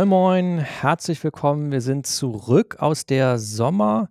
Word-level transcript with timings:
Moin, 0.00 0.08
moin, 0.08 0.58
herzlich 0.60 1.22
willkommen. 1.22 1.72
Wir 1.72 1.82
sind 1.82 2.06
zurück 2.06 2.76
aus 2.78 3.04
der 3.04 3.38
Sommer- 3.38 4.08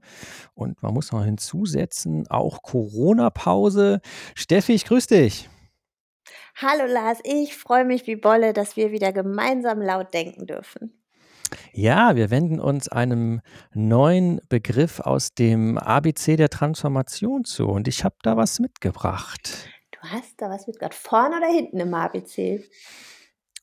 und 0.53 0.83
man 0.83 0.93
muss 0.93 1.11
noch 1.11 1.25
hinzusetzen, 1.25 2.27
auch 2.29 2.61
Corona-Pause. 2.61 3.99
Steffi, 4.35 4.73
ich 4.73 4.85
grüße 4.85 5.07
dich. 5.07 5.49
Hallo 6.57 6.85
Lars, 6.85 7.17
ich 7.23 7.57
freue 7.57 7.85
mich 7.85 8.05
wie 8.05 8.17
Bolle, 8.17 8.53
dass 8.53 8.77
wir 8.77 8.91
wieder 8.91 9.11
gemeinsam 9.11 9.81
laut 9.81 10.13
denken 10.13 10.45
dürfen. 10.45 10.93
Ja, 11.73 12.15
wir 12.15 12.29
wenden 12.29 12.59
uns 12.59 12.87
einem 12.87 13.41
neuen 13.73 14.41
Begriff 14.47 14.99
aus 14.99 15.31
dem 15.31 15.79
ABC 15.79 16.35
der 16.35 16.49
Transformation 16.49 17.45
zu 17.45 17.65
und 17.65 17.87
ich 17.87 18.03
habe 18.03 18.15
da 18.21 18.37
was 18.37 18.59
mitgebracht. 18.59 19.67
Du 19.89 20.07
hast 20.07 20.39
da 20.39 20.51
was 20.51 20.67
mitgebracht. 20.67 20.93
Vorne 20.93 21.37
oder 21.37 21.47
hinten 21.47 21.79
im 21.79 21.91
ABC? 21.95 22.63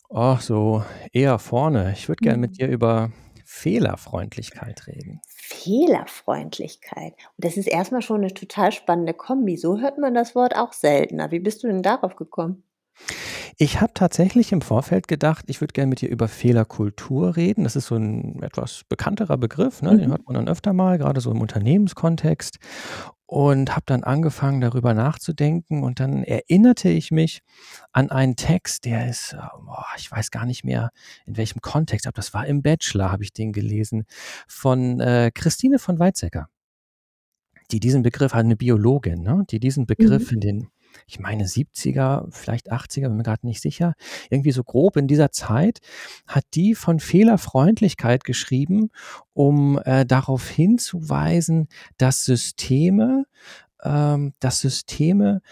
Oh, 0.09 0.37
so 0.41 0.85
eher 1.13 1.39
vorne. 1.39 1.93
Ich 1.93 2.09
würde 2.09 2.21
gerne 2.21 2.39
mit 2.39 2.53
Mhm. 2.53 2.59
dir 2.59 2.69
über 2.69 3.11
Fehlerfreundlichkeit 3.45 4.87
reden. 4.87 5.21
Fehlerfreundlichkeit. 5.29 7.13
Und 7.37 7.45
das 7.45 7.57
ist 7.57 7.67
erstmal 7.69 8.03
schon 8.03 8.23
eine 8.23 8.35
total 8.35 8.73
spannende 8.73 9.15
Kombi. 9.15 9.57
So 9.57 9.79
hört 9.81 9.99
man 9.99 10.15
das 10.15 10.35
Wort 10.35 10.57
auch 10.57 10.73
seltener. 10.73 11.31
Wie 11.31 11.39
bist 11.41 11.63
du 11.63 11.69
denn 11.69 11.83
darauf 11.83 12.17
gekommen? 12.17 12.65
Ich 13.59 13.81
habe 13.81 13.93
tatsächlich 13.95 14.53
im 14.53 14.61
Vorfeld 14.61 15.09
gedacht, 15.09 15.45
ich 15.49 15.61
würde 15.61 15.73
gerne 15.73 15.89
mit 15.91 16.01
dir 16.01 16.09
über 16.09 16.29
Fehlerkultur 16.29 17.37
reden. 17.37 17.65
Das 17.65 17.77
ist 17.77 17.87
so 17.87 17.97
ein 17.97 18.43
etwas 18.43 18.83
bekannterer 18.89 19.37
Begriff, 19.37 19.83
ne? 19.83 19.97
Den 19.97 20.09
Mhm. 20.09 20.11
hört 20.11 20.27
man 20.27 20.35
dann 20.35 20.49
öfter 20.49 20.73
mal, 20.73 20.99
gerade 20.99 21.21
so 21.21 21.31
im 21.31 21.41
Unternehmenskontext. 21.41 22.59
Und 23.29 23.73
habe 23.75 23.83
dann 23.87 24.05
angefangen, 24.05 24.61
darüber 24.61 24.95
nachzudenken 24.95 25.83
und 25.83 25.99
dann 25.99 26.23
erinnerte 26.23 26.89
ich 26.89 27.11
mich 27.11 27.41
an 27.93 28.09
einen 28.11 28.37
Text, 28.37 28.85
der 28.85 29.09
ist, 29.11 29.33
äh, 29.33 29.39
boah, 29.65 29.85
ich 29.99 30.09
weiß 30.13 30.31
gar 30.31 30.47
nicht 30.47 30.63
mehr, 30.63 30.91
in 31.27 31.37
welchem 31.37 31.61
Kontext, 31.61 32.07
aber 32.07 32.15
das 32.15 32.33
war 32.35 32.47
im 32.47 32.63
Bachelor, 32.63 33.11
habe 33.11 33.25
ich 33.25 33.33
den 33.33 33.53
gelesen, 33.53 34.05
von, 34.47 35.01
äh, 35.01 35.33
Christine 35.35 35.81
von 35.81 35.99
Weizsäcker, 35.99 36.49
die 37.73 37.81
diesen 37.81 38.03
Begriff 38.03 38.33
halt 38.35 38.47
'ne 38.47 38.57
Biologin, 38.57 39.23
ne, 39.23 39.45
die 39.51 39.59
diesen 39.61 39.87
Begriff 39.87 40.31
Mhm. 40.31 40.35
in 40.37 40.41
den, 40.41 40.69
ich 41.07 41.19
meine 41.19 41.45
70er, 41.45 42.27
vielleicht 42.31 42.73
80er, 42.73 43.03
bin 43.09 43.17
mir 43.17 43.23
grad 43.23 43.45
nicht 43.45 43.61
sicher, 43.61 43.95
irgendwie 44.31 44.53
so 44.53 44.65
grob 44.65 44.97
in 44.97 45.07
dieser 45.09 45.31
Zeit 45.31 45.81
hat 46.27 46.45
die 46.55 46.75
von 46.75 47.01
Fehlerfreundlichkeit 47.01 48.25
geschrieben, 48.25 48.91
um, 49.33 49.79
äh, 49.85 50.05
darauf 50.07 50.49
hinzuweisen, 50.49 51.69
dass 51.99 52.25
Systeme 52.25 53.25
ähm, 53.87 54.33
dass 54.41 54.61
Systeme 54.61 55.43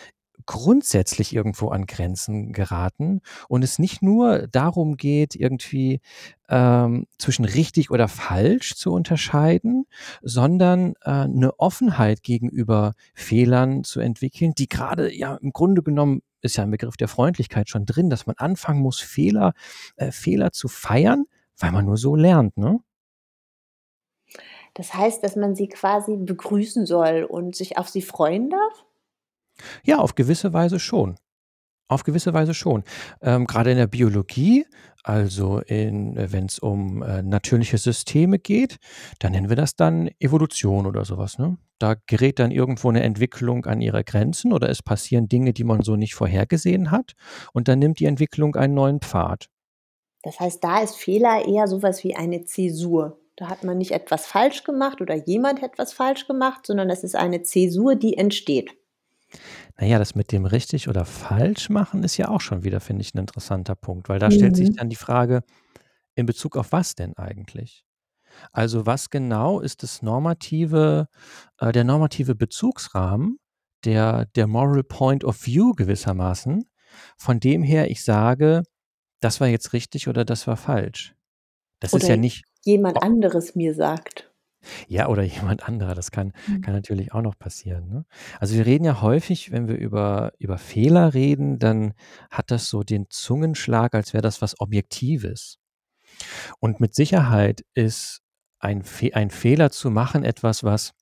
grundsätzlich 0.47 1.34
irgendwo 1.34 1.69
an 1.69 1.87
Grenzen 1.87 2.53
geraten 2.53 3.20
und 3.48 3.62
es 3.64 3.78
nicht 3.78 4.03
nur 4.03 4.47
darum 4.48 4.97
geht, 4.97 5.34
irgendwie, 5.34 6.00
ähm, 6.48 7.06
zwischen 7.19 7.45
richtig 7.45 7.91
oder 7.91 8.09
falsch 8.09 8.75
zu 8.77 8.92
unterscheiden, 8.92 9.87
sondern, 10.22 10.95
äh, 11.05 11.27
'ne 11.28 11.53
Offenheit 11.59 12.22
gegenüber 12.22 12.95
Fehlern 13.15 13.84
zu 13.84 14.00
entwickeln, 14.00 14.53
die 14.56 14.69
grade 14.69 15.12
ja 15.15 15.37
im 15.37 15.53
Grunde 15.53 15.83
genommen 15.83 16.22
ist 16.42 16.56
ja 16.56 16.65
im 16.65 16.70
Begriff 16.72 16.97
der 16.98 17.09
Freundlichkeit 17.09 17.70
schon 17.70 17.87
drin, 17.87 18.11
dass 18.11 18.27
man 18.27 18.37
anfangen 18.37 18.81
muss, 18.83 19.00
Fehler 19.00 19.55
äh, 19.97 20.11
Fehler 20.12 20.53
zu 20.53 20.69
feiern, 20.69 21.25
weil 21.59 21.72
man 21.72 21.87
nur 21.87 21.97
so 21.97 22.17
lernt, 22.17 22.56
ne? 22.59 22.81
Das 24.77 24.92
heißt, 24.92 25.22
dass 25.22 25.37
man 25.37 25.55
sie 25.55 25.69
quasi 25.69 26.17
begrüßen 26.17 26.84
soll 26.84 27.22
und 27.25 27.55
sich 27.55 27.78
auf 27.78 27.89
sie 27.89 28.03
freuen 28.03 28.50
darf? 28.50 28.84
Ja, 29.84 29.98
auf 29.98 30.15
gewisse 30.15 30.53
Weise 30.53 30.78
schon. 30.78 31.16
Auf 31.88 32.03
gewisse 32.03 32.32
Weise 32.32 32.54
schon. 32.54 32.82
Ähm, 33.20 33.47
grade 33.47 33.70
in 33.70 33.76
der 33.76 33.87
Biologie, 33.87 34.65
also 35.03 35.60
äh, 35.66 35.92
wenn's 36.32 36.59
um, 36.59 37.03
äh, 37.03 37.22
natürliche 37.22 37.76
Systeme 37.76 38.38
geht, 38.38 38.78
da 39.19 39.28
nennen 39.28 39.50
wir 39.50 39.56
das 39.56 39.76
dann 39.76 40.09
Evolution 40.19 40.87
oder 40.87 41.04
so 41.04 41.19
was, 41.19 41.38
ne? 41.38 41.59
Da 41.78 41.97
gerät 42.06 42.38
dann 42.38 42.50
irgendwo 42.53 42.91
'ne 42.91 43.03
Entwicklung 43.03 43.66
an 43.66 43.82
ihre 43.82 44.03
Grenzen 44.03 44.53
oder 44.53 44.70
es 44.70 44.82
passieren 44.82 45.28
Dinge, 45.28 45.53
die 45.53 45.65
man 45.65 45.82
so 45.82 45.97
nicht 45.97 46.15
vorhergesehen 46.15 46.91
hat 46.91 47.12
und 47.53 47.69
dann 47.69 47.81
nimmt 47.81 47.98
die 48.00 48.06
Entwicklung 48.06 48.56
einen 48.56 48.75
neuen 48.75 49.00
Pfad. 49.00 49.48
Das 50.22 50.41
heißt, 50.41 50.65
da 50.65 50.81
ist 50.82 50.97
Fehler 50.97 51.47
eher 51.47 51.69
so 51.69 51.82
was 51.82 52.03
wie 52.03 52.16
eine 52.16 52.44
Zäsur. 52.44 53.19
Da 53.36 53.48
hat 53.50 53.62
man 53.62 53.76
nicht 53.76 53.91
etwas 53.91 54.26
falsch 54.26 54.65
gemacht 54.65 55.03
oder 55.03 55.15
jemand 55.15 55.60
hat 55.60 55.72
etwas 55.72 55.92
falsch 55.92 56.26
gemacht, 56.26 56.66
sondern 56.66 56.88
das 56.88 57.04
ist 57.04 57.16
eine 57.16 57.42
Zäsur, 57.42 57.94
die 57.97 58.16
entsteht. 58.16 58.71
Na 59.78 59.87
ja, 59.87 59.99
das 59.99 60.15
mit 60.15 60.33
dem 60.33 60.47
richtig 60.47 60.89
oder 60.89 61.05
falsch 61.05 61.69
machen 61.71 62.05
ist 62.05 62.17
ja 62.17 62.28
auch 62.28 62.41
schon 62.41 62.62
wieder, 62.65 62.81
finde 62.81 63.03
ich, 63.03 63.12
'n 63.15 63.19
interessanter 63.19 63.75
Punkt, 63.75 64.09
weil 64.09 64.19
da 64.21 64.31
stellt 64.31 64.56
sich 64.56 64.69
Mhm. 64.69 64.77
dann 64.77 64.89
die 64.89 64.97
Frage: 64.97 65.43
In 66.17 66.27
Bezug 66.27 66.56
auf 66.56 66.72
was 66.72 66.95
denn 66.97 67.17
eigentlich? 67.17 67.84
Also, 68.53 68.87
was 68.87 69.11
genau 69.11 69.61
ist 69.61 69.83
das 69.84 70.03
normative 70.03 71.09
äh, 71.61 71.72
der 71.72 71.84
normative 71.84 72.34
Bezugsrahmen, 72.37 73.39
der 73.84 74.27
der 74.37 74.47
Moral 74.49 74.84
Point 74.84 75.25
of 75.25 75.47
View 75.47 75.72
gewissermaßen, 75.75 76.66
von 77.19 77.41
dem 77.41 77.62
her 77.65 77.91
ich 77.91 78.05
sage: 78.05 78.62
„Das 79.21 79.41
war 79.41 79.49
jetzt 79.49 79.72
richtig 79.75 80.09
oder 80.09 80.25
das 80.27 80.47
war 80.49 80.56
falsch?“ 80.59 81.15
Das 81.81 81.97
ist 81.97 82.06
Oder 82.06 82.09
ja 82.09 82.16
nicht 82.19 82.45
jemand 82.65 82.97
o 82.97 83.01
anderes 83.03 83.55
mir 83.55 83.72
sagt. 83.75 84.31
Ja, 84.88 85.08
oder 85.08 85.22
jemand 85.22 85.69
anderer, 85.69 85.94
das 85.94 86.10
kann 86.10 86.32
Mhm. 86.47 86.62
kann 86.62 86.75
natürlich 86.75 87.12
auch 87.12 87.22
noch 87.22 87.38
passieren, 87.38 87.88
ne? 87.88 88.04
Also, 88.41 88.56
wir 88.56 88.66
reden 88.66 88.84
ja 88.84 89.00
häufig, 89.02 89.50
wenn 89.52 89.69
wir 89.69 89.76
über 89.76 90.32
über 90.38 90.58
Fehler 90.58 91.14
reden, 91.14 91.58
dann 91.58 91.94
hat 92.30 92.50
das 92.50 92.69
so 92.69 92.82
den 92.82 93.06
Zungenschlag, 93.10 93.94
als 93.94 94.12
wäre 94.14 94.22
das 94.22 94.42
was 94.42 94.60
Objektives. 94.60 95.58
Und 96.60 96.80
mit 96.80 96.94
Sicherheit 96.94 97.62
ist 97.74 98.20
ein 98.58 98.82
Fe 98.82 99.10
ein 99.14 99.30
Fehler 99.30 99.70
zu 99.70 99.91
machen 99.91 100.24
etwas, 100.24 100.64
was 100.64 100.92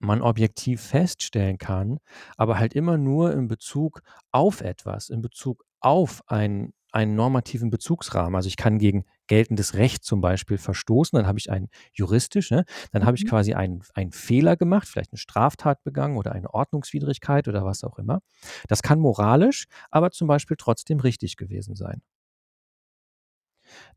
man 0.00 0.22
objektiv 0.22 0.82
feststellen 0.82 1.58
kann, 1.58 1.98
aber 2.36 2.58
halt 2.58 2.74
immer 2.74 2.98
nur 2.98 3.32
in 3.32 3.48
Bezug 3.48 4.02
auf 4.32 4.60
etwas, 4.62 5.10
in 5.10 5.22
Bezug 5.22 5.64
auf 5.80 6.22
einen 6.28 6.72
einen 6.92 7.14
normativen 7.16 7.70
Bezugsrahmen. 7.70 8.34
Also, 8.36 8.48
ich 8.48 8.56
kann 8.56 8.78
gegen 8.78 9.04
geltendes 9.28 9.74
Recht 9.74 10.04
zum 10.04 10.20
Beispiel 10.22 10.58
verstoßen, 10.58 11.16
dann 11.16 11.26
habe 11.26 11.38
ich 11.38 11.50
einen 11.50 11.68
juristisch, 11.92 12.50
ne 12.50 12.64
dann 12.92 13.04
habe 13.06 13.16
ich 13.16 13.24
Mhm. 13.24 13.28
quasi 13.28 13.54
einen 13.54 13.82
einen 13.94 14.12
Fehler 14.12 14.56
gemacht, 14.56 14.88
vielleicht 14.88 15.12
'ne 15.12 15.18
Straftat 15.18 15.84
begangen 15.84 16.16
oder 16.16 16.32
eine 16.32 16.52
Ordnungswidrigkeit 16.54 17.48
oder 17.48 17.64
was 17.64 17.84
auch 17.84 17.98
immer. 17.98 18.20
Das 18.68 18.82
kann 18.82 19.00
moralisch, 19.00 19.66
aber 19.90 20.10
zum 20.12 20.28
Beispiel 20.28 20.56
trotzdem 20.58 21.00
richtig 21.00 21.36
gewesen 21.36 21.76
sein. 21.76 22.00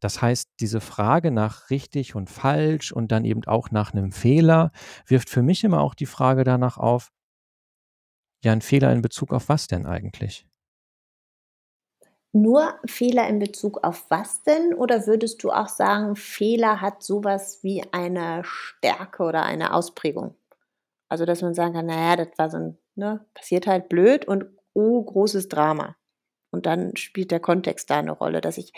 Das 0.03 0.19
heißt, 0.19 0.49
diese 0.59 0.81
Frage 0.81 1.29
nach 1.31 1.69
richtig 1.69 2.15
und 2.15 2.27
falsch 2.29 2.91
und 2.91 3.11
dann 3.11 3.23
eben 3.23 3.45
auch 3.45 3.69
nach 3.69 3.93
'nem 3.93 4.11
Fehler 4.11 4.71
wirft 5.05 5.29
für 5.29 5.43
mich 5.43 5.63
immer 5.63 5.79
auch 5.79 5.93
die 5.93 6.07
Frage 6.07 6.43
danach 6.43 6.77
auf 6.79 7.09
ja, 8.43 8.53
'n 8.53 8.61
Fehler 8.61 8.91
in 8.91 9.01
Bezug 9.03 9.33
auf 9.33 9.49
was 9.49 9.67
denn 9.67 9.85
eigentlich? 9.85 10.45
Nur 12.35 12.75
Fehler 12.85 13.27
in 13.27 13.39
Bezug 13.39 13.83
auf 13.83 14.05
was 14.09 14.41
denn? 14.43 14.73
Oder 14.73 15.05
würdest 15.05 15.43
du 15.43 15.51
auch 15.51 15.67
sagen, 15.67 16.15
Fehler 16.15 16.79
hat 16.79 17.03
so 17.03 17.23
was 17.25 17.61
wie 17.63 17.83
eine 17.91 18.41
Stärke 18.45 19.23
oder 19.23 19.43
eine 19.43 19.73
Ausprägung? 19.73 20.35
Also, 21.09 21.25
dass 21.25 21.41
man 21.41 21.53
sagen 21.55 21.73
kann: 21.73 21.87
„Na 21.87 22.11
ja, 22.11 22.15
das 22.17 22.29
war 22.37 22.49
so 22.49 22.57
'n 22.57 22.77
ne, 22.95 23.25
passiert 23.35 23.67
halt 23.67 23.89
blöd 23.89 24.27
und 24.27 24.45
oh, 24.73 25.03
großes 25.03 25.49
Drama.“ 25.49 25.95
Und 26.51 26.65
dann 26.67 26.95
spielt 26.97 27.31
der 27.31 27.39
Kontext 27.41 27.89
da 27.91 28.01
'ne 28.01 28.11
Rolle, 28.13 28.41
dass 28.41 28.57
ich 28.59 28.73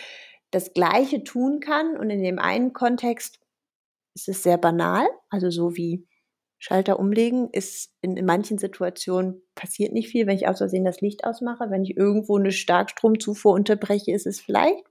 das 0.51 0.73
Gleiche 0.73 1.23
tun 1.23 1.59
kann 1.61 1.97
und 1.97 2.09
in 2.11 2.23
dem 2.23 2.39
einen 2.39 2.73
Kontext 2.73 3.39
ist 4.15 4.29
es 4.29 4.43
sehr 4.43 4.57
banal, 4.59 5.07
also 5.29 5.51
so 5.51 5.75
wie 5.77 6.07
Schalter 6.63 6.97
umlegen 6.99 7.49
ist 7.51 7.91
in 8.01 8.15
in 8.17 8.25
manchen 8.25 8.57
Situationen 8.57 9.41
passiert 9.55 9.91
nicht 9.93 10.09
viel, 10.09 10.27
wenn 10.27 10.37
ich 10.37 10.47
aus 10.47 10.59
Versehen 10.59 10.85
das 10.85 11.01
Licht 11.01 11.25
ausmache. 11.25 11.69
Wenn 11.71 11.83
ich 11.83 11.97
irgendwo 11.97 12.37
'ne 12.39 12.53
Starkstromzufuhr 12.53 13.53
unterbreche, 13.53 14.13
ist 14.13 14.27
es 14.27 14.39
vielleicht 14.41 14.85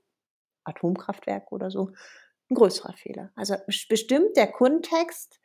Atomkraftwerk 0.65 1.51
oder 1.51 1.71
so 1.71 1.91
'n 2.51 2.55
größerer 2.55 2.93
Fehler. 2.93 3.31
Also, 3.35 3.55
bestimmt 3.89 4.37
der 4.37 4.47
Kontext, 4.51 5.39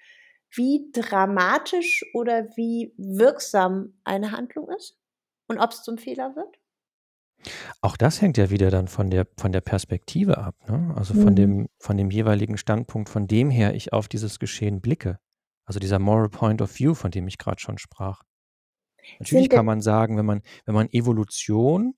wie 0.55 0.91
dramatisch 0.93 2.05
oder 2.15 2.49
wie 2.57 2.95
wirksam 2.99 4.01
eine 4.05 4.33
Handlung 4.33 4.69
ist 4.71 4.99
und 5.49 5.59
ob's 5.61 5.83
zum 5.85 5.99
Fehler 5.99 6.37
wird? 6.37 6.59
Auch 7.83 7.97
das 7.97 8.21
hängt 8.21 8.37
ja 8.39 8.51
wieder 8.51 8.71
dann 8.71 8.89
von 8.89 9.09
der 9.11 9.27
von 9.37 9.53
der 9.53 9.61
Perspektive 9.61 10.39
ab, 10.39 10.57
ne? 10.69 10.93
Also, 10.97 11.15
von 11.15 11.37
Mhm. 11.37 11.37
dem 11.37 11.69
von 11.79 11.97
dem 11.97 12.11
jeweiligen 12.11 12.59
Standpunkt, 12.59 13.09
von 13.09 13.29
dem 13.29 13.51
her 13.51 13.75
ich 13.75 13.93
auf 13.93 14.09
dieses 14.09 14.39
Geschehen 14.41 14.81
blicke. 14.81 15.19
Also, 15.69 15.81
dieser 15.81 15.99
Moral 15.99 16.31
Point 16.31 16.63
of 16.63 16.79
View, 16.79 16.95
von 16.95 17.11
dem 17.11 17.29
ich 17.29 17.37
grad 17.37 17.61
schon 17.61 17.77
sprach. 17.77 18.23
Natürlich 19.19 19.51
kann 19.51 19.67
man 19.67 19.81
sagen, 19.83 20.17
wenn 20.19 20.27
man 20.27 20.43
wenn 20.67 20.75
man 20.75 20.89
Evolution, 20.91 21.95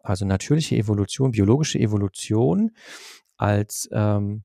also 0.00 0.26
natürliche 0.26 0.76
Evolution, 0.76 1.32
biologische 1.32 1.78
Evolution 1.78 2.72
als, 3.36 3.88
ähm 3.92 4.44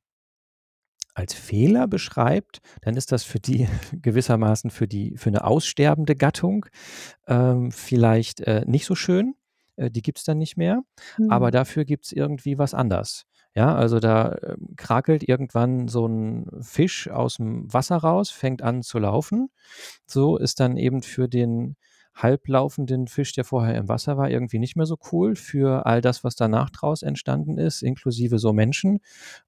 als 1.16 1.34
Fehler 1.34 1.88
beschreibt, 1.88 2.60
dann 2.82 2.96
ist 2.96 3.12
das 3.12 3.24
für 3.24 3.40
die 3.40 3.68
gewissermaßen 4.02 4.70
für 4.70 4.88
die 4.88 5.16
für 5.18 5.32
'ne 5.32 5.44
aussterbende 5.44 6.16
Gattung, 6.16 6.66
ähm, 7.28 7.72
vielleicht, 7.72 8.42
äh, 8.42 8.64
nicht 8.68 8.86
so 8.86 8.96
schön. 8.96 9.36
Äh, 9.76 9.92
die 9.92 10.02
gibt's 10.02 10.24
dann 10.24 10.38
nicht 10.38 10.58
mehr, 10.58 10.84
aber 11.28 11.52
Mhm. 11.52 11.52
dafür 11.52 11.86
gibt's 11.86 12.12
irgendwie 12.12 12.58
was 12.58 12.74
anders. 12.74 13.26
Ja, 13.56 13.76
also 13.76 14.00
da, 14.00 14.38
ähm, 14.44 14.76
krakelt 14.78 15.24
irgendwann 15.28 15.88
so 15.88 16.06
'n 16.06 16.46
Fisch 16.62 17.10
aus'm 17.12 17.64
Wasser 17.74 17.98
raus, 17.98 18.30
fängt 18.30 18.62
an 18.62 18.84
zu 18.84 19.00
laufen. 19.00 19.50
So, 20.06 20.38
ist 20.38 20.60
dann 20.60 20.78
eben 20.78 21.02
für 21.02 21.28
den 21.28 21.76
halblaufenden 22.16 23.08
Fisch, 23.08 23.34
der 23.34 23.46
vorher 23.46 23.76
im 23.76 23.88
Wasser 23.90 24.18
war, 24.18 24.30
irgendwie 24.30 24.60
nicht 24.60 24.76
mehr 24.76 24.86
so 24.86 24.98
cool. 25.12 25.36
Für 25.36 25.86
all 25.86 26.02
das, 26.02 26.24
was 26.24 26.36
danach 26.36 26.70
draus 26.70 27.02
entstanden 27.02 27.58
ist, 27.58 27.82
inklusive 27.82 28.38
so 28.40 28.54
Menschen 28.54 29.00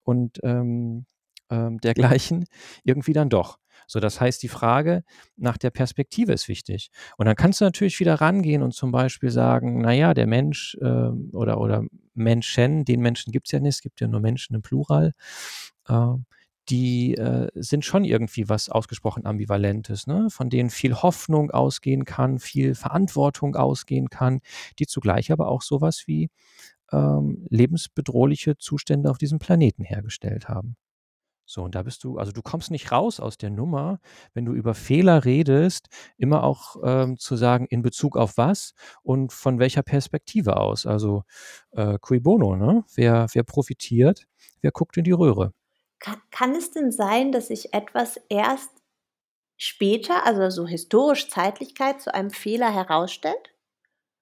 und, 0.04 0.40
ähm, 0.44 1.06
ähm, 1.50 1.80
dergleichen, 1.80 2.46
irgendwie 2.84 3.14
dann 3.14 3.30
doch. 3.30 3.60
So, 3.92 4.00
das 4.00 4.22
heißt, 4.22 4.42
die 4.44 4.48
Frage 4.48 5.04
nach 5.38 5.58
der 5.58 5.70
Perspektive 5.72 6.34
ist 6.34 6.48
wichtig. 6.48 6.90
Und 7.18 7.26
dann 7.28 7.36
kannst 7.36 7.62
du 7.62 7.66
natürlich 7.66 8.00
wieder 8.00 8.16
rangehen 8.16 8.64
und 8.64 8.74
zum 8.74 8.92
Beispiel 8.92 9.32
sagen: 9.32 9.82
„Na 9.82 9.92
ja, 9.94 10.14
der 10.14 10.28
Mensch, 10.28 10.78
ähm, 10.82 11.30
oder 11.34 11.60
oder 11.60 11.84
Menschen, 12.14 12.86
den 12.86 13.02
Menschen 13.02 13.32
gibt's 13.32 13.52
ja 13.52 13.60
nicht, 13.60 13.76
es 13.76 13.82
gibt 13.82 14.02
ja 14.02 14.08
nur 14.08 14.22
Menschen 14.22 14.56
im 14.56 14.62
Plural, 14.62 15.12
ähm, 15.90 16.26
die, 16.70 17.16
äh, 17.18 17.50
sind 17.56 17.84
schon 17.86 18.06
irgendwie 18.06 18.48
was 18.50 18.70
ausgesprochen 18.70 19.26
Ambivalentes, 19.26 20.08
ne, 20.08 20.28
von 20.30 20.50
denen 20.50 20.70
viel 20.70 20.96
Hoffnung 20.96 21.52
ausgehen 21.52 22.06
kann, 22.06 22.40
viel 22.40 22.76
Verantwortung 22.76 23.56
ausgehen 23.56 24.10
kann, 24.10 24.40
die 24.80 24.86
zugleich 24.88 25.32
aber 25.32 25.48
auch 25.50 25.62
so 25.64 25.82
was 25.82 26.08
wie, 26.08 26.30
ähm, 26.92 27.46
lebensbedrohliche 27.50 28.58
Zustände 28.58 29.10
auf 29.12 29.18
diesem 29.20 29.40
Planeten 29.40 29.84
hergestellt 29.84 30.50
haben. 30.50 30.76
So, 31.52 31.64
und 31.64 31.76
da 31.76 31.84
bist 31.84 32.06
du 32.06 32.18
also, 32.18 32.32
du 32.32 32.42
kommst 32.42 32.72
nicht 32.72 32.94
raus 32.94 33.20
aus 33.20 33.38
der 33.38 33.50
Nummer, 33.50 34.00
wenn 34.34 34.46
du 34.46 34.54
über 34.54 34.74
Fehler 34.74 35.26
redest, 35.26 35.90
immer 36.18 36.44
auch, 36.46 36.78
ähm, 36.84 37.18
zu 37.18 37.36
sagen, 37.36 37.66
in 37.70 37.82
Bezug 37.82 38.16
auf 38.16 38.38
was 38.38 38.74
und 39.04 39.34
von 39.34 39.60
welcher 39.60 39.84
Perspektive 39.84 40.56
aus. 40.56 40.86
Also, 40.86 41.24
äh, 41.72 41.98
cui 42.00 42.22
bono, 42.22 42.56
ne? 42.56 42.86
Wer 42.96 43.28
wer 43.34 43.44
profitiert, 43.44 44.28
wer 44.62 44.72
guckt 44.72 44.96
in 44.96 45.04
die 45.04 45.12
Röhre? 45.12 45.52
Ka 46.00 46.16
kann 46.32 46.56
es 46.56 46.72
denn 46.72 46.92
sein, 46.92 47.34
dass 47.34 47.48
sich 47.48 47.74
etwas 47.74 48.18
erst 48.30 48.72
später, 49.58 50.26
also 50.26 50.50
so 50.50 50.68
historisch 50.68 51.30
Zeitlichkeit 51.30 52.02
zu 52.02 52.14
einem 52.14 52.32
Fehler 52.32 52.74
herausstellt? 52.74 53.54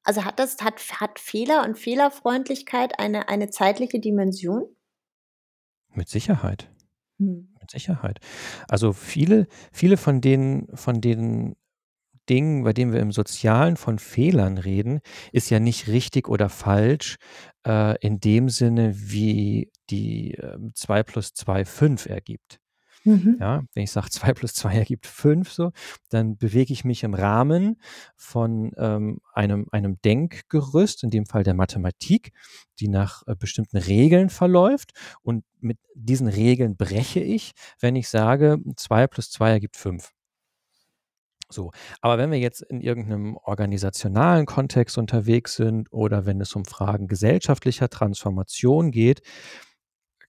Also, 0.03 0.25
hat 0.25 0.39
das 0.39 0.57
hat 0.61 0.79
hat 1.01 1.19
Fehler 1.19 1.63
und 1.65 1.77
Fehlerfreundlichkeit 1.77 2.99
eine 2.99 3.29
eine 3.29 3.49
zeitliche 3.51 3.99
Dimension? 3.99 4.75
Mit 5.93 6.09
Sicherheit. 6.09 6.69
Mhm. 7.19 7.49
Mit 7.59 7.69
Sicherheit. 7.71 8.19
Also, 8.69 8.93
viele 8.93 9.47
viele 9.71 9.97
von 9.97 10.21
den 10.21 10.67
von 10.73 11.01
den 11.01 11.55
Dingen, 12.29 12.63
bei 12.63 12.73
denen 12.73 12.93
wir 12.93 13.01
im 13.01 13.11
Sozialen 13.11 13.77
von 13.77 13.99
Fehlern 13.99 14.57
reden, 14.59 15.01
ist 15.33 15.49
ja 15.51 15.59
nicht 15.59 15.87
richtig 15.89 16.29
oder 16.29 16.49
falsch, 16.49 17.17
äh, 17.67 17.97
in 18.05 18.19
dem 18.21 18.49
Sinne, 18.49 18.93
wie 18.95 19.71
die, 19.89 20.33
ähm, 20.35 20.71
2 20.75 21.03
plus 21.03 21.33
2 21.33 21.65
5 21.65 22.05
ergibt. 22.07 22.59
Mhm. 23.05 23.37
Ja, 23.39 23.63
wenn 23.73 23.83
ich 23.83 23.91
sage, 23.91 24.09
2 24.11 24.33
plus 24.33 24.53
2 24.53 24.75
ergibt 24.75 25.07
5 25.07 25.51
so, 25.51 25.71
dann 26.09 26.37
bewege 26.37 26.73
ich 26.73 26.83
mich 26.83 27.03
im 27.03 27.13
Rahmen 27.13 27.81
von, 28.17 28.71
ähm, 28.77 29.19
einem 29.33 29.67
einem 29.71 30.01
Denkgerüst, 30.01 31.03
in 31.03 31.09
dem 31.09 31.25
Fall 31.25 31.43
der 31.43 31.53
Mathematik, 31.53 32.33
die 32.79 32.89
nach, 32.89 33.23
äh, 33.27 33.35
bestimmten 33.35 33.77
Regeln 33.77 34.29
verläuft. 34.29 34.91
Und 35.21 35.45
mit 35.59 35.77
diesen 35.95 36.27
Regeln 36.27 36.75
breche 36.77 37.21
ich, 37.21 37.53
wenn 37.79 37.95
ich 37.95 38.09
sage, 38.09 38.57
2 38.75 39.07
plus 39.07 39.31
2 39.31 39.51
ergibt 39.51 39.77
5. 39.77 40.11
So, 41.51 41.71
aber 42.01 42.19
wenn 42.19 42.29
wir 42.31 42.37
jetzt 42.39 42.61
in 42.61 42.79
irgend 42.81 43.09
'nem 43.09 43.35
organisationalen 43.37 44.45
Kontext 44.45 44.97
unterwegs 44.99 45.55
sind 45.55 45.91
oder 45.91 46.25
wenn 46.27 46.39
es 46.41 46.55
um 46.55 46.63
Fragen 46.65 47.07
gesellschaftlicher 47.07 47.89
Transformation 47.89 48.91
geht, 48.91 49.21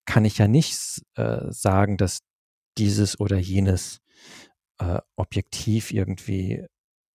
kann 0.06 0.25
ich 0.25 0.38
ja 0.38 0.49
nicht 0.49 1.02
äh, 1.16 1.38
sagen, 1.50 1.96
dass 1.96 2.20
dieses 2.81 3.21
oder 3.21 3.37
jenes, 3.37 4.00
äh, 4.79 4.99
objektiv 5.17 5.93
irgendwie 5.93 6.67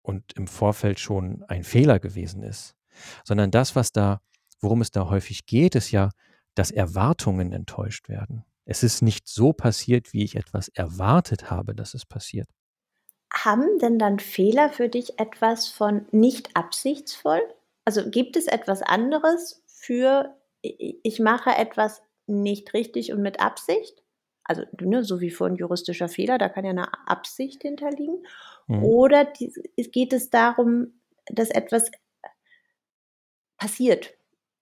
und 0.04 0.33
im 0.33 0.48
Vorfeld 0.48 1.00
schon 1.00 1.44
ein 1.48 1.63
Fehler 1.63 2.00
gewesen 2.00 2.44
ist. 2.44 2.75
Sondern 3.24 3.50
das, 3.50 3.75
was 3.75 3.92
da 3.92 4.21
worum 4.63 4.81
es 4.81 4.92
da 4.92 5.10
häufig 5.10 5.45
geht, 5.45 5.75
ist 5.75 5.92
ja, 5.92 6.10
dass 6.56 6.71
Erwartungen 6.71 7.51
enttäuscht 7.51 8.10
werden. 8.10 8.45
Es 8.65 8.81
ist 8.81 9.01
nicht 9.01 9.27
so 9.27 9.51
passiert, 9.51 10.13
wie 10.13 10.24
ich 10.24 10.36
etwas 10.36 10.69
erwartet 10.69 11.51
habe, 11.51 11.75
dass 11.75 11.94
es 11.94 12.06
passiert. 12.06 12.48
Haben 13.33 13.80
denn 13.80 14.00
dann 14.00 14.19
Fehler 14.19 14.69
für 14.69 14.88
dich 14.88 15.19
etwas 15.19 15.68
von 15.68 16.06
nicht 16.12 16.56
absichtsvoll? 16.56 17.42
Also, 17.83 18.09
gibt 18.09 18.38
es 18.38 18.48
etwas 18.48 18.81
anderes 18.81 19.62
für 19.68 20.38
ich 20.62 21.19
mache 21.19 21.50
etwas 21.50 22.01
nicht 22.25 22.74
richtig 22.74 23.12
und 23.12 23.21
mit 23.21 23.42
Absicht? 23.42 24.02
Also, 24.45 24.63
ne, 24.81 25.04
so 25.04 25.22
wie 25.22 25.31
vorhin 25.31 25.57
juristischer 25.57 26.10
Fehler, 26.10 26.38
da 26.38 26.50
kann 26.50 26.66
ja 26.66 26.74
'ne 26.74 26.88
Absicht 27.07 27.62
hinterliegen. 27.63 28.25
Mhm. 28.68 28.84
Oder 28.84 29.25
dies 29.25 29.60
es 29.78 29.92
geht 29.92 30.13
es 30.13 30.30
darum, 30.30 31.00
dass 31.28 31.50
etwas 31.50 31.92
passiert, 33.60 34.13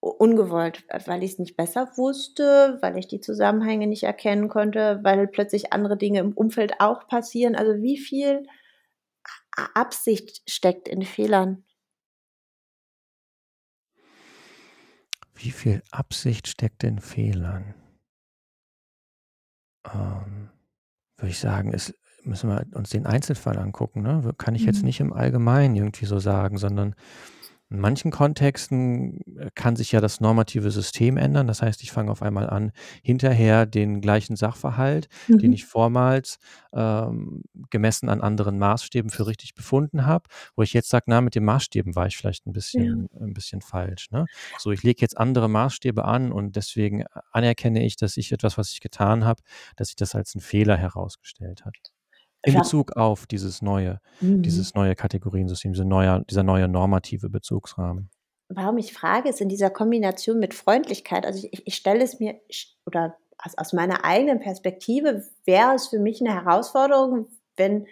ungewollt, 0.02 0.84
weil 1.06 1.24
ich's 1.24 1.40
nicht 1.40 1.56
besser 1.58 1.92
wusste, 1.96 2.78
weil 2.82 2.98
ich 2.98 3.08
die 3.08 3.20
Zusammenhänge 3.22 3.88
nicht 3.88 4.04
erkennen 4.04 4.50
konnte, 4.50 5.00
weil 5.04 5.28
plötzlich 5.28 5.72
andere 5.74 5.98
Dinge 5.98 6.20
im 6.20 6.34
Umfeld 6.34 6.74
auch 6.80 7.08
passieren. 7.08 7.56
Also, 7.56 7.82
wie 7.82 7.98
viel 7.98 8.44
Absicht 9.76 10.42
steckt 10.50 10.88
in 10.88 11.04
Fehlern? 11.04 11.64
Wie 15.36 15.52
viel 15.52 15.82
Absicht 15.92 16.48
steckt 16.48 16.84
in 16.84 17.00
Fehlern? 17.00 17.74
Ähm, 19.94 20.50
würde 21.18 21.30
ich 21.30 21.40
sagen, 21.40 21.74
es 21.74 21.94
müssen 22.24 22.50
wir 22.50 22.66
uns 22.76 22.90
den 22.92 23.06
Einzelfall 23.06 23.58
angucken, 23.58 24.02
ne? 24.02 24.34
Kann 24.38 24.56
ich 24.56 24.66
jetzt 24.66 24.80
Mhm. 24.80 24.86
nicht 24.86 25.00
im 25.00 25.14
Allgemeinen 25.14 25.76
irgendwie 25.76 26.06
so 26.06 26.20
sagen, 26.20 26.58
sondern 26.58 26.96
in 27.72 27.80
manchen 27.80 28.12
Kontexten, 28.12 29.22
äh, 29.38 29.50
kann 29.56 29.76
sich 29.76 29.92
ja 29.94 30.02
das 30.02 30.20
normative 30.22 30.72
System 30.72 31.18
ändern. 31.18 31.48
Das 31.48 31.62
heißt, 31.62 31.82
ich 31.84 31.92
fange 31.92 32.12
auf 32.12 32.22
einmal 32.22 32.50
an, 32.50 32.72
hinterher 33.04 33.66
den 33.66 34.02
gleichen 34.02 34.36
Sachverhalt, 34.36 35.08
den 35.42 35.52
Mhm. 35.52 35.56
ich 35.56 35.66
vormals, 35.66 36.38
ähm, 36.74 37.44
gemessen 37.70 38.10
an 38.10 38.22
anderen 38.22 38.60
Maßstäben 38.60 39.10
für 39.12 39.28
richtig 39.28 39.54
befunden 39.56 40.06
habe, 40.06 40.30
wo 40.56 40.64
ich 40.64 40.74
jetzt 40.74 40.90
sage: 40.90 41.06
„Na, 41.08 41.22
mit 41.22 41.36
den 41.36 41.46
Maßstäben 41.46 41.96
war 41.96 42.08
ich 42.08 42.18
vielleicht 42.18 42.46
'n 42.48 42.54
Ja. 42.74 42.84
bisschen 42.92 43.10
'n 43.20 43.34
bisschen 43.34 43.62
falsch“, 43.62 44.12
ne? 44.12 44.28
So, 44.58 44.72
ich 44.72 44.84
lege 44.84 45.02
jetzt 45.02 45.18
andere 45.18 45.50
Maßstäbe 45.50 46.06
an 46.06 46.32
und 46.32 46.56
deswegen 46.58 47.06
a 47.08 47.24
anerkenne 47.32 47.84
ich, 47.86 47.96
dass 47.96 48.18
ich 48.18 48.32
etwas, 48.32 48.58
was 48.58 48.72
ich 48.72 48.82
getan 48.82 49.26
habe 49.26 49.42
dass 49.78 49.88
sich 49.90 49.96
das 49.96 50.16
als 50.16 50.36
'n 50.36 50.42
Fehler 50.42 50.78
herausgestellt 50.78 51.66
hat. 51.66 51.92
In 52.46 52.56
Bezug 52.56 52.94
auf 52.98 53.28
dieses 53.28 53.62
neue 53.62 54.00
Mhm. 54.22 54.42
dieses 54.44 54.74
neue 54.74 54.96
Kategoriensystem, 54.96 55.74
diese 55.74 55.86
neuer 55.86 56.24
dieser 56.28 56.44
neue 56.44 56.68
normative 56.68 57.30
Bezugsrahmen. 57.30 58.10
Warum 58.50 58.78
ich 58.78 58.94
frage, 58.94 59.30
ist 59.30 59.40
in 59.42 59.48
dieser 59.50 59.70
Kombination 59.70 60.40
mit 60.40 60.54
Freundlichkeit 60.54 61.26
also, 61.26 61.48
ich 61.52 61.66
ich 61.66 61.76
stelle 61.76 62.04
es 62.04 62.20
mir 62.20 62.40
oder 62.86 63.16
aus 63.38 63.58
aus 63.58 63.74
meiner 63.74 64.04
eigenen 64.04 64.40
Perspektive 64.40 65.24
wäre 65.46 65.76
es 65.76 65.88
für 65.88 66.00
mich 66.00 66.20
'ne 66.22 66.34
Herausforderung, 66.34 67.28
wenn 67.56 67.88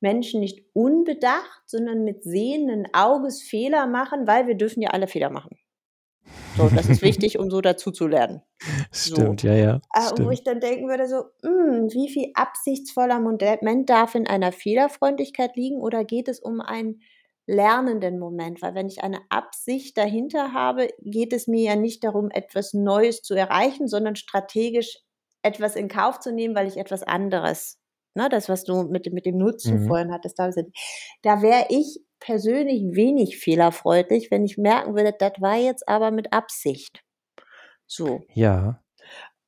Menschen 0.00 0.40
nicht 0.40 0.64
unbedacht, 0.72 1.62
sondern 1.66 2.02
mit 2.04 2.24
sehenden 2.24 2.88
Auges 2.92 3.42
Fehler 3.42 3.86
machen, 3.86 4.26
weil 4.26 4.48
wir 4.48 4.56
dürfen 4.56 4.82
ja 4.82 4.90
alle 4.90 5.06
Fehler 5.06 5.30
machen. 5.30 5.56
So, 6.58 6.70
das 6.70 6.88
ist 6.88 7.02
wichtig, 7.02 7.38
um 7.38 7.50
so 7.50 7.60
dazuzulernen. 7.60 8.42
So, 9.04 9.34
Stimmt, 9.34 9.42
ja, 9.42 9.54
ja, 9.54 9.80
äh, 9.94 10.10
und 10.10 10.24
wo 10.24 10.30
stimmt. 10.30 10.32
ich 10.32 10.44
dann 10.44 10.60
denken 10.60 10.88
würde 10.88 11.08
so: 11.08 11.24
„Hm, 11.42 11.88
wie 11.92 12.08
viel 12.10 12.30
absichtsvoller 12.34 13.20
Moment 13.20 13.90
darf 13.90 14.14
in 14.14 14.26
einer 14.28 14.52
Fehlerfreundlichkeit 14.52 15.56
liegen 15.56 15.80
oder 15.80 16.04
geht 16.04 16.28
es 16.28 16.40
um 16.40 16.60
einen 16.60 17.02
lernenden 17.46 18.18
Moment?“ 18.18 18.62
Weil 18.62 18.74
wenn 18.74 18.88
ich 18.88 19.02
eine 19.02 19.20
Absicht 19.30 19.96
dahinter 19.98 20.52
habe, 20.52 20.88
geht 21.00 21.32
es 21.32 21.46
mir 21.48 21.62
ja 21.62 21.76
nicht 21.76 22.04
darum, 22.04 22.30
etwas 22.30 22.74
Neues 22.74 23.22
zu 23.22 23.34
erreichen, 23.34 23.88
sondern 23.88 24.16
strategisch 24.16 24.98
etwas 25.42 25.74
in 25.76 25.88
Kauf 25.88 26.20
zu 26.20 26.32
nehmen, 26.32 26.54
weil 26.54 26.68
ich 26.68 26.76
etwas 26.76 27.02
anderes 27.02 27.78
ne, 28.14 28.28
das, 28.28 28.48
was 28.48 28.64
du 28.64 28.84
mit 28.84 29.06
dem 29.06 29.14
mit 29.14 29.26
dem 29.26 29.38
Nutzen 29.38 29.78
Mhm. 29.78 29.80
vorhin 29.80 30.12
hattest, 30.12 30.38
da 30.38 30.50
da 31.22 31.42
wäre 31.42 31.66
ich 31.70 32.00
persönlich 32.22 32.82
wenig 32.96 33.38
fehlerfreundlich, 33.38 34.30
wenn 34.30 34.44
ich 34.44 34.58
merken 34.58 34.94
würde, 34.96 35.14
das 35.18 35.34
war 35.40 35.56
jetzt 35.58 35.88
aber 35.88 36.10
mit 36.12 36.32
Absicht. 36.32 37.02
So. 37.86 38.28
Ja. 38.34 38.82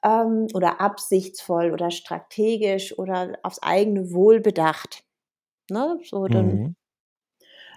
Ähm, 0.02 0.48
oder 0.54 0.80
absichtsvoll 0.80 1.72
oder 1.72 1.90
strategisch 1.90 2.96
oder 2.98 3.38
aufs 3.42 3.60
eigene 3.62 4.12
Wohl 4.12 4.40
bedacht, 4.40 5.02
ne? 5.70 5.98
So 6.04 6.28
dann 6.28 6.60
Mhm. 6.60 6.74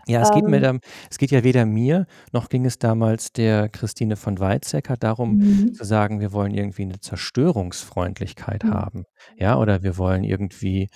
Ja, 0.10 0.22
es 0.22 0.32
geht 0.32 0.48
mir 0.48 0.64
Ähm 0.64 0.80
es 1.12 1.18
geht 1.18 1.32
ja 1.32 1.44
weder 1.44 1.66
mir, 1.66 2.06
noch 2.32 2.48
ging 2.50 2.66
es 2.66 2.80
damals 2.80 3.34
der 3.34 3.68
Christine 3.70 4.16
von 4.16 4.40
Weizsäcker 4.40 4.96
darum 4.96 5.38
Mhm. 5.38 5.74
zu 5.74 5.84
sagen, 5.84 6.20
wir 6.22 6.32
wollen 6.32 6.54
irgendwie 6.54 6.86
'ne 6.86 7.00
Zerstörungsfreundlichkeit 7.02 8.64
Mhm. 8.64 8.72
haben, 8.72 9.04
ja? 9.36 9.58
Oder 9.58 9.84
wir 9.84 9.98
wollen 9.98 10.24
irgendwie 10.24 10.88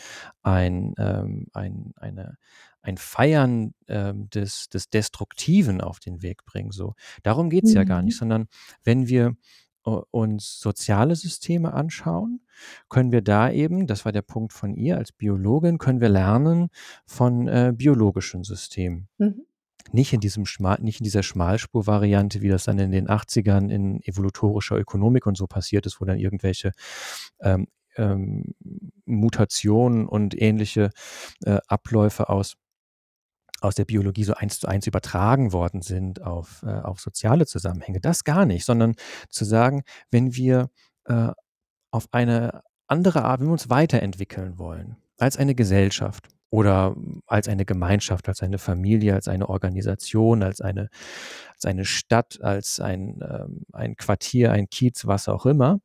ein, 0.43 0.93
ähm 0.97 1.47
ein 1.53 1.91
eine 1.97 2.37
ein 2.81 2.97
Feiern, 2.97 3.73
ähm, 3.87 4.29
des 4.29 4.69
des 4.69 4.89
Destruktiven 4.89 5.81
auf 5.81 5.99
den 5.99 6.21
Weg 6.21 6.45
bringen, 6.45 6.71
so. 6.71 6.93
Darum 7.23 7.49
geht's 7.49 7.73
ja 7.73 7.83
gar 7.83 8.01
nicht, 8.01 8.15
Mhm. 8.15 8.19
sondern 8.19 8.47
wenn 8.83 9.07
wir 9.07 9.35
uns 9.83 10.59
soziale 10.59 11.15
Systeme 11.15 11.73
anschauen, 11.73 12.41
können 12.87 13.11
wir 13.11 13.21
da 13.23 13.49
eben, 13.49 13.87
das 13.87 14.05
war 14.05 14.11
der 14.11 14.21
Punkt 14.21 14.53
von 14.53 14.75
ihr 14.75 14.97
als 14.97 15.11
Biologin, 15.11 15.79
können 15.79 16.01
wir 16.01 16.09
lernen 16.09 16.69
von 17.07 17.47
äh, 17.47 17.73
biologischen 17.75 18.43
Systemen. 18.43 19.07
Mhm. 19.17 19.45
Nicht 19.91 20.13
in, 20.13 20.19
diesem 20.19 20.45
Schmal, 20.45 20.77
nicht 20.81 20.99
in 20.99 21.03
dieser 21.03 21.23
Schmalspur-Variante, 21.23 22.41
wie 22.41 22.49
das 22.49 22.65
dann 22.65 22.77
in 22.77 22.91
den 22.91 23.07
80ern 23.07 23.69
in 23.69 24.03
evolutorischer 24.03 24.77
Ökonomik 24.77 25.25
und 25.25 25.35
so 25.35 25.47
passiert 25.47 25.87
ist, 25.87 25.99
wo 25.99 26.05
dann 26.05 26.19
irgendwelche 26.19 26.71
ähm, 27.39 27.67
ähm, 27.97 28.53
Mutationen 29.05 30.05
und 30.07 30.39
ähnliche 30.39 30.91
äh, 31.43 31.57
Abläufe 31.67 32.29
aus 32.29 32.55
aus 33.61 33.75
der 33.75 33.85
Biologie 33.85 34.23
so 34.23 34.33
eins 34.33 34.59
zu 34.59 34.67
eins 34.67 34.87
übertragen 34.87 35.53
worden 35.53 35.81
sind 35.81 36.21
auf, 36.21 36.63
äh, 36.63 36.71
auf 36.71 36.99
soziale 36.99 37.45
Zusammenhänge. 37.45 38.01
Das 38.01 38.23
gar 38.23 38.45
nicht, 38.45 38.65
sondern 38.65 38.95
zu 39.29 39.45
sagen, 39.45 39.83
wenn 40.09 40.35
wir 40.35 40.69
äh, 41.05 41.29
auf 41.91 42.07
eine 42.11 42.63
andere 42.87 43.23
Art, 43.23 43.39
wenn 43.39 43.47
wir 43.47 43.53
uns 43.53 43.69
weiterentwickeln 43.69 44.57
wollen, 44.57 44.97
als 45.17 45.37
eine 45.37 45.55
Gesellschaft 45.55 46.27
oder 46.49 46.95
als 47.27 47.47
eine 47.47 47.63
Gemeinschaft, 47.63 48.27
als 48.27 48.41
eine 48.41 48.57
Familie, 48.57 49.13
als 49.13 49.27
eine 49.27 49.47
Organisation, 49.47 50.43
als 50.43 50.59
eine, 50.59 50.89
als 51.53 51.65
eine 51.65 51.85
Stadt, 51.85 52.41
als 52.41 52.79
ein, 52.79 53.21
ähm, 53.21 53.61
ein 53.71 53.95
Quartier, 53.95 54.51
ein 54.51 54.69
Kiez, 54.69 55.05
was 55.05 55.29
auch 55.29 55.45
immer. 55.45 55.79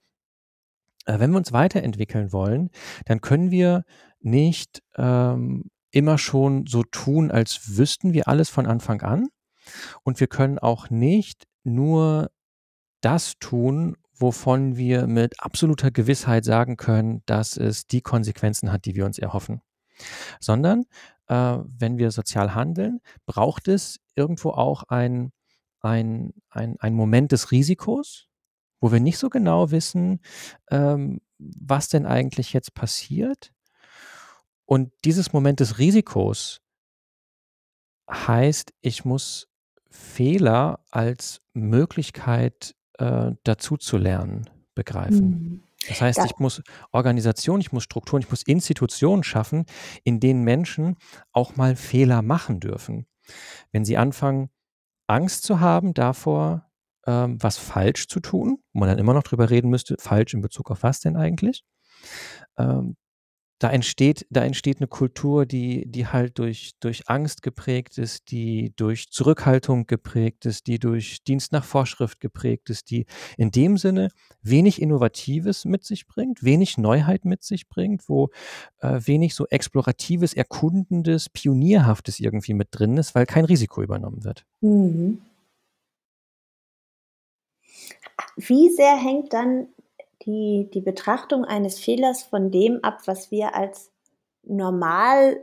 Äh, 1.04 1.20
wenn 1.20 1.30
wir 1.30 1.36
uns 1.36 1.52
weiterentwickeln 1.52 2.32
wollen, 2.32 2.70
dann 3.04 3.20
können 3.20 3.50
wir 3.50 3.84
nicht 4.20 4.82
ähm, 4.96 5.70
immer 5.90 6.18
schon 6.18 6.66
so 6.66 6.82
tun, 6.82 7.30
als 7.30 7.76
wüssten 7.76 8.12
wir 8.12 8.28
alles 8.28 8.48
von 8.48 8.66
Anfang 8.66 9.02
an. 9.02 9.28
Und 10.02 10.20
wir 10.20 10.26
können 10.26 10.58
auch 10.58 10.90
nicht 10.90 11.44
nur 11.64 12.30
das 13.00 13.34
tun, 13.38 13.96
wovon 14.18 14.76
wir 14.76 15.06
mit 15.06 15.40
absoluter 15.42 15.90
Gewissheit 15.90 16.44
sagen 16.44 16.76
können, 16.76 17.22
dass 17.26 17.56
es 17.56 17.86
die 17.86 18.00
Konsequenzen 18.00 18.72
hat, 18.72 18.84
die 18.84 18.94
wir 18.94 19.04
uns 19.04 19.18
erhoffen. 19.18 19.60
Sondern 20.40 20.84
äh, 21.28 21.58
wenn 21.78 21.98
wir 21.98 22.10
sozial 22.10 22.54
handeln, 22.54 23.00
braucht 23.26 23.68
es 23.68 23.98
irgendwo 24.14 24.50
auch 24.50 24.84
ein, 24.84 25.32
ein, 25.80 26.32
ein, 26.50 26.76
ein 26.78 26.94
Moment 26.94 27.32
des 27.32 27.50
Risikos, 27.50 28.28
wo 28.80 28.92
wir 28.92 29.00
nicht 29.00 29.18
so 29.18 29.28
genau 29.28 29.70
wissen, 29.70 30.20
ähm, 30.70 31.20
was 31.38 31.88
denn 31.88 32.06
eigentlich 32.06 32.52
jetzt 32.52 32.74
passiert 32.74 33.52
und 34.66 34.92
dieses 35.04 35.32
Moment 35.32 35.60
des 35.60 35.78
Risikos 35.78 36.60
heißt, 38.10 38.72
ich 38.80 39.04
muss 39.04 39.48
Fehler 39.90 40.80
als 40.90 41.40
Möglichkeit, 41.54 42.74
äh, 42.98 43.32
dazu 43.44 43.76
zu 43.76 43.96
lernen, 43.96 44.50
begreifen. 44.74 45.28
Mhm. 45.28 45.62
Das 45.88 46.00
heißt, 46.00 46.20
ich 46.24 46.38
muss 46.38 46.62
Organisation, 46.90 47.60
ich 47.60 47.72
muss 47.72 47.84
Strukturen, 47.84 48.22
ich 48.22 48.30
muss 48.30 48.42
Institutionen 48.42 49.22
schaffen, 49.22 49.66
in 50.02 50.18
denen 50.20 50.42
Menschen 50.42 50.96
auch 51.32 51.56
mal 51.56 51.76
Fehler 51.76 52.22
machen 52.22 52.60
dürfen. 52.60 53.06
Wenn 53.72 53.84
sie 53.84 53.96
anfangen, 53.96 54.50
Angst 55.06 55.44
zu 55.44 55.60
haben 55.60 55.94
davor, 55.94 56.68
ähm, 57.06 57.40
was 57.40 57.56
falsch 57.56 58.08
zu 58.08 58.18
tun, 58.20 58.58
wo 58.72 58.80
man 58.80 58.88
dann 58.88 58.98
immer 58.98 59.14
noch 59.14 59.22
drüber 59.22 59.50
reden 59.50 59.70
müsste, 59.70 59.96
falsch 59.98 60.34
in 60.34 60.40
Bezug 60.40 60.70
auf 60.70 60.82
was 60.82 61.00
denn 61.00 61.16
eigentlich, 61.16 61.64
ähm, 62.58 62.96
da 63.58 63.70
entsteht, 63.70 64.26
da 64.28 64.44
entsteht 64.44 64.78
eine 64.78 64.86
Kultur, 64.86 65.46
die, 65.46 65.86
die 65.86 66.06
halt 66.06 66.38
durch, 66.38 66.72
durch 66.80 67.08
Angst 67.08 67.42
geprägt 67.42 67.96
ist, 67.96 68.30
die 68.30 68.72
durch 68.76 69.10
Zurückhaltung 69.10 69.86
geprägt 69.86 70.44
ist, 70.44 70.66
die 70.66 70.78
durch 70.78 71.24
Dienst 71.24 71.52
nach 71.52 71.64
Vorschrift 71.64 72.20
geprägt 72.20 72.68
ist, 72.68 72.90
die 72.90 73.06
in 73.38 73.50
dem 73.50 73.78
Sinne 73.78 74.10
wenig 74.42 74.82
Innovatives 74.82 75.64
mit 75.64 75.84
sich 75.84 76.06
bringt, 76.06 76.44
wenig 76.44 76.76
Neuheit 76.76 77.24
mit 77.24 77.42
sich 77.42 77.68
bringt, 77.68 78.08
wo 78.08 78.28
äh, 78.80 79.00
wenig 79.04 79.34
so 79.34 79.46
exploratives, 79.46 80.34
erkundendes, 80.34 81.30
pionierhaftes 81.30 82.20
irgendwie 82.20 82.54
mit 82.54 82.68
drin 82.72 82.98
ist, 82.98 83.14
weil 83.14 83.24
kein 83.24 83.46
Risiko 83.46 83.82
übernommen 83.82 84.24
wird. 84.24 84.44
Mhm. 84.60 85.22
Wie 88.36 88.68
sehr 88.70 88.96
hängt 88.96 89.32
dann 89.32 89.68
die, 90.26 90.68
die 90.72 90.80
Betrachtung 90.80 91.44
eines 91.44 91.78
Fehlers 91.78 92.22
von 92.22 92.50
dem 92.50 92.80
ab, 92.82 93.00
was 93.06 93.30
wir 93.30 93.54
als 93.54 93.92
normal 94.42 95.38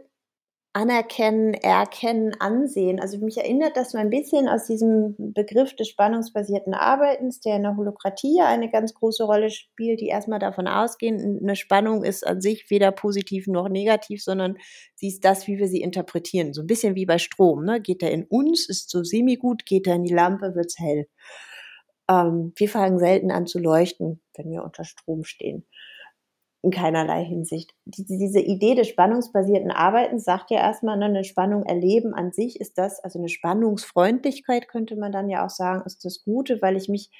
anerkennen, 0.75 1.53
erkennen, 1.53 2.33
ansehen. 2.39 2.99
Also 2.99 3.19
mich 3.19 3.37
erinnert 3.37 3.77
das 3.77 3.91
so 3.91 3.99
ein 3.99 4.09
bisschen 4.09 4.47
aus 4.49 4.65
diesem 4.65 5.15
Begriff 5.19 5.75
des 5.75 5.87
spannungsbasierten 5.87 6.73
Arbeitens, 6.73 7.39
der 7.41 7.57
in 7.57 7.61
der 7.61 7.77
Holokratie 7.77 8.41
eine 8.41 8.71
ganz 8.71 8.95
große 8.95 9.23
Rolle 9.23 9.51
spielt, 9.51 10.01
die 10.01 10.07
erstmal 10.07 10.39
davon 10.39 10.67
ausgehen, 10.67 11.39
eine 11.41 11.55
Spannung 11.55 12.03
ist 12.03 12.25
an 12.25 12.41
sich 12.41 12.71
weder 12.71 12.91
positiv 12.91 13.45
noch 13.45 13.69
negativ, 13.69 14.23
sondern 14.23 14.57
sie 14.95 15.09
ist 15.09 15.23
das, 15.23 15.45
wie 15.45 15.59
wir 15.59 15.67
sie 15.67 15.81
interpretieren. 15.81 16.53
So 16.53 16.61
ein 16.61 16.67
bisschen 16.67 16.95
wie 16.95 17.05
bei 17.05 17.19
Strom. 17.19 17.65
Ne? 17.65 17.79
Geht 17.79 18.01
er 18.01 18.09
in 18.09 18.25
uns, 18.25 18.67
ist 18.67 18.89
so 18.89 19.03
semi-gut, 19.03 19.67
geht 19.67 19.85
er 19.85 19.95
in 19.95 20.03
die 20.03 20.13
Lampe, 20.13 20.55
wird's 20.55 20.79
hell. 20.79 21.07
Ähm, 22.09 22.53
wir 22.55 22.69
fangen 22.69 22.99
selten 22.99 23.31
an 23.31 23.47
zu 23.47 23.59
leuchten, 23.59 24.21
wenn 24.35 24.51
wir 24.51 24.63
unter 24.63 24.83
Strom 24.83 25.23
stehen. 25.23 25.65
In 26.61 26.71
keinerlei 26.71 27.25
Hinsicht. 27.25 27.73
Die, 27.85 28.05
diese 28.05 28.39
Idee 28.39 28.75
des 28.75 28.87
spannungsbasierten 28.87 29.71
Arbeitens 29.71 30.23
sagt 30.23 30.49
ja 30.49 30.59
erstmal, 30.59 30.97
ne, 30.97 31.05
eine 31.05 31.25
Spannung 31.25 31.65
erleben 31.65 32.13
an 32.13 32.31
sich 32.31 32.59
ist 32.61 32.77
das, 32.77 33.03
also 33.03 33.19
eine 33.19 33.27
Spannungsfreundlichkeit 33.27 34.69
könnte 34.69 34.95
man 34.95 35.11
dann 35.11 35.29
ja 35.29 35.45
auch 35.45 35.49
sagen, 35.49 35.83
ist 35.85 36.05
das 36.05 36.23
Gute, 36.23 36.61
weil 36.61 36.77
ich 36.77 36.87
mich 36.87 37.11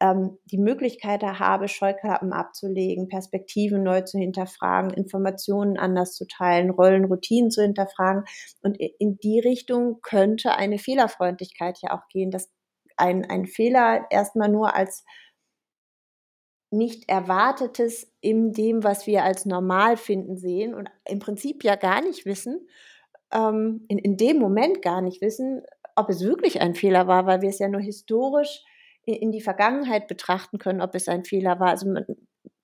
ähm, 0.00 0.38
die 0.46 0.58
Möglichkeit 0.58 1.22
habe, 1.22 1.68
Scheuklappen 1.68 2.32
abzulegen, 2.32 3.08
Perspektiven 3.08 3.82
neu 3.82 4.02
zu 4.02 4.18
hinterfragen, 4.18 4.90
Informationen 4.90 5.78
anders 5.78 6.14
zu 6.14 6.26
teilen, 6.26 6.70
Rollen, 6.70 7.06
Routinen 7.06 7.50
zu 7.50 7.62
hinterfragen. 7.62 8.24
Und 8.62 8.78
in 8.78 9.18
die 9.18 9.40
Richtung 9.40 10.00
könnte 10.02 10.56
eine 10.56 10.78
Fehlerfreundlichkeit 10.78 11.78
ja 11.82 11.96
auch 11.96 12.08
gehen, 12.08 12.30
dass 12.30 12.50
ein, 12.96 13.28
ein 13.28 13.46
Fehler 13.46 14.06
erstmal 14.10 14.48
nur 14.48 14.74
als 14.74 15.04
nicht 16.70 17.08
Erwartetes 17.08 18.12
in 18.20 18.52
dem, 18.52 18.82
was 18.84 19.06
wir 19.06 19.24
als 19.24 19.46
normal 19.46 19.96
finden, 19.96 20.36
sehen 20.36 20.74
und 20.74 20.88
im 21.08 21.20
Prinzip 21.20 21.64
ja 21.64 21.76
gar 21.76 22.02
nicht 22.02 22.26
wissen, 22.26 22.68
ähm, 23.32 23.84
in, 23.88 23.98
in 23.98 24.16
dem 24.16 24.38
Moment 24.38 24.82
gar 24.82 25.00
nicht 25.00 25.20
wissen, 25.20 25.62
ob 25.94 26.10
es 26.10 26.22
wirklich 26.22 26.60
ein 26.60 26.74
Fehler 26.74 27.06
war, 27.06 27.26
weil 27.26 27.42
wir 27.42 27.48
es 27.48 27.58
ja 27.58 27.68
nur 27.68 27.80
historisch 27.80 28.62
in, 29.04 29.14
in 29.14 29.32
die 29.32 29.40
Vergangenheit 29.40 30.08
betrachten 30.08 30.58
können, 30.58 30.80
ob 30.80 30.94
es 30.94 31.08
ein 31.08 31.24
Fehler 31.24 31.60
war. 31.60 31.70
Also 31.70 31.88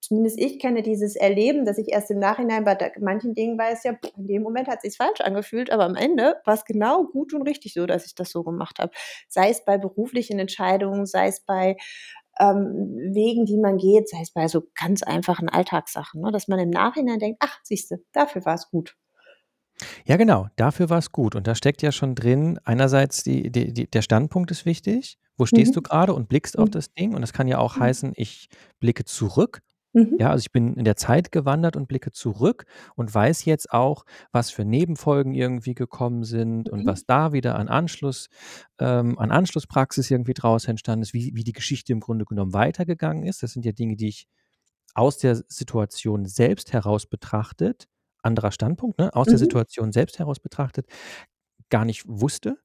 zumindest 0.03 0.39
ich 0.39 0.59
kenne 0.59 0.83
dieses 0.83 1.17
Erleben, 1.17 1.65
dass 1.65 1.79
ich 1.79 1.89
erst 1.89 2.11
im 2.11 2.19
Nachhinein 2.19 2.65
bei 2.65 2.93
manchen 3.01 3.35
Dingen 3.35 3.57
weiß, 3.57 3.85
ja, 3.85 3.97
in 4.17 4.27
dem 4.27 4.43
Moment 4.43 4.69
hat 4.69 4.79
es 4.83 4.93
sich 4.93 4.97
falsch 4.97 5.21
angefühlt, 5.21 5.71
aber 5.71 5.85
am 5.85 5.95
Ende 5.95 6.37
war 6.45 6.55
es 6.55 6.65
genau 6.65 7.05
gut 7.05 7.33
und 7.33 7.43
richtig 7.43 7.73
so, 7.73 7.87
dass 7.87 8.05
ich 8.05 8.15
das 8.15 8.31
so 8.31 8.43
gemacht 8.43 8.79
habe. 8.81 8.93
Sei 9.29 9.49
es 9.49 9.65
bei 9.65 9.79
beruflichen 9.79 10.39
Entscheidungen, 10.39 11.07
sei 11.07 11.29
es 11.29 11.41
bei 11.41 11.77
ähm, 12.41 12.97
Wegen, 13.13 13.47
die 13.47 13.59
man 13.59 13.79
geht, 13.79 14.09
sei 14.09 14.21
es 14.23 14.33
bei 14.33 14.49
so 14.49 14.65
ganz 14.75 15.03
einfachen 15.03 15.49
Alltagssachen, 15.49 16.21
ne? 16.21 16.33
dass 16.33 16.49
man 16.49 16.59
im 16.59 16.71
Nachhinein 16.71 17.21
denkt, 17.21 17.39
ach, 17.41 17.61
siehst 17.63 17.91
du, 17.93 17.97
dafür 18.13 18.45
war 18.45 18.55
es 18.55 18.71
gut. 18.71 18.97
Ja, 20.05 20.17
genau, 20.17 20.49
dafür 20.57 20.91
war 20.91 20.99
es 20.99 21.13
gut. 21.13 21.35
Und 21.35 21.47
da 21.47 21.55
steckt 21.55 21.83
ja 21.83 21.93
schon 21.93 22.15
drin, 22.15 22.59
einerseits 22.65 23.23
die, 23.23 23.51
die, 23.51 23.73
die, 23.73 23.91
der 23.91 24.03
Standpunkt 24.03 24.51
ist 24.51 24.67
wichtig. 24.67 25.19
Wo 25.39 25.47
stehst 25.47 25.73
mhm. 25.73 25.75
du 25.75 25.83
gerade 25.83 26.15
und 26.15 26.29
blickst 26.29 26.57
mhm. 26.57 26.65
auf 26.65 26.71
das 26.71 26.93
Ding? 26.93 27.15
Und 27.15 27.21
das 27.23 27.33
kann 27.33 27.49
ja 27.49 27.59
auch 27.59 27.77
mhm. 27.77 27.81
heißen, 27.81 28.13
ich 28.17 28.49
blicke 28.81 29.05
zurück 29.05 29.63
Mhm. 29.93 30.17
Ja, 30.19 30.31
also 30.31 30.43
ich 30.43 30.53
bin 30.53 30.75
in 30.75 30.85
der 30.85 30.97
Zeit 30.97 31.33
gewandert 31.33 31.77
und 31.77 31.87
blicke 31.87 32.13
zurück 32.13 32.65
und 32.97 33.15
weiß 33.15 33.45
jetzt 33.45 33.73
auch, 33.73 34.05
was 34.33 34.51
für 34.51 34.65
Nebenfolgen 34.65 35.35
irgendwie 35.35 35.75
gekommen 35.75 36.25
sind 36.25 36.71
und 36.71 36.83
mhm. 36.83 36.87
was 36.87 37.05
da 37.05 37.33
wieder 37.33 37.57
an 37.57 37.69
Anschluss, 37.69 38.29
ähm, 38.79 39.19
an 39.19 39.31
Anschlusspraxis 39.31 40.11
irgendwie 40.11 40.35
draus 40.35 40.67
entstanden 40.67 41.03
ist, 41.03 41.13
wie, 41.13 41.33
wie 41.35 41.45
die 41.45 41.53
Geschichte 41.53 41.93
im 41.93 42.01
Grunde 42.01 42.25
genommen 42.25 42.55
weitergegangen 42.55 43.25
ist. 43.25 43.43
Das 43.43 43.53
sind 43.53 43.67
ja 43.67 43.73
Dinge, 43.73 43.97
die 43.97 44.09
ich 44.09 44.27
aus 44.95 45.19
der 45.19 45.37
Situation 45.49 46.27
selbst 46.27 46.73
heraus 46.73 47.07
betrachtet, 47.07 47.89
anderer 48.23 48.53
Standpunkt, 48.53 48.99
ne, 48.99 49.15
aus 49.15 49.27
mhm. 49.27 49.33
der 49.33 49.39
Situation 49.39 49.93
selbst 49.93 50.19
heraus 50.19 50.41
betrachtet, 50.41 50.87
gar 51.69 51.85
nicht 51.85 52.05
wusste. 52.07 52.57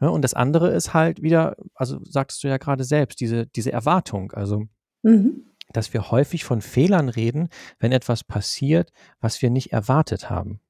Ja, 0.00 0.08
und 0.08 0.22
das 0.22 0.34
andere 0.34 0.72
ist 0.72 0.94
halt 0.94 1.22
wieder, 1.22 1.56
also 1.74 1.98
sagtest 2.04 2.44
du 2.44 2.48
ja 2.48 2.56
gerade 2.56 2.84
selbst, 2.84 3.20
diese, 3.20 3.46
diese 3.48 3.72
Erwartung. 3.72 4.30
Also 4.30 4.66
mhm 5.02 5.46
dass 5.72 5.92
wir 5.92 6.10
häufig 6.10 6.44
von 6.44 6.60
Fehlern 6.60 7.08
reden, 7.08 7.48
wenn 7.78 7.92
etwas 7.92 8.24
passiert, 8.24 8.92
was 9.20 9.42
wir 9.42 9.50
nicht 9.50 9.72
erwartet 9.72 10.30
haben. 10.30 10.60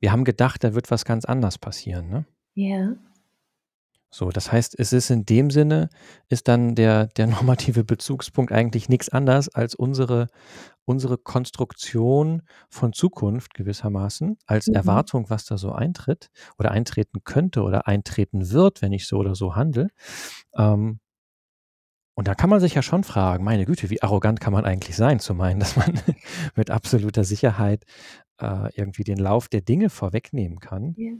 Wir 0.00 0.12
haben 0.12 0.24
gedacht, 0.24 0.62
da 0.64 0.74
wird 0.74 0.90
was 0.90 1.04
ganz 1.04 1.24
anders 1.24 1.58
passieren, 1.58 2.08
ne? 2.08 2.24
Ja. 2.54 2.96
So, 4.10 4.30
das 4.30 4.50
heißt, 4.50 4.78
es 4.78 4.94
ist 4.94 5.10
in 5.10 5.26
dem 5.26 5.50
Sinne, 5.50 5.90
ist 6.28 6.48
dann 6.48 6.74
der, 6.74 7.08
der 7.08 7.26
normative 7.26 7.84
Bezugspunkt 7.84 8.52
eigentlich 8.52 8.88
nichts 8.88 9.10
anderes 9.10 9.48
als 9.48 9.74
unsere, 9.74 10.28
unsere 10.84 11.18
Konstruktion 11.18 12.42
von 12.70 12.92
Zukunft 12.94 13.52
gewissermaßen, 13.54 14.38
als 14.46 14.68
mhm. 14.68 14.74
Erwartung, 14.74 15.28
was 15.28 15.44
da 15.44 15.58
so 15.58 15.72
eintritt 15.72 16.30
oder 16.58 16.70
eintreten 16.70 17.22
könnte 17.24 17.62
oder 17.62 17.86
eintreten 17.86 18.50
wird, 18.50 18.80
wenn 18.80 18.92
ich 18.92 19.06
so 19.06 19.18
oder 19.18 19.34
so 19.34 19.56
handle. 19.56 19.88
Ähm, 20.56 21.00
Und 22.18 22.26
da 22.26 22.34
kann 22.34 22.50
man 22.50 22.58
sich 22.58 22.74
ja 22.74 22.82
schon 22.82 23.04
fragen, 23.04 23.44
meine 23.44 23.64
Güte, 23.64 23.90
wie 23.90 24.02
arrogant 24.02 24.40
kann 24.40 24.52
man 24.52 24.64
eigentlich 24.64 24.96
sein, 24.96 25.20
zu 25.20 25.34
meinen, 25.34 25.60
dass 25.60 25.76
man 25.76 26.00
mit 26.56 26.68
absoluter 26.68 27.22
Sicherheit 27.22 27.84
äh, 28.40 28.74
irgendwie 28.74 29.04
den 29.04 29.18
Lauf 29.18 29.46
der 29.46 29.60
Dinge 29.60 29.88
vorwegnehmen 29.88 30.58
kann. 30.58 30.96
Ja. 30.96 31.12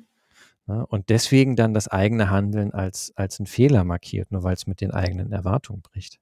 Ne? 0.67 0.85
Und 0.89 1.09
deswegen 1.09 1.55
dann 1.55 1.73
das 1.73 1.87
eigene 1.87 2.31
Handeln 2.31 2.73
als, 2.73 3.13
als 3.15 3.39
ein 3.39 3.47
Fehler 3.47 3.85
markiert, 3.85 4.33
nur 4.33 4.43
weil 4.43 4.55
es 4.55 4.67
mit 4.67 4.81
den 4.81 4.91
eigenen 4.91 5.31
Erwartungen 5.31 5.83
bricht. 5.83 6.19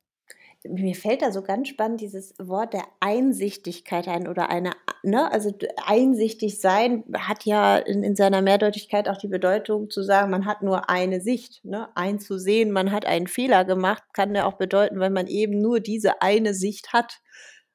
Mir 0.68 0.94
fällt 0.94 1.23
da 1.23 1.32
so 1.32 1.42
ganz 1.42 1.68
spannend 1.68 2.00
dieses 2.00 2.35
Wort 2.38 2.73
der 2.73 2.85
Einsichtigkeit 3.00 4.08
ein 4.08 4.28
oder 4.28 4.50
eine, 4.50 4.73
ne, 5.02 5.30
also 5.32 5.52
einsichtig 5.85 6.61
sein 6.61 7.04
hat 7.16 7.44
ja 7.44 7.78
in, 7.78 8.02
in 8.02 8.16
seiner 8.16 8.42
Mehrdeutigkeit 8.42 9.08
auch 9.08 9.18
die 9.18 9.28
Bedeutung 9.28 9.90
zu 9.90 10.02
sagen, 10.02 10.30
man 10.30 10.46
hat 10.46 10.62
nur 10.62 10.90
eine 10.90 11.20
Sicht, 11.20 11.64
ne, 11.64 11.88
einzusehen, 11.94 12.70
man 12.73 12.92
hat 12.92 13.06
einen 13.06 13.26
Fehler 13.26 13.64
gemacht, 13.64 14.02
kann 14.12 14.35
ja 14.35 14.46
auch 14.46 14.54
bedeuten, 14.54 15.00
wenn 15.00 15.12
man 15.12 15.26
eben 15.26 15.61
nur 15.61 15.80
diese 15.80 16.23
eine 16.23 16.54
Sicht 16.54 16.92
hat 16.92 17.20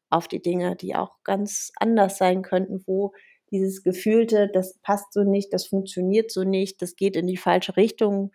auf 0.09 0.27
die 0.27 0.41
Dinge, 0.41 0.75
die 0.75 0.95
auch 0.95 1.23
ganz 1.23 1.71
anders 1.77 2.17
sein 2.17 2.41
könnten, 2.41 2.83
wo 2.85 3.13
dieses 3.51 3.83
Gefühlte, 3.83 4.49
das 4.53 4.79
passt 4.81 5.13
so 5.13 5.23
nicht, 5.23 5.53
das 5.53 5.67
funktioniert 5.67 6.31
so 6.31 6.43
nicht, 6.43 6.81
das 6.81 6.95
geht 6.95 7.15
in 7.15 7.27
die 7.27 7.37
falsche 7.37 7.75
Richtung, 7.75 8.31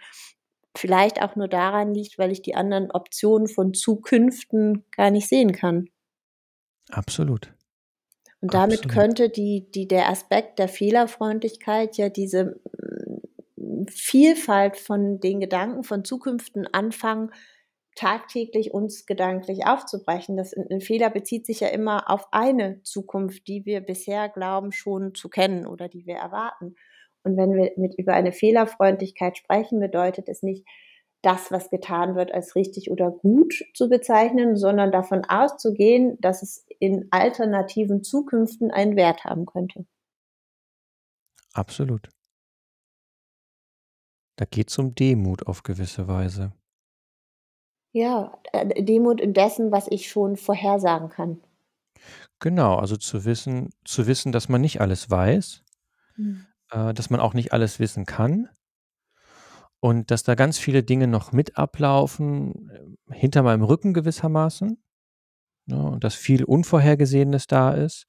vielleicht 0.79 1.23
auch 1.23 1.37
nur 1.37 1.49
daran 1.49 1.95
liegt, 1.95 2.19
weil 2.19 2.33
ich 2.33 2.43
die 2.43 2.55
anderen 2.55 2.91
Optionen 2.91 3.49
von 3.49 3.75
Zukünften 3.75 4.85
gar 4.91 5.11
nicht 5.11 5.29
sehen 5.29 5.53
kann. 5.53 5.89
Absolut. 6.91 7.53
Und 8.41 8.55
damit 8.55 8.85
Absolut. 8.85 8.95
könnte 8.95 9.29
die, 9.29 9.71
die, 9.71 9.89
der 9.89 10.09
Aspekt 10.09 10.59
der 10.59 10.69
Fehlerfreundlichkeit 10.69 11.97
ja 11.97 12.09
diese 12.09 12.61
mm, 13.57 13.87
Vielfalt 13.89 14.77
von 14.77 15.21
den 15.21 15.41
Gedanken 15.41 15.83
von 15.83 16.05
Zukünften 16.05 16.67
anfangen, 16.73 17.31
tagtäglich 17.97 18.73
uns 18.73 19.07
gedanklich 19.07 19.67
aufzubrechen. 19.67 20.37
Das 20.37 20.53
ein 20.53 20.81
Fehler 20.81 21.11
bezieht 21.11 21.47
sich 21.47 21.61
ja 21.61 21.69
immer 21.69 22.11
auf 22.11 22.29
eine 22.31 22.83
Zukunft, 22.83 23.49
die 23.49 23.65
wir 23.65 23.81
bisher 23.81 24.29
glauben 24.29 24.71
schon 24.71 25.15
zu 25.15 25.29
kennen 25.29 25.67
oder 25.67 25.89
die 25.89 26.07
wir 26.07 26.17
erwarten. 26.17 26.77
Und 27.27 27.37
wenn 27.37 27.57
wir 27.57 27.73
mit 27.77 27.99
über 27.99 28.15
eine 28.15 28.31
Fehlerfreundlichkeit 28.31 29.37
sprechen, 29.37 29.81
bedeutet 29.81 30.29
es 30.29 30.45
nicht, 30.45 30.65
das, 31.23 31.51
was 31.51 31.71
getan 31.71 32.15
wird, 32.15 32.33
als 32.33 32.55
richtig 32.55 32.89
oder 32.89 33.11
gut 33.11 33.65
zu 33.75 33.89
bezeichnen, 33.89 34.57
sondern 34.57 34.93
davon 34.93 35.25
auszugehen, 35.25 36.21
dass 36.21 36.43
es 36.43 36.65
in 36.79 37.09
alternativen 37.11 38.05
Zukünften 38.05 38.71
einen 38.71 38.95
Wert 38.95 39.25
haben 39.25 39.45
könnte. 39.45 39.87
Absolut. 41.53 42.11
Da 44.37 44.45
geht 44.45 44.71
es 44.71 44.79
um 44.79 44.95
Demut 44.95 45.49
auf 45.49 45.65
gewisse 45.65 46.07
Weise. 46.07 46.53
Ja, 47.91 48.39
äh, 48.53 48.85
Demut 48.85 49.21
in 49.21 49.33
dessen, 49.33 49.73
was 49.73 49.89
ich 49.91 50.09
schon 50.09 50.37
vorhersagen 50.37 51.09
kann. 51.09 51.41
Genau, 52.39 52.77
also 52.77 52.97
zu 52.97 53.25
wissen 53.25 53.71
zu 53.85 54.07
wissen, 54.07 54.31
dass 54.31 54.49
man 54.49 54.61
nicht 54.61 54.81
alles 54.81 55.11
weiß, 55.11 55.65
Mhm. 56.17 56.47
Äh, 56.71 56.95
dass 56.95 57.11
man 57.11 57.21
auch 57.21 57.35
nicht 57.35 57.53
alles 57.53 57.79
wissen 57.81 58.07
kann 58.07 58.49
und 59.81 60.11
dass 60.11 60.23
da 60.23 60.35
ganz 60.35 60.59
viele 60.59 60.83
Dinge 60.83 61.07
noch 61.07 61.33
mit 61.33 61.57
ablaufen, 61.59 62.71
äh, 62.71 63.15
hinter 63.15 63.43
meinem 63.43 63.63
Rücken 63.63 63.95
gewissermaßen, 63.95 64.83
ne, 65.67 65.83
und 65.83 66.05
dass 66.05 66.15
viel 66.15 66.45
Unvorhergesehenes 66.45 67.47
da 67.47 67.73
ist, 67.73 68.07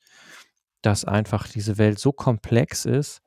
dass 0.81 1.05
einfach 1.05 1.47
diese 1.47 1.77
Welt 1.77 1.99
so 1.99 2.11
komplex 2.13 2.85
ist, 2.85 3.21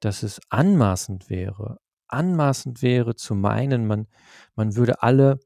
dass 0.00 0.22
es 0.22 0.40
anmaßend 0.50 1.30
wäre 1.30 1.78
anmaßend 2.10 2.82
wäre 2.82 3.14
zu 3.16 3.34
meinen, 3.34 3.86
man 3.86 4.06
man 4.56 4.76
würde 4.76 5.02
alle 5.02 5.38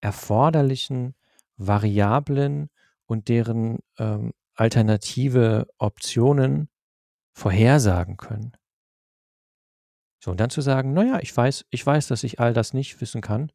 erforderlichen 0.00 1.14
Variablen 1.56 2.70
und 3.06 3.28
deren, 3.28 3.80
ähm, 3.98 4.32
alternative 4.54 5.68
Optionen 5.78 6.69
vorhersagen 7.40 8.18
können. 8.18 8.52
So, 10.22 10.30
und 10.30 10.40
dann 10.40 10.50
zu 10.50 10.60
sagen: 10.60 10.92
„Na 10.92 11.04
ja, 11.04 11.18
ich 11.20 11.34
weiß 11.36 11.64
ich 11.70 11.84
weiß, 11.84 12.08
dass 12.08 12.24
ich 12.24 12.38
all 12.40 12.52
das 12.52 12.74
nicht 12.74 13.00
wissen 13.00 13.20
kann, 13.22 13.50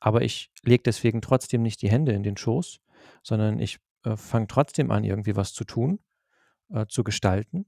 aber 0.00 0.22
ich 0.22 0.50
lege 0.62 0.82
deswegen 0.84 1.22
trotzdem 1.22 1.62
nicht 1.62 1.82
die 1.82 1.90
Hände 1.90 2.12
in 2.12 2.22
den 2.22 2.36
Schoß, 2.36 2.80
sondern 3.22 3.58
ich, 3.58 3.78
äh, 4.04 4.16
fange 4.16 4.46
trotzdem 4.48 4.90
an, 4.90 5.04
irgendwie 5.04 5.36
was 5.36 5.52
zu 5.54 5.64
tun, 5.64 6.00
äh, 6.70 6.86
zu 6.88 7.04
gestalten.“ 7.04 7.66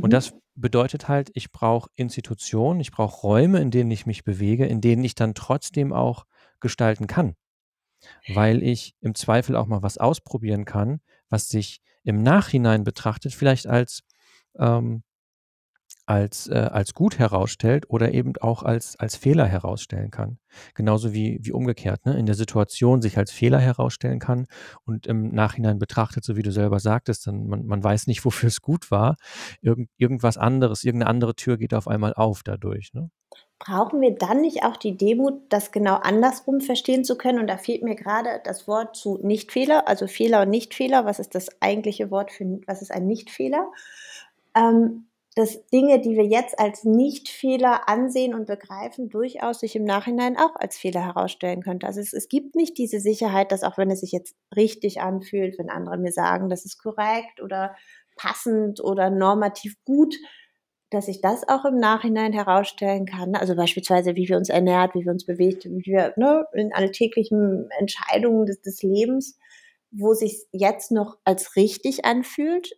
Und 0.00 0.10
mhm. 0.10 0.10
das 0.12 0.34
bedeutet 0.56 1.08
halt, 1.08 1.30
ich 1.34 1.52
brauche 1.52 1.90
Institutionen, 1.96 2.80
ich 2.80 2.92
brauche 2.92 3.22
Räume, 3.22 3.60
in 3.60 3.70
denen 3.70 3.90
ich 3.92 4.06
mich 4.06 4.24
bewege, 4.24 4.66
in 4.66 4.80
denen 4.80 5.04
ich 5.04 5.14
dann 5.16 5.34
trotzdem 5.34 5.92
auch 5.92 6.26
gestalten 6.60 7.06
kann, 7.08 7.36
weil 8.26 8.62
ich 8.62 8.94
im 9.00 9.14
Zweifel 9.14 9.56
auch 9.56 9.66
mal 9.66 9.82
was 9.82 9.98
ausprobieren 9.98 10.64
kann, 10.64 11.00
was 11.28 11.48
sich 11.48 11.82
im 12.04 12.22
Nachhinein 12.22 12.84
betrachtet 12.84 13.34
vielleicht 13.34 13.66
als 13.66 14.02
ähm, 14.58 15.02
als, 16.06 16.48
äh, 16.48 16.68
als 16.70 16.92
gut 16.94 17.18
herausstellt 17.18 17.88
oder 17.88 18.12
eben 18.12 18.34
auch 18.40 18.62
als, 18.62 18.98
als 18.98 19.16
Fehler 19.16 19.46
herausstellen 19.46 20.10
kann. 20.10 20.38
Genauso 20.74 21.14
wie, 21.14 21.38
wie 21.42 21.52
umgekehrt, 21.52 22.04
ne? 22.04 22.18
in 22.18 22.26
der 22.26 22.34
Situation 22.34 23.00
sich 23.00 23.16
als 23.16 23.30
Fehler 23.30 23.58
herausstellen 23.58 24.18
kann 24.18 24.46
und 24.84 25.06
im 25.06 25.30
Nachhinein 25.30 25.78
betrachtet, 25.78 26.24
so 26.24 26.36
wie 26.36 26.42
du 26.42 26.52
selber 26.52 26.78
sagtest, 26.78 27.26
dann 27.26 27.46
man, 27.46 27.64
man 27.66 27.82
weiß 27.82 28.06
nicht, 28.06 28.24
wofür 28.24 28.48
es 28.48 28.60
gut 28.60 28.90
war. 28.90 29.16
Irgend, 29.62 29.88
irgendwas 29.96 30.36
anderes, 30.36 30.84
irgendeine 30.84 31.10
andere 31.10 31.34
Tür 31.34 31.56
geht 31.56 31.74
auf 31.74 31.88
einmal 31.88 32.12
auf 32.14 32.42
dadurch. 32.42 32.92
Ne? 32.92 33.10
Brauchen 33.58 34.00
wir 34.02 34.14
dann 34.14 34.42
nicht 34.42 34.62
auch 34.62 34.76
die 34.76 34.96
Demut, 34.96 35.40
das 35.48 35.72
genau 35.72 35.94
andersrum 35.94 36.60
verstehen 36.60 37.04
zu 37.04 37.16
können? 37.16 37.38
Und 37.38 37.46
da 37.46 37.56
fehlt 37.56 37.82
mir 37.82 37.94
gerade 37.94 38.40
das 38.44 38.68
Wort 38.68 38.94
zu 38.94 39.18
Nichtfehler, 39.22 39.88
also 39.88 40.06
Fehler 40.06 40.42
und 40.42 40.50
Nichtfehler. 40.50 41.06
Was 41.06 41.18
ist 41.18 41.34
das 41.34 41.48
eigentliche 41.62 42.10
Wort 42.10 42.30
für, 42.30 42.60
was 42.66 42.82
ist 42.82 42.92
ein 42.92 43.06
Nichtfehler? 43.06 43.70
Ähm, 44.54 45.08
dass 45.36 45.66
Dinge, 45.66 46.00
die 46.00 46.16
wir 46.16 46.24
jetzt 46.24 46.58
als 46.60 46.84
Nichtfehler 46.84 47.88
ansehen 47.88 48.34
und 48.34 48.46
begreifen, 48.46 49.08
durchaus 49.08 49.60
sich 49.60 49.74
im 49.74 49.84
Nachhinein 49.84 50.36
auch 50.36 50.54
als 50.54 50.76
Fehler 50.76 51.04
herausstellen 51.04 51.60
könnte. 51.62 51.86
Also 51.88 52.00
es, 52.00 52.12
es 52.12 52.28
gibt 52.28 52.54
nicht 52.54 52.78
diese 52.78 53.00
Sicherheit, 53.00 53.50
dass 53.50 53.64
auch 53.64 53.76
wenn 53.76 53.90
es 53.90 54.00
sich 54.00 54.12
jetzt 54.12 54.36
richtig 54.54 55.00
anfühlt, 55.00 55.58
wenn 55.58 55.70
andere 55.70 55.98
mir 55.98 56.12
sagen, 56.12 56.48
das 56.48 56.64
ist 56.64 56.78
korrekt 56.80 57.42
oder 57.42 57.74
passend 58.16 58.80
oder 58.80 59.10
normativ 59.10 59.74
gut, 59.84 60.14
dass 60.90 61.08
ich 61.08 61.20
das 61.20 61.48
auch 61.48 61.64
im 61.64 61.78
Nachhinein 61.78 62.32
herausstellen 62.32 63.04
kann. 63.04 63.34
Also 63.34 63.56
beispielsweise, 63.56 64.14
wie 64.14 64.28
wir 64.28 64.36
uns 64.36 64.48
ernährt, 64.48 64.94
wie 64.94 65.04
wir 65.04 65.10
uns 65.10 65.26
bewegt, 65.26 65.64
wie 65.64 65.84
wir 65.84 66.14
ne, 66.16 66.46
in 66.52 66.72
alltäglichen 66.72 67.68
Entscheidungen 67.80 68.46
des, 68.46 68.60
des 68.60 68.82
Lebens, 68.82 69.36
wo 69.90 70.14
sich 70.14 70.46
jetzt 70.52 70.92
noch 70.92 71.18
als 71.24 71.56
richtig 71.56 72.04
anfühlt, 72.04 72.70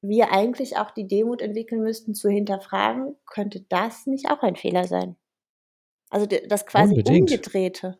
wir 0.00 0.32
eigentlich 0.32 0.76
auch 0.76 0.90
die 0.90 1.06
Demut 1.06 1.42
entwickeln 1.42 1.82
müssten, 1.82 2.14
zu 2.14 2.28
hinterfragen, 2.28 3.16
könnte 3.26 3.64
das 3.68 4.06
nicht 4.06 4.30
auch 4.30 4.42
ein 4.42 4.56
Fehler 4.56 4.84
sein? 4.84 5.16
Also 6.10 6.26
das 6.26 6.66
quasi 6.66 6.94
Unbedingt. 6.94 7.30
Umgedrehte. 7.30 7.98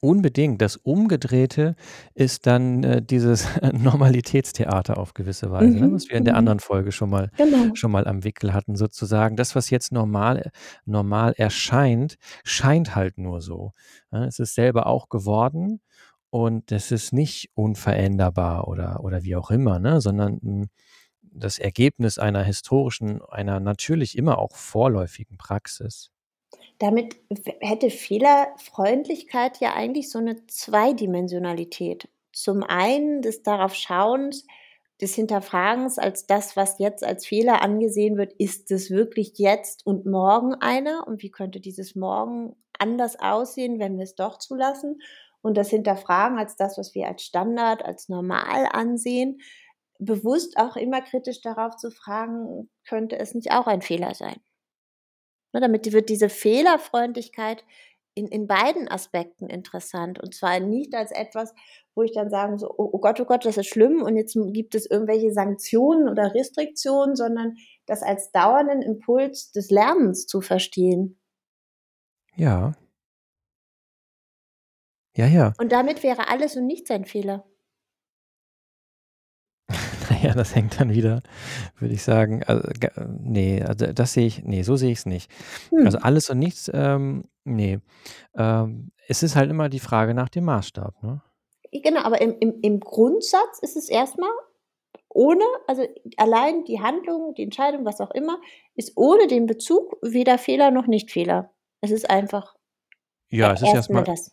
Unbedingt. 0.00 0.60
Das 0.60 0.76
Umgedrehte 0.76 1.76
ist 2.14 2.46
dann 2.46 2.84
äh, 2.84 3.02
dieses 3.02 3.48
Normalitätstheater 3.72 4.98
auf 4.98 5.14
gewisse 5.14 5.50
Weise, 5.50 5.70
ne, 5.70 5.80
mhm. 5.80 5.86
ne, 5.86 5.94
was 5.94 6.10
wir 6.10 6.16
in 6.16 6.24
der 6.24 6.34
mhm. 6.34 6.38
anderen 6.38 6.60
Folge 6.60 6.92
schon 6.92 7.08
mal, 7.08 7.30
genau. 7.36 7.74
schon 7.74 7.90
mal 7.90 8.06
am 8.06 8.22
Wickel 8.22 8.52
hatten, 8.52 8.76
sozusagen. 8.76 9.36
Das, 9.36 9.54
was 9.54 9.70
jetzt 9.70 9.92
normal, 9.92 10.50
normal 10.84 11.32
erscheint, 11.36 12.16
scheint 12.44 12.94
halt 12.94 13.16
nur 13.16 13.40
so. 13.40 13.72
Ja, 14.12 14.24
es 14.26 14.38
ist 14.38 14.54
selber 14.54 14.86
auch 14.86 15.08
geworden 15.08 15.80
und 16.28 16.70
es 16.70 16.90
ist 16.90 17.12
nicht 17.12 17.50
unveränderbar 17.54 18.68
oder, 18.68 19.04
oder 19.04 19.22
wie 19.22 19.36
auch 19.36 19.50
immer, 19.50 19.78
ne, 19.78 20.02
sondern 20.02 20.40
ein 20.42 20.70
das 21.34 21.58
Ergebnis 21.58 22.18
einer 22.18 22.42
historischen, 22.42 23.20
einer 23.22 23.60
natürlich 23.60 24.16
immer 24.16 24.38
auch 24.38 24.54
vorläufigen 24.54 25.36
Praxis. 25.36 26.10
Damit 26.78 27.16
hätte 27.60 27.90
Fehlerfreundlichkeit 27.90 29.58
ja 29.60 29.74
eigentlich 29.74 30.10
so 30.10 30.18
eine 30.18 30.46
Zweidimensionalität. 30.46 32.08
Zum 32.32 32.62
einen 32.62 33.22
des 33.22 33.42
darauf 33.42 33.74
Schauens, 33.74 34.46
des 35.00 35.14
Hinterfragens 35.14 35.98
als 35.98 36.26
das, 36.26 36.56
was 36.56 36.78
jetzt 36.78 37.04
als 37.04 37.26
Fehler 37.26 37.62
angesehen 37.62 38.16
wird, 38.16 38.32
ist 38.34 38.70
es 38.70 38.90
wirklich 38.90 39.34
jetzt 39.36 39.86
und 39.86 40.06
morgen 40.06 40.54
einer? 40.54 41.06
Und 41.06 41.22
wie 41.22 41.30
könnte 41.30 41.60
dieses 41.60 41.94
Morgen 41.96 42.56
anders 42.78 43.18
aussehen, 43.18 43.78
wenn 43.78 43.96
wir 43.96 44.04
es 44.04 44.14
doch 44.14 44.38
zulassen? 44.38 45.00
Und 45.42 45.56
das 45.56 45.68
Hinterfragen 45.68 46.38
als 46.38 46.56
das, 46.56 46.78
was 46.78 46.94
wir 46.94 47.06
als 47.06 47.22
Standard, 47.22 47.84
als 47.84 48.08
normal 48.08 48.66
ansehen, 48.72 49.40
bewusst 49.98 50.56
auch 50.56 50.76
immer 50.76 51.00
kritisch 51.02 51.40
darauf 51.40 51.76
zu 51.76 51.90
fragen, 51.90 52.70
könnte 52.86 53.18
es 53.18 53.34
nicht 53.34 53.52
auch 53.52 53.66
ein 53.66 53.82
Fehler 53.82 54.14
sein? 54.14 54.40
Ne, 55.52 55.60
damit 55.60 55.92
wird 55.92 56.08
diese 56.08 56.28
Fehlerfreundlichkeit 56.28 57.64
in, 58.14 58.28
in 58.28 58.46
beiden 58.46 58.88
Aspekten 58.88 59.48
interessant. 59.48 60.20
Und 60.20 60.34
zwar 60.34 60.60
nicht 60.60 60.94
als 60.94 61.10
etwas, 61.10 61.54
wo 61.94 62.02
ich 62.02 62.12
dann 62.12 62.30
sage, 62.30 62.58
so, 62.58 62.68
oh, 62.70 62.90
oh 62.92 62.98
Gott, 62.98 63.20
oh 63.20 63.24
Gott, 63.24 63.44
das 63.44 63.56
ist 63.56 63.68
schlimm 63.68 64.02
und 64.02 64.16
jetzt 64.16 64.36
gibt 64.52 64.74
es 64.74 64.88
irgendwelche 64.88 65.32
Sanktionen 65.32 66.08
oder 66.08 66.34
Restriktionen, 66.34 67.16
sondern 67.16 67.56
das 67.86 68.02
als 68.02 68.30
dauernden 68.32 68.82
Impuls 68.82 69.52
des 69.52 69.70
Lernens 69.70 70.26
zu 70.26 70.40
verstehen. 70.40 71.20
Ja. 72.36 72.72
Ja, 75.16 75.26
ja. 75.26 75.52
Und 75.58 75.70
damit 75.70 76.02
wäre 76.02 76.28
alles 76.28 76.56
und 76.56 76.66
nichts 76.66 76.90
ein 76.90 77.04
Fehler. 77.04 77.46
Ja, 80.34 80.38
das 80.38 80.54
hängt 80.54 80.80
dann 80.80 80.90
wieder, 80.92 81.22
würde 81.78 81.94
ich 81.94 82.02
sagen, 82.04 82.42
also, 82.44 82.62
g 82.80 82.88
ne, 83.20 83.64
also, 83.66 83.86
das 83.92 84.12
sehe 84.14 84.26
ich 84.26 84.44
ne, 84.44 84.64
so 84.64 84.76
sehe 84.76 84.92
ich's 84.92 85.06
nicht. 85.06 85.30
Also, 85.82 85.98
Hm. 85.98 86.04
alles 86.04 86.30
und 86.30 86.38
nichts, 86.38 86.70
ähm, 86.74 87.24
ne. 87.44 87.80
Ähm, 88.36 88.92
es 89.08 89.22
ist 89.22 89.36
halt 89.36 89.50
immer 89.50 89.68
die 89.68 89.80
Frage 89.80 90.14
nach 90.14 90.28
dem 90.30 90.44
Maßstab, 90.46 91.02
ne? 91.02 91.22
Genau, 91.72 92.02
aber 92.02 92.20
im 92.20 92.36
im 92.38 92.60
im 92.62 92.80
Grundsatz 92.80 93.58
ist 93.60 93.76
es 93.76 93.88
erst 93.88 94.18
mal 94.18 94.30
ohne 95.10 95.44
also, 95.68 95.84
allein 96.18 96.64
die 96.64 96.80
Handlung, 96.80 97.34
die 97.34 97.42
Entscheidung, 97.44 97.84
was 97.84 98.00
auch 98.00 98.10
immer, 98.12 98.40
ist 98.76 98.92
ohne 98.96 99.28
den 99.28 99.46
Bezug 99.46 99.96
weder 100.02 100.38
Fehler 100.38 100.70
noch 100.72 100.86
Nicht-Fehler. 100.88 101.52
Es 101.82 101.90
ist 101.92 102.10
einfach 102.10 102.56
Ja, 103.30 103.52
es 103.52 103.62
ist 103.62 103.74
erst 103.74 103.90
erst 103.90 104.08
das. 104.08 104.32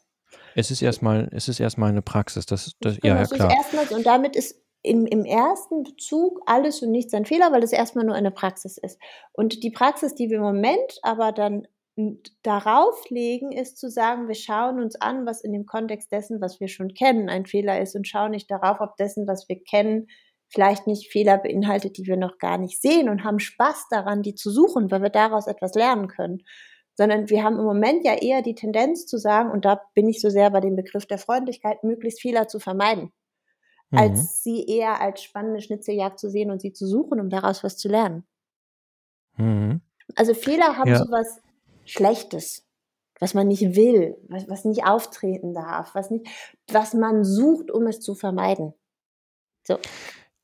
es 0.56 0.72
ist 0.72 0.82
erst 0.82 1.02
mal 1.04 1.30
es 1.34 1.48
ist 1.50 1.60
erst 1.60 1.78
mal 1.78 1.92
'ne 1.94 2.02
Praxis. 2.02 2.46
Das 2.46 2.76
das 2.82 2.98
ja, 3.04 3.14
Genau, 3.14 3.20
ja 3.20 3.26
es 3.26 3.32
ist 3.32 3.46
klar. 3.46 3.58
und 3.92 4.06
damit 4.06 4.36
ist 4.36 4.61
im 4.84 5.06
im 5.06 5.26
1. 5.26 5.70
Bezug 5.84 6.42
alles 6.46 6.82
und 6.82 6.92
nichts 6.92 7.14
ein 7.14 7.26
Fehler, 7.26 7.52
weil 7.52 7.64
es 7.64 7.72
erst 7.72 7.96
mal 7.96 8.04
nur 8.04 8.16
eine 8.16 8.32
Praxis 8.32 8.78
ist. 8.78 9.00
Und 9.34 9.64
die 9.64 9.72
Praxis, 9.72 10.16
die 10.16 10.30
wir 10.30 10.38
im 10.38 10.44
Moment 10.44 11.00
aber 11.04 11.32
dann 11.32 11.68
darauf 12.44 13.10
legen, 13.10 13.52
ist 13.52 13.78
zu 13.78 13.90
sagen, 13.90 14.28
wir 14.28 14.36
schauen 14.36 14.80
uns 14.80 14.96
an, 15.00 15.26
was 15.26 15.42
in 15.42 15.54
dem 15.54 15.66
Kontext 15.66 16.12
dessen, 16.12 16.42
was 16.42 16.60
wir 16.60 16.68
schon 16.68 16.94
kennen, 16.94 17.30
ein 17.30 17.46
Fehler 17.46 17.82
ist 17.82 17.96
und 17.96 18.08
schauen 18.08 18.32
nicht 18.32 18.50
darauf, 18.50 18.80
ob 18.80 18.96
dessen, 18.96 19.28
was 19.28 19.48
wir 19.50 19.62
kennen, 19.62 20.08
vielleicht 20.50 20.88
nicht 20.88 21.12
Fehler 21.12 21.38
beinhaltet, 21.38 21.98
die 21.98 22.06
wir 22.06 22.18
noch 22.18 22.38
gar 22.38 22.58
nicht 22.58 22.82
sehen 22.82 23.10
und 23.10 23.24
haben 23.24 23.40
Spaß 23.40 23.88
daran, 23.90 24.22
die 24.22 24.36
zu 24.36 24.52
suchen, 24.52 24.92
weil 24.92 25.02
wir 25.02 25.10
daraus 25.10 25.48
etwas 25.48 25.74
lernen 25.76 26.08
können. 26.08 26.44
Sondern 26.96 27.30
wir 27.30 27.44
haben 27.44 27.58
im 27.58 27.66
Moment 27.66 28.06
ja 28.06 28.16
eher 28.16 28.42
die 28.42 28.56
Tendenz 28.56 29.06
zu 29.06 29.18
sagen, 29.18 29.50
und 29.50 29.64
da 29.64 29.82
bin 29.94 30.10
ich 30.10 30.20
so 30.20 30.30
sehr 30.30 30.50
bei 30.50 30.60
dem 30.60 30.76
Begriff 30.76 31.06
der 31.06 31.18
Freundlichkeit, 31.18 31.84
möglichst 31.84 32.22
Fehler 32.22 32.48
zu 32.48 32.60
vermeiden, 32.60 33.12
Mhm. 33.92 34.32
als 34.32 34.44
sie 34.44 34.66
eher 34.68 35.02
als 35.02 35.22
spannende 35.24 35.62
Schnitzeljagd 35.62 36.20
zu 36.20 36.30
sehen 36.30 36.52
und 36.52 36.62
sie 36.62 36.74
zu 36.74 36.88
suchen, 36.88 37.20
um 37.20 37.30
daraus 37.30 37.64
was 37.64 37.78
zu 37.78 37.90
lernen. 37.90 38.26
Mhm. 39.38 39.82
Also, 40.18 40.34
Fehler 40.34 40.78
haben 40.78 40.94
Ja. 40.94 40.96
so 40.96 41.06
was 41.10 41.42
Schlechtes, 41.86 42.66
was 43.20 43.34
man 43.34 43.48
nicht 43.48 43.76
will, 43.76 44.18
was 44.28 44.48
was 44.50 44.66
nicht 44.66 44.86
auftreten 44.86 45.54
darf, 45.54 45.96
was 45.96 46.10
nicht 46.12 46.28
was 46.72 46.94
man 46.94 47.24
sucht, 47.24 47.72
um 47.72 47.88
es 47.88 48.00
zu 48.02 48.16
vermeiden. 48.16 48.74
So, 49.68 49.80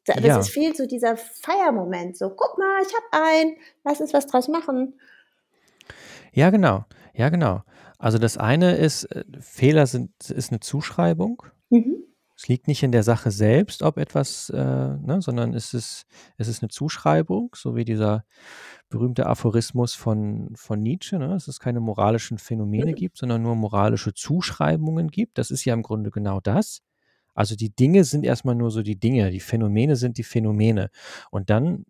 da 0.06 0.16
das 0.22 0.36
Ja. 0.36 0.38
es 0.38 0.50
fehlt 0.50 0.78
so 0.78 0.88
dieser 0.88 1.18
Feiermoment, 1.18 2.18
so: 2.18 2.30
„Guck 2.32 2.58
mal, 2.60 2.82
ich 2.84 2.94
habe 2.96 3.26
einen, 3.26 3.58
lass 3.86 4.02
uns 4.02 4.14
was 4.14 4.28
draus 4.28 4.48
machen.“ 4.48 5.00
Ja, 6.34 6.50
genau. 6.50 6.86
Ja, 7.14 7.30
genau. 7.30 7.64
Also, 8.00 8.18
das 8.20 8.38
eine 8.38 8.76
ist, 8.78 9.06
äh, 9.06 9.24
Fehler 9.40 9.88
sind 9.88 10.12
ist 10.30 10.52
'ne 10.52 10.60
Zuschreibung. 10.60 11.42
Mhm. 11.72 12.07
Es 12.40 12.48
liegt 12.48 12.68
nicht 12.68 12.84
in 12.84 12.92
der 12.92 13.02
Sache 13.02 13.32
selbst, 13.32 13.82
ob 13.82 13.98
etwas, 13.98 14.50
äh 14.52 14.56
ne, 14.58 15.18
sondern 15.22 15.56
es 15.56 15.74
ist 15.74 16.06
es 16.38 16.48
ist 16.48 16.62
'ne 16.62 16.68
Zuschreibung, 16.70 17.50
so 17.56 17.76
wie 17.76 17.84
dieser 17.84 18.26
berühmte 18.90 19.26
Aphorismus 19.26 19.96
von 19.96 20.52
von 20.56 20.82
Nietzsche, 20.84 21.18
ne, 21.18 21.30
dass 21.30 21.48
es 21.48 21.60
keine 21.60 21.80
moralischen 21.80 22.38
Phänomene 22.38 22.94
Mhm. 22.94 22.96
gibt, 22.96 23.18
sondern 23.18 23.42
nur 23.42 23.56
moralische 23.56 24.14
Zuschreibungen 24.14 25.08
gibt. 25.10 25.40
Das 25.40 25.50
ist 25.52 25.66
ja 25.66 25.74
im 25.74 25.82
Grunde 25.84 26.12
genau 26.12 26.40
das. 26.40 26.82
Also, 27.36 27.56
die 27.56 27.72
Dinge 27.76 28.04
sind 28.04 28.24
erst 28.26 28.46
mal 28.46 28.56
nur 28.56 28.72
so 28.72 28.84
die 28.84 29.00
Dinge, 29.00 29.32
die 29.32 29.40
Phänomene 29.42 29.96
sind 29.96 30.18
die 30.20 30.24
Phänomene. 30.24 30.90
Und 31.32 31.50
dann, 31.52 31.86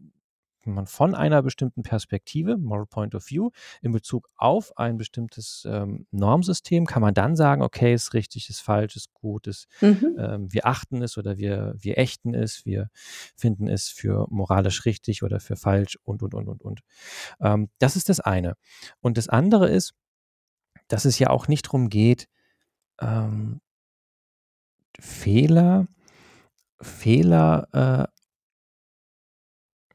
wenn 0.68 0.74
man 0.76 0.88
von 0.88 1.16
einer 1.16 1.42
bestimmten 1.42 1.84
Perspektive, 1.84 2.58
Moral 2.58 2.86
Point 2.86 3.16
of 3.16 3.30
View, 3.30 3.50
in 3.82 3.92
Bezug 3.92 4.30
auf 4.36 4.78
ein 4.78 4.98
bestimmtes, 4.98 5.66
ähm, 5.70 6.06
Normsystem 6.12 6.86
kann 6.86 7.02
man 7.02 7.14
dann 7.14 7.36
sagen: 7.36 7.62
„Okay, 7.64 7.94
ist 7.94 8.14
richtig, 8.14 8.50
ist 8.50 8.62
falsch, 8.62 8.96
ist 8.96 9.14
gut, 9.14 9.48
ist 9.48 9.68
Mhm. 9.82 10.16
ähm, 10.20 10.54
wir 10.54 10.66
achten 10.68 11.02
es 11.02 11.18
oder 11.18 11.38
wir 11.38 11.74
wir 11.78 11.98
ächten 11.98 12.34
es, 12.34 12.66
wir 12.66 12.90
finden 13.36 13.68
es 13.68 13.90
für 13.90 14.28
moralisch 14.30 14.86
richtig 14.86 15.24
oder 15.24 15.40
für 15.40 15.56
falsch“ 15.56 15.98
und, 16.04 16.22
und, 16.24 16.34
und, 16.34 16.48
und, 16.50 16.62
und. 16.64 16.82
Ähm, 17.40 17.70
das 17.80 17.96
ist 17.96 18.10
das 18.10 18.20
eine. 18.20 18.56
Und 19.02 19.18
das 19.18 19.30
andere 19.30 19.70
ist, 19.70 19.94
dass 20.90 21.06
es 21.06 21.20
ja 21.20 21.30
auch 21.30 21.48
nicht 21.48 21.64
drum 21.64 21.90
geht, 21.90 22.28
ähm 23.02 23.62
Fehler 25.00 25.88
Fehler, 26.82 27.68
äh 27.74 28.17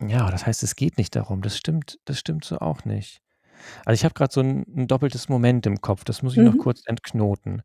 Ja, 0.09 0.31
das 0.31 0.47
heißt, 0.47 0.63
es 0.63 0.75
geht 0.75 0.99
nicht 0.99 1.15
darum. 1.15 1.43
Das 1.43 1.57
stimmt 1.57 1.99
das 2.07 2.19
stimmt 2.19 2.45
so 2.45 2.59
auch 2.59 2.85
nicht. 2.85 3.21
Also, 3.87 3.95
ich 4.01 4.05
habe 4.05 4.15
grad 4.15 4.33
so 4.33 4.41
'n 4.43 4.65
'n 4.77 4.89
doppeltes 4.89 5.29
Moment 5.29 5.67
im 5.67 5.81
Kopf, 5.83 6.05
das 6.05 6.23
muss 6.23 6.35
ich 6.37 6.43
noch 6.43 6.57
Mhm. 6.57 6.59
kurz 6.59 6.83
entknoten. 6.87 7.63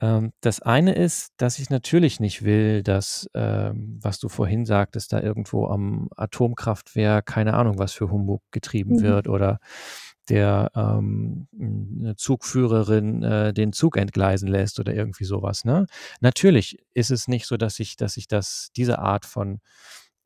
Ähm, 0.00 0.32
das 0.42 0.62
eine 0.62 0.94
ist, 0.94 1.32
dass 1.38 1.58
ich 1.60 1.70
natürlich 1.70 2.20
nicht 2.20 2.44
will, 2.44 2.82
dass, 2.84 3.28
ähm, 3.34 3.98
was 4.02 4.18
du 4.20 4.28
vorhin 4.30 4.66
sagtest, 4.66 5.12
da 5.12 5.20
irgendwo 5.22 5.66
am 5.68 6.08
Atomkraftwerk, 6.16 7.26
keine 7.26 7.54
Ahnung, 7.54 7.78
was 7.78 7.92
für 7.94 8.10
Humbug 8.10 8.42
getrieben 8.52 8.96
Mhm. 8.96 8.98
wird 9.02 9.28
oder 9.28 9.60
der, 10.30 10.70
ähm, 10.76 11.48
'n 11.54 11.98
'ne 12.02 12.16
Zugführerin, 12.16 13.22
äh, 13.24 13.54
den 13.54 13.72
Zug 13.74 13.96
entgleisen 13.98 14.48
lässt 14.48 14.80
oder 14.80 14.94
irgendwie 14.94 15.24
so 15.24 15.42
was, 15.42 15.64
ne? 15.66 15.86
Natürlich 16.20 16.78
ist 16.94 17.10
es 17.12 17.28
nicht 17.28 17.46
so, 17.46 17.56
dass 17.58 17.80
ich 17.80 17.96
dass 17.96 18.16
ich 18.18 18.28
das 18.28 18.70
diese 18.76 18.98
Art 19.00 19.26
von 19.26 19.60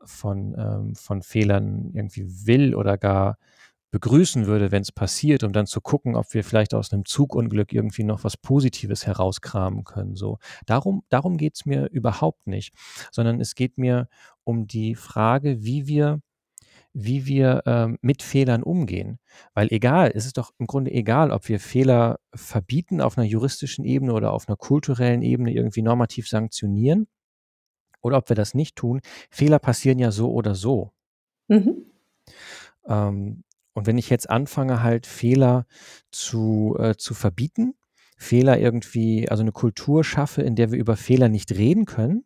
von, 0.05 0.55
ähm 0.59 0.95
von 0.97 1.23
Fehlern 1.23 1.91
irgendwie 1.95 2.27
will 2.47 2.75
oder 2.75 2.99
gar 2.99 3.39
begrüßen 3.93 4.47
würde, 4.47 4.73
wenn's 4.73 4.93
passiert, 4.93 5.45
um 5.45 5.53
dann 5.53 5.67
zu 5.67 5.81
gucken, 5.83 6.17
ob 6.17 6.33
wir 6.35 6.45
vielleicht 6.45 6.75
aus 6.75 6.93
'nem 6.93 7.05
Zugunglück 7.07 7.73
irgendwie 7.75 8.05
noch 8.05 8.25
was 8.25 8.37
Positives 8.39 9.07
herauskramen 9.07 9.85
können, 9.85 10.17
so. 10.17 10.39
Darum 10.67 11.03
darum 11.11 11.37
geht's 11.39 11.67
mir 11.67 11.87
überhaupt 11.93 12.47
nicht, 12.49 12.75
sondern 13.13 13.41
es 13.41 13.55
geht 13.57 13.79
mir 13.79 14.09
um 14.45 14.67
die 14.69 14.95
Frage, 14.97 15.65
wie 15.65 15.87
wir 15.89 16.21
wie 16.95 17.27
wir, 17.27 17.63
ähm, 17.67 17.99
mit 18.03 18.23
Fehlern 18.23 18.63
umgehen. 18.65 19.19
Weil 19.55 19.69
egal 19.73 20.13
es 20.15 20.27
ist 20.27 20.39
doch 20.39 20.53
im 20.59 20.67
Grunde 20.69 20.93
egal, 20.93 21.31
ob 21.33 21.49
wir 21.49 21.61
Fehler 21.61 22.19
verbieten 22.35 23.01
auf 23.03 23.17
'ner 23.19 23.25
juristischen 23.25 23.85
Ebene 23.87 24.15
oder 24.15 24.33
auf 24.33 24.49
'ner 24.49 24.57
kulturellen 24.57 25.23
Ebene 25.23 25.53
irgendwie 25.55 25.83
normativ 25.83 26.29
sanktionieren 26.29 27.07
oder 28.03 28.19
ob 28.19 28.29
wir 28.31 28.37
das 28.37 28.55
nicht 28.55 28.77
tun. 28.77 29.01
Fehler 29.31 29.59
passieren 29.61 29.99
ja 29.99 30.11
so 30.13 30.33
oder 30.33 30.55
so. 30.55 30.93
Mhm. 31.49 31.87
Ähm, 32.89 33.45
und 33.75 33.87
wenn 33.87 33.99
ich 33.99 34.11
jetzt 34.11 34.31
anfange, 34.31 34.83
halt 34.83 35.07
Fehler 35.07 35.67
zu 36.13 36.77
äh, 36.81 36.97
zu 36.97 37.15
verbieten, 37.15 37.75
Fehler 38.19 38.59
irgendwie 38.61 39.29
also 39.31 39.45
'ne 39.45 39.53
Kultur 39.53 40.05
schaffe, 40.05 40.43
in 40.43 40.57
der 40.57 40.73
wir 40.73 40.79
über 40.81 40.97
Fehler 40.97 41.29
nicht 41.31 41.53
reden 41.53 41.87
können, 41.87 42.25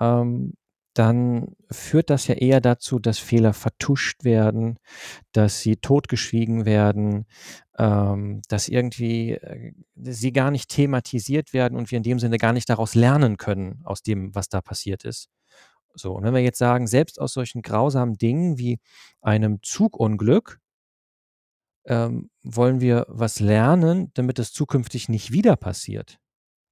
ähm, 0.00 0.54
dann 0.94 1.54
führt 1.72 2.10
das 2.10 2.26
ja 2.28 2.36
eher 2.36 2.60
dazu, 2.62 2.98
dass 3.00 3.18
Fehler 3.20 3.52
vertuscht 3.54 4.24
werden, 4.24 4.78
dass 5.32 5.60
sie 5.62 5.76
totgeschwiegen 5.76 6.66
werden, 6.66 7.26
ähm, 7.78 8.42
dass 8.48 8.68
irgendwie, 8.68 9.32
äh, 9.34 9.72
sie 9.96 10.32
gar 10.32 10.50
nicht 10.50 10.70
thematisiert 10.70 11.52
werden 11.52 11.76
und 11.78 11.90
wir 11.90 11.98
in 11.98 12.02
dem 12.04 12.18
Sinne 12.18 12.38
gar 12.38 12.52
nicht 12.52 12.68
daraus 12.70 12.94
lernen 12.94 13.36
können 13.38 13.82
aus 13.84 14.02
dem, 14.02 14.34
was 14.34 14.48
da 14.48 14.60
passiert 14.60 15.04
ist. 15.04 15.28
So, 15.94 16.12
und 16.14 16.24
wenn 16.24 16.34
wir 16.34 16.42
jetzt 16.42 16.58
sagen, 16.58 16.86
selbst 16.86 17.20
aus 17.20 17.32
solchen 17.34 17.62
grausamen 17.62 18.16
Dingen 18.18 18.58
wie 18.58 18.78
einem 19.22 19.60
Zugunglück 19.62 20.60
ähm, 21.86 22.30
wollen 22.42 22.80
wir 22.80 23.06
was 23.08 23.40
lernen, 23.40 24.10
damit 24.14 24.38
es 24.38 24.52
zukünftig 24.52 25.08
nicht 25.08 25.32
wieder 25.32 25.56
passiert. 25.56 26.18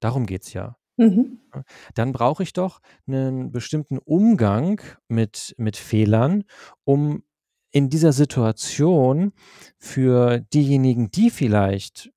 Darum 0.01 0.27
geht's 0.27 0.53
ja, 0.53 0.77
Mhm. 0.99 1.40
Dann 1.95 2.12
brauche 2.12 2.42
ich 2.42 2.53
doch 2.55 2.81
'nen 3.07 3.53
bestimmten 3.53 3.99
Umgang 3.99 4.81
mit 5.09 5.55
mit 5.59 5.77
Fehlern, 5.77 6.45
um 6.85 7.23
in 7.72 7.90
dieser 7.90 8.12
Situation 8.12 9.33
für 9.79 10.40
diejenigen, 10.40 11.11
die 11.11 11.31
vielleicht 11.31 12.11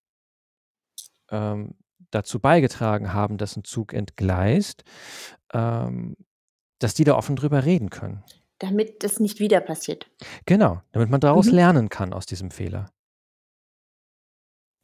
ähm, 1.31 1.75
dazu 2.11 2.39
beigetragen 2.39 3.13
haben, 3.13 3.37
dass 3.37 3.55
'n 3.57 3.63
Zug 3.63 3.93
entgleist, 3.93 4.83
ähm, 5.53 6.15
dass 6.79 6.93
die 6.95 7.03
da 7.03 7.15
offen 7.15 7.35
drüber 7.35 7.65
reden 7.65 7.89
können. 7.89 8.23
Damit 8.61 9.03
das 9.03 9.19
nicht 9.21 9.39
wieder 9.39 9.61
passiert. 9.61 10.09
Genau, 10.45 10.81
damit 10.91 11.09
man 11.09 11.21
daraus 11.21 11.51
Mhm. 11.51 11.51
lernen 11.51 11.89
kann 11.89 12.13
aus 12.13 12.25
diesem 12.25 12.51
Fehler. 12.51 12.89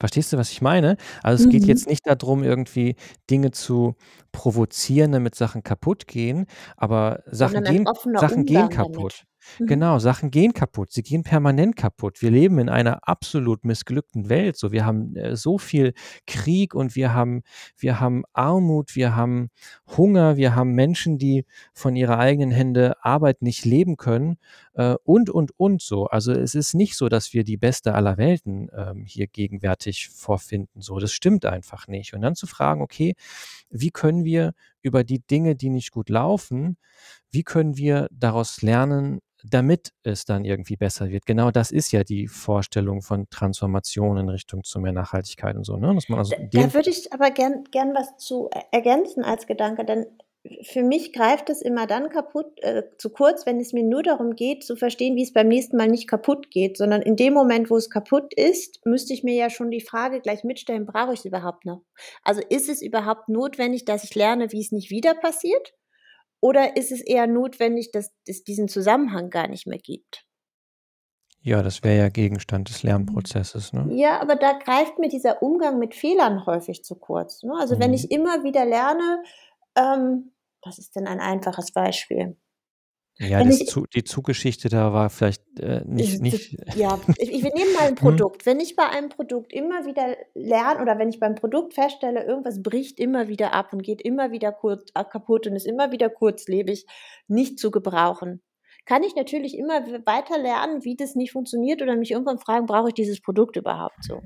Verstehst 0.02 0.34
du, 0.34 0.38
was 0.38 0.52
ich 0.52 0.62
meine? 0.62 0.98
Also, 1.24 1.36
es 1.36 1.48
geht 1.48 1.66
Mhm. 1.66 1.68
jetzt 1.68 1.88
nicht 1.88 2.06
da 2.06 2.16
drum, 2.16 2.44
irgendwie 2.44 2.96
Dinge 3.30 3.52
zu 3.52 3.96
provozieren, 4.34 5.14
damit 5.14 5.36
Sachen 5.36 5.64
kaputtgehen, 5.64 6.48
aber 6.76 7.24
Sachen 7.28 7.64
ein 7.64 7.64
gehen 7.64 7.88
Sachen 8.18 8.46
gehen 8.46 8.68
Umgang 8.68 8.76
damit. 8.76 9.26
Mhm. 9.60 9.68
Genau, 9.68 10.00
Sachen 10.00 10.32
gehen 10.32 10.54
kaputt. 10.54 10.92
Sie 10.92 11.04
gehen 11.04 11.24
permanent 11.24 11.76
kaputt. 11.76 12.22
Wir 12.22 12.32
leben 12.32 12.60
in 12.60 12.70
einer 12.70 13.08
absolut 13.08 13.66
missglückten 13.66 14.30
Welt. 14.30 14.58
So, 14.58 14.72
wir 14.72 14.86
haben 14.86 15.16
äh, 15.16 15.36
so 15.36 15.58
viel 15.58 15.94
Krieg 16.28 16.74
und 16.74 16.96
wir 16.96 17.14
haben, 17.14 17.44
wir 17.78 18.00
haben 18.00 18.24
Armut, 18.34 18.96
wir 18.96 19.16
haben 19.16 19.50
Hunger, 19.98 20.38
wir 20.38 20.56
haben 20.56 20.74
Menschen, 20.74 21.18
die 21.18 21.46
von 21.74 21.96
ihrer 21.96 22.20
eigenen 22.20 22.52
Hände 22.52 22.96
Arbeit 23.02 23.42
nicht 23.42 23.66
leben 23.66 23.98
können 23.98 24.38
äh, 24.74 24.96
und, 25.04 25.30
und, 25.30 25.52
und 25.58 25.82
so. 25.82 26.06
Also 26.08 26.32
es 26.32 26.56
ist 26.56 26.74
nicht 26.74 26.96
so, 26.96 27.10
dass 27.10 27.34
wir 27.34 27.44
die 27.44 27.58
beste 27.58 27.94
aller 27.94 28.18
Welten 28.18 28.70
ähm, 28.76 29.06
hier 29.06 29.28
gegenwärtig 29.28 30.10
vorfinden. 30.10 30.82
So, 30.82 31.00
das 31.00 31.12
stimmt 31.12 31.46
einfach 31.46 31.88
nicht. 31.88 32.14
Und 32.14 32.22
dann 32.22 32.36
zu 32.36 32.48
fragen, 32.48 32.82
okay, 32.82 33.16
wie 33.70 33.92
können 33.92 34.24
wir 34.24 34.54
über 34.86 35.04
die 35.04 35.20
Dinge, 35.20 35.56
die 35.56 35.70
nicht 35.70 35.92
gut 35.92 36.10
laufen, 36.10 36.78
wie 37.32 37.44
können 37.44 37.76
wir 37.76 38.08
daraus 38.12 38.62
lernen, 38.62 39.20
damit 39.44 39.92
es 40.04 40.26
dann 40.26 40.46
irgendwie 40.46 40.76
besser 40.76 41.10
wird? 41.10 41.26
Genau 41.26 41.52
das 41.52 41.72
ist 41.72 41.92
ja 41.92 42.04
die 42.04 42.28
Vorstellung 42.28 43.02
von 43.02 43.28
Transformation 43.30 44.18
in 44.18 44.30
Richtung 44.30 44.64
zu 44.64 44.80
mehr 44.80 44.92
Nachhaltigkeit 44.92 45.56
und 45.56 45.66
so, 45.66 45.78
ne? 45.78 45.94
Dass 45.94 46.08
man 46.08 46.20
also 46.20 46.36
da, 46.52 46.62
da 46.62 46.74
würde 46.74 46.90
ich 46.90 47.12
aber 47.12 47.32
gern, 47.32 47.64
gern 47.72 47.94
was 47.94 48.18
zu 48.18 48.50
ergänzen 48.72 49.24
als 49.24 49.48
Gedanke, 49.48 49.86
denn 49.86 50.06
für 50.64 50.84
mich 50.84 51.14
greift 51.14 51.50
es 51.50 51.62
immer 51.62 51.88
dann 51.88 52.10
kaputt 52.10 52.62
äh, 52.62 52.84
zu 52.98 53.10
kurz, 53.10 53.46
wenn 53.46 53.60
es 53.60 53.74
mir 53.74 53.84
nur 53.84 54.04
darum 54.04 54.36
geht, 54.36 54.64
zu 54.64 54.76
verstehen, 54.76 55.16
wie 55.16 55.24
es 55.24 55.34
beim 55.34 55.48
nächsten 55.48 55.78
Mal 55.78 55.88
nicht 55.88 56.08
kaputt 56.08 56.52
geht, 56.52 56.78
sondern 56.78 57.02
in 57.02 57.16
dem 57.16 57.34
Moment, 57.34 57.70
wo 57.70 57.78
es 57.78 57.90
kaputt 57.90 58.34
ist, 58.34 58.86
müsste 58.86 59.14
ich 59.14 59.24
mir 59.24 59.36
ja 59.36 59.50
schon 59.50 59.72
die 59.72 59.82
Frage 59.82 60.22
gleich 60.22 60.44
mitstellen, 60.44 60.86
brauche 60.86 61.14
ich 61.14 61.20
es 61.20 61.26
überhaupt 61.26 61.66
noch? 61.66 61.82
Also 62.24 62.42
ist 62.50 62.70
es 62.70 62.82
überhaupt 62.82 63.30
notwendig, 63.30 63.86
dass 63.86 64.04
ich 64.04 64.14
lerne, 64.16 64.52
wie 64.52 64.62
es 64.62 64.72
nicht 64.72 64.90
wieder 64.90 65.16
passiert? 65.16 65.74
Oder 66.42 66.78
ist 66.78 66.92
es 66.92 67.02
eher 67.02 67.28
notwendig, 67.28 67.92
dass 67.92 68.12
es 68.28 68.44
diesen 68.44 68.68
Zusammenhang 68.68 69.30
gar 69.30 69.48
nicht 69.48 69.66
mehr 69.66 69.80
gibt? 69.80 70.26
Ja, 71.42 71.62
das 71.62 71.84
wäre 71.84 71.98
ja 71.98 72.10
Gegenstand 72.10 72.70
des 72.70 72.84
Lernprozesses, 72.84 73.72
ne? 73.72 73.88
Ja, 73.92 74.20
aber 74.20 74.36
da 74.36 74.54
greift 74.54 74.98
mir 74.98 75.10
dieser 75.10 75.44
Umgang 75.44 75.78
mit 75.78 75.94
Fehlern 75.94 76.46
häufig 76.46 76.84
zu 76.84 76.96
kurz. 76.96 77.44
Ne? 77.44 77.54
Also 77.60 77.76
mhm. 77.76 77.80
wenn 77.82 77.94
ich 77.94 78.10
immer 78.10 78.44
wieder 78.44 78.66
lerne, 78.66 79.24
ähm, 79.76 80.32
was 80.66 80.80
ist 80.80 80.96
denn 80.96 81.08
ein 81.08 81.20
einfaches 81.20 81.72
Beispiel? 81.72 82.38
Ja, 83.18 83.42
das 83.42 83.62
ich, 83.62 83.74
die 83.94 84.04
Zuggeschichte 84.04 84.68
da 84.68 84.92
war 84.92 85.10
vielleicht 85.10 85.42
äh, 85.62 85.84
nicht, 85.86 86.22
nicht. 86.22 86.58
Ja, 86.76 87.00
ich, 87.18 87.44
wir 87.44 87.54
nehmen 87.54 87.72
mal 87.74 87.84
ein 87.84 87.90
hm? 87.90 87.96
Produkt. 87.96 88.46
Wenn 88.46 88.60
ich 88.60 88.76
bei 88.76 88.90
einem 88.90 89.08
Produkt 89.08 89.54
immer 89.54 89.86
wieder 89.86 90.18
lerne 90.34 90.82
oder 90.82 91.00
wenn 91.00 91.08
ich 91.08 91.20
beim 91.22 91.36
Produkt 91.36 91.76
feststelle, 91.76 92.26
irgendwas 92.26 92.62
bricht 92.62 93.00
immer 93.00 93.30
wieder 93.30 93.54
ab 93.54 93.72
und 93.72 93.84
geht 93.84 94.02
immer 94.02 94.32
wieder 94.32 94.52
kurz, 94.52 94.90
äh, 94.96 95.06
kaputt 95.06 95.48
und 95.48 95.56
ist 95.56 95.66
immer 95.66 95.94
wieder 95.94 96.10
kurzlebig, 96.10 96.86
nicht 97.28 97.58
zu 97.58 97.72
gebrauchen, 97.72 98.42
kann 98.86 99.02
ich 99.04 99.16
natürlich 99.16 99.58
immer 99.58 99.86
weiter 100.06 100.38
lernen, 100.38 100.84
wie 100.84 100.98
das 100.98 101.16
nicht 101.16 101.32
funktioniert 101.32 101.82
oder 101.82 101.96
mich 101.96 102.12
irgendwann 102.12 102.38
fragen, 102.38 102.66
brauche 102.66 102.90
ich 102.90 102.94
dieses 102.96 103.22
Produkt 103.22 103.56
überhaupt 103.56 104.04
so? 104.04 104.22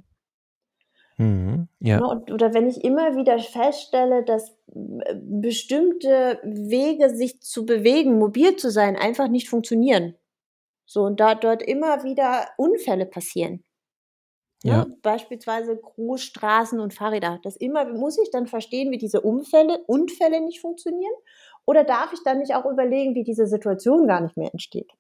Mhm, 1.20 1.68
ja. 1.82 2.00
Ne, 2.00 2.24
oder 2.34 2.54
wenn 2.54 2.70
ich 2.70 2.82
immer 2.84 3.18
wieder 3.18 3.38
feststelle, 3.40 4.24
dass 4.24 4.56
äh, 4.74 5.16
bestimmte 5.16 6.40
Wege, 6.44 7.10
sich 7.14 7.42
zu 7.42 7.66
bewegen, 7.66 8.18
mobil 8.18 8.56
zu 8.56 8.72
sein, 8.72 8.96
einfach 8.96 9.28
nicht 9.28 9.50
funktionieren. 9.50 10.16
So, 10.86 11.04
und 11.04 11.20
da 11.20 11.36
dort 11.36 11.62
immer 11.62 12.04
wieder 12.04 12.48
Unfälle 12.58 13.06
passieren. 13.06 13.66
Ja. 14.64 14.86
Ne? 14.86 14.98
Beispielsweise 15.02 15.76
Großstraßen 15.78 16.80
und 16.80 16.94
Fahrräder. 16.94 17.40
Das 17.44 17.58
immer, 17.58 17.86
muss 17.86 18.18
ich 18.18 18.32
dann 18.32 18.48
verstehen, 18.48 18.92
wie 18.92 18.98
diese 18.98 19.22
Unfälle, 19.22 19.84
Unfälle 19.88 20.42
nicht 20.42 20.62
funktionieren? 20.62 21.14
Oder 21.66 21.84
darf 21.84 22.14
ich 22.14 22.20
dann 22.24 22.40
nicht 22.40 22.56
auch 22.56 22.66
überlegen, 22.66 23.14
wie 23.16 23.24
diese 23.24 23.46
Situation 23.48 24.08
gar 24.08 24.22
nicht 24.22 24.38
mehr 24.38 24.52
entsteht? 24.54 24.92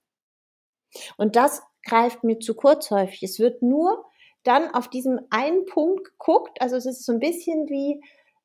Und 1.17 1.35
das 1.35 1.61
greift 1.85 2.23
mir 2.23 2.39
zu 2.39 2.55
kurz 2.55 2.91
häufig. 2.91 3.23
Es 3.23 3.39
wird 3.39 3.61
nur 3.61 4.05
dann 4.43 4.73
auf 4.73 4.89
diesem 4.89 5.19
einen 5.29 5.65
Punkt 5.65 6.05
geguckt. 6.05 6.61
Also 6.61 6.75
es 6.75 6.85
ist 6.85 7.05
so 7.05 7.11
ein 7.11 7.19
bisschen 7.19 7.67
wie, 7.69 8.01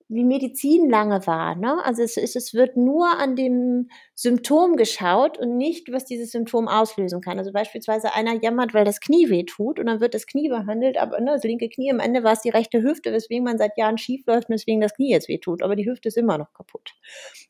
wie 0.08 0.24
Medizin 0.24 0.90
lange 0.90 1.26
war. 1.26 1.54
Ne? 1.54 1.82
Also 1.84 2.02
es, 2.02 2.16
ist, 2.16 2.36
es 2.36 2.52
wird 2.52 2.76
nur 2.76 3.18
an 3.18 3.36
dem 3.36 3.88
Symptom 4.14 4.76
geschaut 4.76 5.38
und 5.38 5.56
nicht, 5.56 5.90
was 5.92 6.04
dieses 6.04 6.30
Symptom 6.32 6.68
auslösen 6.68 7.20
kann. 7.20 7.38
Also 7.38 7.52
beispielsweise 7.52 8.12
einer 8.12 8.34
jammert, 8.34 8.74
weil 8.74 8.84
das 8.84 9.00
Knie 9.00 9.30
weh 9.30 9.44
tut 9.44 9.78
und 9.78 9.86
dann 9.86 10.00
wird 10.00 10.14
das 10.14 10.26
Knie 10.26 10.48
behandelt, 10.48 10.98
aber 10.98 11.20
ne, 11.20 11.32
das 11.32 11.44
linke 11.44 11.68
Knie, 11.68 11.90
am 11.90 12.00
Ende 12.00 12.22
war 12.22 12.32
es 12.32 12.42
die 12.42 12.50
rechte 12.50 12.82
Hüfte, 12.82 13.12
weswegen 13.12 13.44
man 13.44 13.58
seit 13.58 13.78
Jahren 13.78 13.98
schief 13.98 14.26
läuft 14.26 14.48
und 14.48 14.54
weswegen 14.54 14.80
das 14.80 14.94
Knie 14.94 15.10
jetzt 15.10 15.28
weh 15.28 15.38
tut. 15.38 15.62
Aber 15.62 15.76
die 15.76 15.86
Hüfte 15.86 16.08
ist 16.08 16.18
immer 16.18 16.38
noch 16.38 16.52
kaputt. 16.52 16.92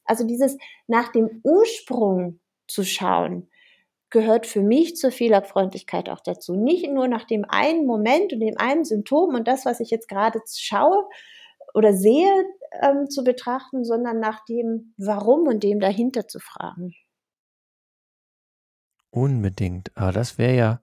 Also 0.05 0.27
dieses 0.27 0.57
nach 0.87 1.11
dem 1.11 1.41
Ursprung 1.43 2.41
zu 2.69 2.85
schauen, 2.85 3.49
gehört 4.15 4.47
für 4.47 4.63
mich 4.63 4.97
zur 4.97 5.11
Fehlerfreundlichkeit 5.11 6.09
auch 6.09 6.21
dazu. 6.21 6.55
Nicht 6.55 6.89
nur 6.89 7.09
nach 7.09 7.25
dem 7.25 7.45
einen 7.47 7.85
Moment 7.85 8.33
und 8.33 8.41
dem 8.41 8.57
einen 8.57 8.85
Symptom 8.85 9.35
und 9.35 9.47
das, 9.49 9.67
was 9.67 9.81
ich 9.81 9.91
jetzt 9.91 10.09
gerade 10.09 10.41
schaue 10.57 11.05
oder 11.75 11.93
sehe, 11.93 12.31
ähm, 12.81 13.11
zu 13.11 13.25
betrachten, 13.25 13.85
sondern 13.85 14.21
nach 14.21 14.45
dem 14.47 14.95
Warum 14.97 15.49
und 15.49 15.65
dem 15.65 15.81
dahinter 15.81 16.29
zu 16.29 16.39
fragen. 16.39 16.95
Unbedingt. 19.11 19.91
Aber 19.97 20.13
das 20.13 20.39
wäre 20.39 20.57
ja 20.57 20.81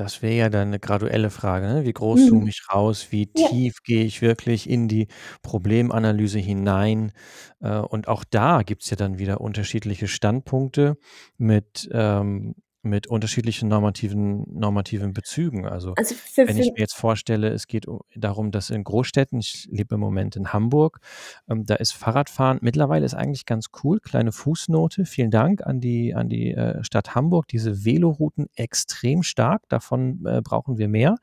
das 0.00 0.22
wäre 0.22 0.34
ja 0.36 0.48
dann 0.48 0.68
eine 0.68 0.80
graduelle 0.80 1.30
Frage, 1.30 1.66
ne? 1.66 1.84
Wie 1.84 1.92
groß 1.92 2.26
zoome 2.28 2.42
mhm. 2.42 2.48
ich 2.48 2.62
raus? 2.72 3.08
Wie 3.10 3.28
Ja. 3.36 3.48
tief 3.48 3.82
gehe 3.84 4.04
ich 4.04 4.22
wirklich 4.22 4.68
in 4.68 4.88
die 4.88 5.08
Problemanalyse 5.42 6.38
hinein? 6.38 7.12
Äh, 7.60 7.78
und 7.78 8.08
auch 8.08 8.24
da 8.24 8.62
gibt 8.62 8.82
es 8.82 8.90
ja 8.90 8.96
dann 8.96 9.18
wieder 9.18 9.40
unterschiedliche 9.40 10.08
Standpunkte 10.08 10.96
mit, 11.36 11.88
ähm 11.92 12.54
mit 12.82 13.06
unterschiedlichen 13.06 13.68
normativen 13.68 14.46
normativen 14.48 15.12
Bezügen. 15.12 15.66
Also, 15.66 15.94
Also 15.96 16.14
für 16.14 16.48
wenn 16.48 16.56
ich 16.56 16.72
mir 16.72 16.80
jetzt 16.80 16.96
vorstelle, 16.96 17.48
es 17.48 17.66
geht 17.66 17.86
darum, 18.14 18.50
dass 18.50 18.70
in 18.70 18.84
Großstädten 18.84 19.38
ich 19.40 19.68
lebe 19.70 19.96
im 19.96 20.00
Moment 20.00 20.36
in 20.36 20.52
Hamburg, 20.52 21.00
ähm, 21.48 21.64
da 21.64 21.74
ist 21.74 21.92
Fahrradfahren 21.92 22.58
mittlerweile 22.62 23.04
ist 23.04 23.14
eigentlich 23.14 23.44
ganz 23.46 23.66
cool. 23.82 24.00
Kleine 24.00 24.32
Fußnote, 24.32 25.04
vielen 25.04 25.30
Dank 25.30 25.66
an 25.66 25.80
die 25.80 26.14
an 26.14 26.28
die, 26.28 26.52
äh, 26.52 26.82
Stadt 26.84 27.14
Hamburg. 27.14 27.48
Diese 27.48 27.84
Velorouten 27.84 28.46
extrem 28.54 29.22
stark, 29.22 29.68
davon, 29.68 30.24
äh, 30.26 30.40
brauchen 30.42 30.78
wir 30.78 30.88
mehr. 30.88 31.16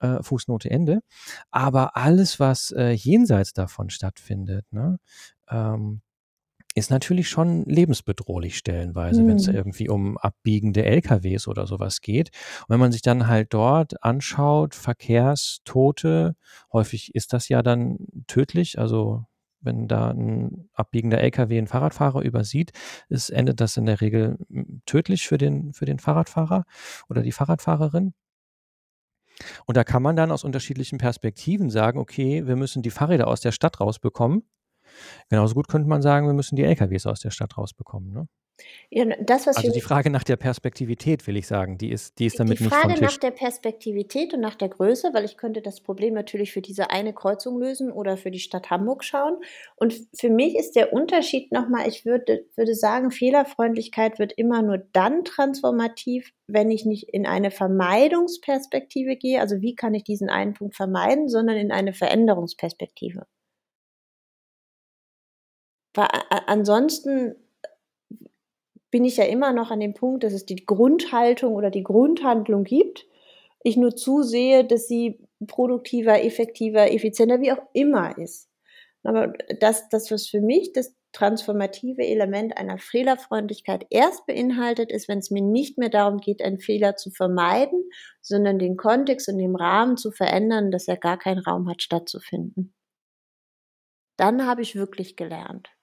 Äh, 0.00 0.22
Fußnote 0.22 0.70
Ende. 0.70 1.00
Aber 1.50 1.96
alles, 1.96 2.38
was, 2.38 2.70
äh, 2.72 2.90
jenseits 2.90 3.54
davon 3.54 3.88
stattfindet, 3.88 4.66
ne, 4.70 4.98
ähm 5.50 6.02
ist 6.76 6.90
natürlich 6.90 7.30
schon 7.30 7.64
lebensbedrohlich 7.64 8.58
stellenweise, 8.58 9.22
mhm. 9.22 9.28
wenn 9.28 9.36
es 9.36 9.48
irgendwie 9.48 9.88
um 9.88 10.18
abbiegende 10.18 10.84
LKWs 10.84 11.48
oder 11.48 11.66
sowas 11.66 12.02
geht. 12.02 12.28
Und 12.60 12.74
wenn 12.74 12.80
man 12.80 12.92
sich 12.92 13.00
dann 13.00 13.26
halt 13.26 13.54
dort 13.54 14.02
anschaut, 14.04 14.74
Verkehrstote, 14.74 16.36
häufig 16.70 17.14
ist 17.14 17.32
das 17.32 17.48
ja 17.48 17.62
dann 17.62 17.96
tödlich, 18.26 18.78
also 18.78 19.24
wenn 19.60 19.88
da 19.88 20.10
ein 20.10 20.68
abbiegender 20.74 21.18
LKW 21.18 21.56
einen 21.56 21.66
Fahrradfahrer 21.66 22.20
übersieht, 22.20 22.72
ist, 23.08 23.30
endet 23.30 23.62
das 23.62 23.78
in 23.78 23.86
der 23.86 24.02
Regel 24.02 24.36
hm, 24.50 24.82
tödlich 24.84 25.26
für 25.26 25.38
den, 25.38 25.72
für 25.72 25.86
den 25.86 25.98
Fahrradfahrer 25.98 26.64
oder 27.08 27.22
die 27.22 27.32
Fahrradfahrerin. 27.32 28.12
Und 29.64 29.78
da 29.78 29.84
kann 29.84 30.02
man 30.02 30.14
dann 30.14 30.30
aus 30.30 30.44
unterschiedlichen 30.44 30.98
Perspektiven 30.98 31.70
sagen, 31.70 31.98
okay, 31.98 32.46
wir 32.46 32.56
müssen 32.56 32.82
die 32.82 32.90
Fahrräder 32.90 33.28
aus 33.28 33.40
der 33.40 33.52
Stadt 33.52 33.80
rausbekommen 33.80 34.42
Genauso 35.28 35.54
gut 35.54 35.68
könnte 35.68 35.88
man 35.88 36.02
sagen, 36.02 36.26
wir 36.26 36.34
müssen 36.34 36.56
die 36.56 36.64
LKWs 36.64 37.06
aus 37.06 37.20
der 37.20 37.30
Stadt 37.30 37.56
rausbekommen. 37.56 38.12
Ne? 38.12 38.28
Ja, 38.90 39.04
das, 39.20 39.48
also 39.48 39.70
die 39.70 39.80
Frage 39.80 40.10
nach 40.10 40.24
der 40.24 40.36
Perspektivität, 40.36 41.26
will 41.26 41.36
ich 41.36 41.46
sagen, 41.46 41.76
die 41.76 41.90
ist, 41.90 42.18
die 42.18 42.26
ist 42.26 42.38
damit 42.38 42.58
die 42.58 42.64
nicht 42.64 42.74
Frage 42.74 43.00
nach 43.00 43.16
der 43.16 43.32
Perspektivität 43.32 44.32
und 44.32 44.40
nach 44.40 44.54
der 44.54 44.68
Größe, 44.68 45.12
weil 45.12 45.24
ich 45.24 45.36
könnte 45.36 45.60
das 45.60 45.80
Problem 45.80 46.14
natürlich 46.14 46.52
für 46.52 46.62
diese 46.62 46.90
eine 46.90 47.12
Kreuzung 47.12 47.58
lösen 47.58 47.90
oder 47.92 48.16
für 48.16 48.30
die 48.30 48.38
Stadt 48.38 48.70
Hamburg 48.70 49.04
schauen. 49.04 49.38
Und 49.74 49.94
für 50.14 50.30
mich 50.30 50.56
ist 50.56 50.76
der 50.76 50.92
Unterschied 50.92 51.52
nochmal, 51.52 51.88
ich 51.88 52.04
würde, 52.06 52.46
würde 52.54 52.74
sagen, 52.74 53.10
Fehlerfreundlichkeit 53.10 54.18
wird 54.18 54.32
immer 54.32 54.62
nur 54.62 54.78
dann 54.92 55.24
transformativ, 55.24 56.32
wenn 56.46 56.70
ich 56.70 56.86
nicht 56.86 57.08
in 57.12 57.26
eine 57.26 57.50
Vermeidungsperspektive 57.50 59.16
gehe, 59.16 59.40
also 59.40 59.60
wie 59.60 59.74
kann 59.74 59.94
ich 59.94 60.04
diesen 60.04 60.30
einen 60.30 60.54
Punkt 60.54 60.76
vermeiden, 60.76 61.28
sondern 61.28 61.56
in 61.56 61.72
eine 61.72 61.92
Veränderungsperspektive. 61.92 63.26
Weil 65.96 66.08
ansonsten 66.46 67.36
bin 68.90 69.04
ich 69.04 69.16
ja 69.16 69.24
immer 69.24 69.52
noch 69.52 69.70
an 69.70 69.80
dem 69.80 69.94
Punkt, 69.94 70.24
dass 70.24 70.32
es 70.32 70.46
die 70.46 70.64
Grundhaltung 70.64 71.54
oder 71.54 71.70
die 71.70 71.82
Grundhandlung 71.82 72.64
gibt. 72.64 73.06
Ich 73.62 73.76
nur 73.76 73.96
zusehe, 73.96 74.64
dass 74.64 74.86
sie 74.86 75.18
produktiver, 75.46 76.22
effektiver, 76.22 76.90
effizienter, 76.90 77.40
wie 77.40 77.52
auch 77.52 77.62
immer 77.72 78.16
ist. 78.16 78.48
Aber 79.02 79.34
das, 79.60 79.88
das 79.88 80.10
was 80.10 80.28
für 80.28 80.40
mich 80.40 80.72
das 80.72 80.94
transformative 81.12 82.02
Element 82.02 82.58
einer 82.58 82.78
Fehlerfreundlichkeit 82.78 83.86
erst 83.90 84.26
beinhaltet, 84.26 84.92
ist, 84.92 85.08
wenn 85.08 85.18
es 85.18 85.30
mir 85.30 85.42
nicht 85.42 85.78
mehr 85.78 85.88
darum 85.88 86.18
geht, 86.18 86.42
einen 86.42 86.58
Fehler 86.58 86.96
zu 86.96 87.10
vermeiden, 87.10 87.88
sondern 88.20 88.58
den 88.58 88.76
Kontext 88.76 89.28
und 89.28 89.38
den 89.38 89.56
Rahmen 89.56 89.96
zu 89.96 90.10
verändern, 90.10 90.70
dass 90.70 90.88
er 90.88 90.96
gar 90.96 91.18
keinen 91.18 91.38
Raum 91.38 91.68
hat 91.68 91.82
stattzufinden. 91.82 92.74
Dann 94.18 94.46
habe 94.46 94.62
ich 94.62 94.74
wirklich 94.74 95.16
gelernt. 95.16 95.75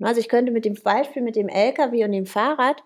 Also 0.00 0.20
ich 0.20 0.28
könnte 0.28 0.52
mit 0.52 0.64
dem 0.64 0.74
Beispiel 0.74 1.22
mit 1.22 1.34
dem 1.34 1.48
LKW 1.48 2.04
und 2.04 2.12
dem 2.12 2.26
Fahrrad, 2.26 2.82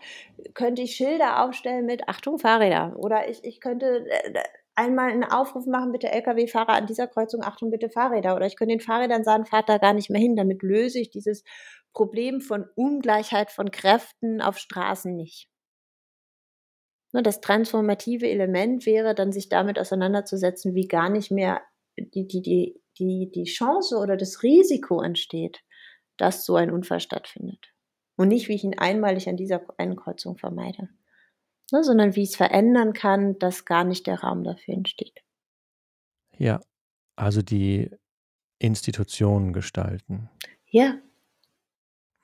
könnte 0.55 0.83
ich 0.83 0.97
Schilder 0.97 1.45
aufstellen 1.45 1.85
mit 1.85 2.09
Achtung 2.09 2.39
Fahrräder. 2.39 2.95
Oder 2.97 3.29
ich, 3.29 3.45
ich 3.45 3.61
könnte 3.61 4.07
äh, 4.09 4.43
einmal 4.75 5.11
einen 5.11 5.25
Aufruf 5.25 5.67
machen, 5.67 5.93
bitte 5.93 6.11
Lkw-Fahrer 6.11 6.73
an 6.73 6.87
dieser 6.87 7.07
Kreuzung, 7.07 7.43
Achtung, 7.43 7.71
bitte 7.71 7.91
Fahrräder. 7.91 8.35
Oder 8.35 8.47
ich 8.47 8.57
könnte 8.57 8.75
den 8.75 8.81
Fahrrädern 8.81 9.25
sagen, 9.25 9.45
fahrt 9.45 9.69
da 9.69 9.79
gar 9.79 9.93
nicht 9.93 10.09
mehr 10.09 10.21
hin. 10.21 10.37
Damit 10.37 10.63
löse 10.63 11.01
ich 11.01 11.11
dieses 11.11 11.45
Problem 11.93 12.41
von 12.41 12.65
Ungleichheit 12.77 13.51
von 13.51 13.71
Kräften 13.71 14.41
auf 14.41 14.59
Straßen 14.59 15.15
nicht. 15.15 15.49
Ne, 17.13 17.23
das 17.23 17.41
transformative 17.43 18.29
Element 18.29 18.87
wäre 18.87 19.15
dann, 19.15 19.33
sich 19.33 19.51
damit 19.51 19.79
auseinanderzusetzen, 19.79 20.75
wie 20.75 20.89
gar 20.89 21.11
nicht 21.11 21.31
mehr 21.31 21.61
die, 21.99 22.27
die, 22.27 22.41
die, 22.41 22.81
die, 22.99 23.31
die 23.35 23.45
Chance 23.45 23.99
oder 23.99 24.17
das 24.17 24.43
Risiko 24.43 25.03
entsteht, 25.03 25.61
dass 26.23 26.47
so 26.47 26.57
ein 26.57 26.71
Unfall 26.71 27.01
stattfindet. 27.01 27.75
Und 28.17 28.29
nicht, 28.29 28.49
wie 28.49 28.55
ich 28.55 28.65
ihn 28.65 28.79
einmalig 28.79 29.29
an 29.29 29.37
dieser 29.37 29.61
einen 29.79 29.97
Kreuzung 29.97 30.39
vermeide 30.39 30.89
ne, 31.73 31.83
sondern 31.83 32.15
wie 32.15 32.23
ich 32.23 32.31
es 32.31 32.37
verändern 32.37 32.93
kann, 32.93 33.39
dass 33.39 33.65
gar 33.65 33.83
nicht 33.83 34.07
der 34.07 34.21
Raum 34.21 34.45
dafür 34.45 34.75
entsteht. 34.75 35.25
Ja, 36.39 36.61
also 37.17 37.43
die 37.43 37.91
Institutionen 38.59 39.53
gestalten. 39.53 40.31
Ja. 40.67 40.99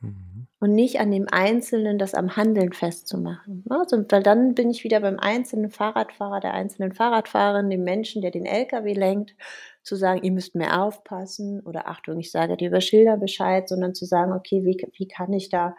Mhm. 0.01 0.47
Und 0.61 0.75
nicht 0.75 1.01
an 1.01 1.11
dem 1.11 1.27
Einzelnen 1.31 1.99
das 1.99 2.15
am 2.15 2.37
Handeln 2.37 2.73
festzumachen. 2.73 3.65
Also, 3.69 4.05
weil 4.09 4.23
dann 4.23 4.55
bin 4.55 4.71
ich 4.71 4.85
wieder 4.85 5.01
beim 5.01 5.19
einzelnen 5.19 5.71
Fahrradfahrer, 5.71 6.41
der 6.41 6.55
einzelnen 6.55 6.93
Fahrradfahrerin, 6.93 7.71
dem 7.71 7.85
Menschen, 7.85 8.23
der 8.23 8.31
den 8.31 8.47
LKW 8.47 8.93
lenkt, 8.93 9.35
zu 9.83 9.97
sagen, 9.97 10.23
ihr 10.23 10.33
müsst 10.33 10.55
mehr 10.55 10.83
aufpassen 10.83 11.61
oder 11.61 11.89
Achtung, 11.89 12.19
ich 12.19 12.31
sage 12.31 12.57
dir 12.57 12.69
über 12.69 12.81
Schilder 12.81 13.17
Bescheid, 13.17 13.69
sondern 13.69 13.95
zu 13.95 14.05
sagen, 14.05 14.33
okay, 14.33 14.65
wie, 14.65 14.77
wie 14.97 15.09
kann 15.09 15.33
ich 15.33 15.49
da 15.49 15.77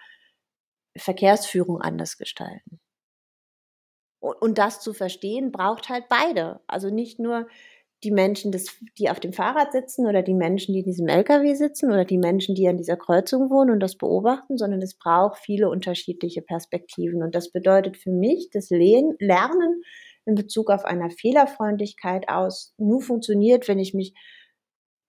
Verkehrsführung 0.98 1.82
anders 1.82 2.18
gestalten? 2.18 2.80
Und 4.22 4.58
das 4.58 4.82
zu 4.82 4.94
verstehen, 4.94 5.52
braucht 5.52 5.88
halt 5.88 6.10
beide. 6.10 6.60
Also 6.68 6.90
nicht 6.90 7.20
nur 7.20 7.48
die 8.04 8.12
Menschen, 8.12 8.56
die 8.98 9.10
auf 9.10 9.20
dem 9.20 9.34
Fahrrad 9.34 9.74
sitzen 9.74 10.08
oder 10.08 10.22
die 10.22 10.34
Menschen, 10.34 10.74
die 10.74 10.80
in 10.80 10.86
diesem 10.86 11.08
LKW 11.08 11.54
sitzen 11.54 11.92
oder 11.92 12.06
die 12.06 12.18
Menschen, 12.18 12.56
die 12.56 12.68
an 12.68 12.78
dieser 12.78 12.96
Kreuzung 12.96 13.50
wohnen 13.50 13.72
und 13.72 13.80
das 13.82 13.98
beobachten, 13.98 14.58
sondern 14.58 14.82
es 14.82 14.98
braucht 14.98 15.40
viele 15.40 15.70
unterschiedliche 15.70 16.42
Perspektiven. 16.42 17.22
Und 17.22 17.36
das 17.36 17.52
bedeutet 17.52 17.98
für 17.98 18.12
mich, 18.12 18.50
das 18.52 18.70
Lernen 18.70 19.84
in 20.26 20.36
Bezug 20.36 20.70
auf 20.70 20.86
einer 20.86 21.10
Fehlerfreundlichkeit 21.10 22.30
aus 22.30 22.74
nur 22.78 23.02
funktioniert, 23.02 23.68
wenn 23.68 23.80
ich 23.80 23.94
mich 23.94 24.14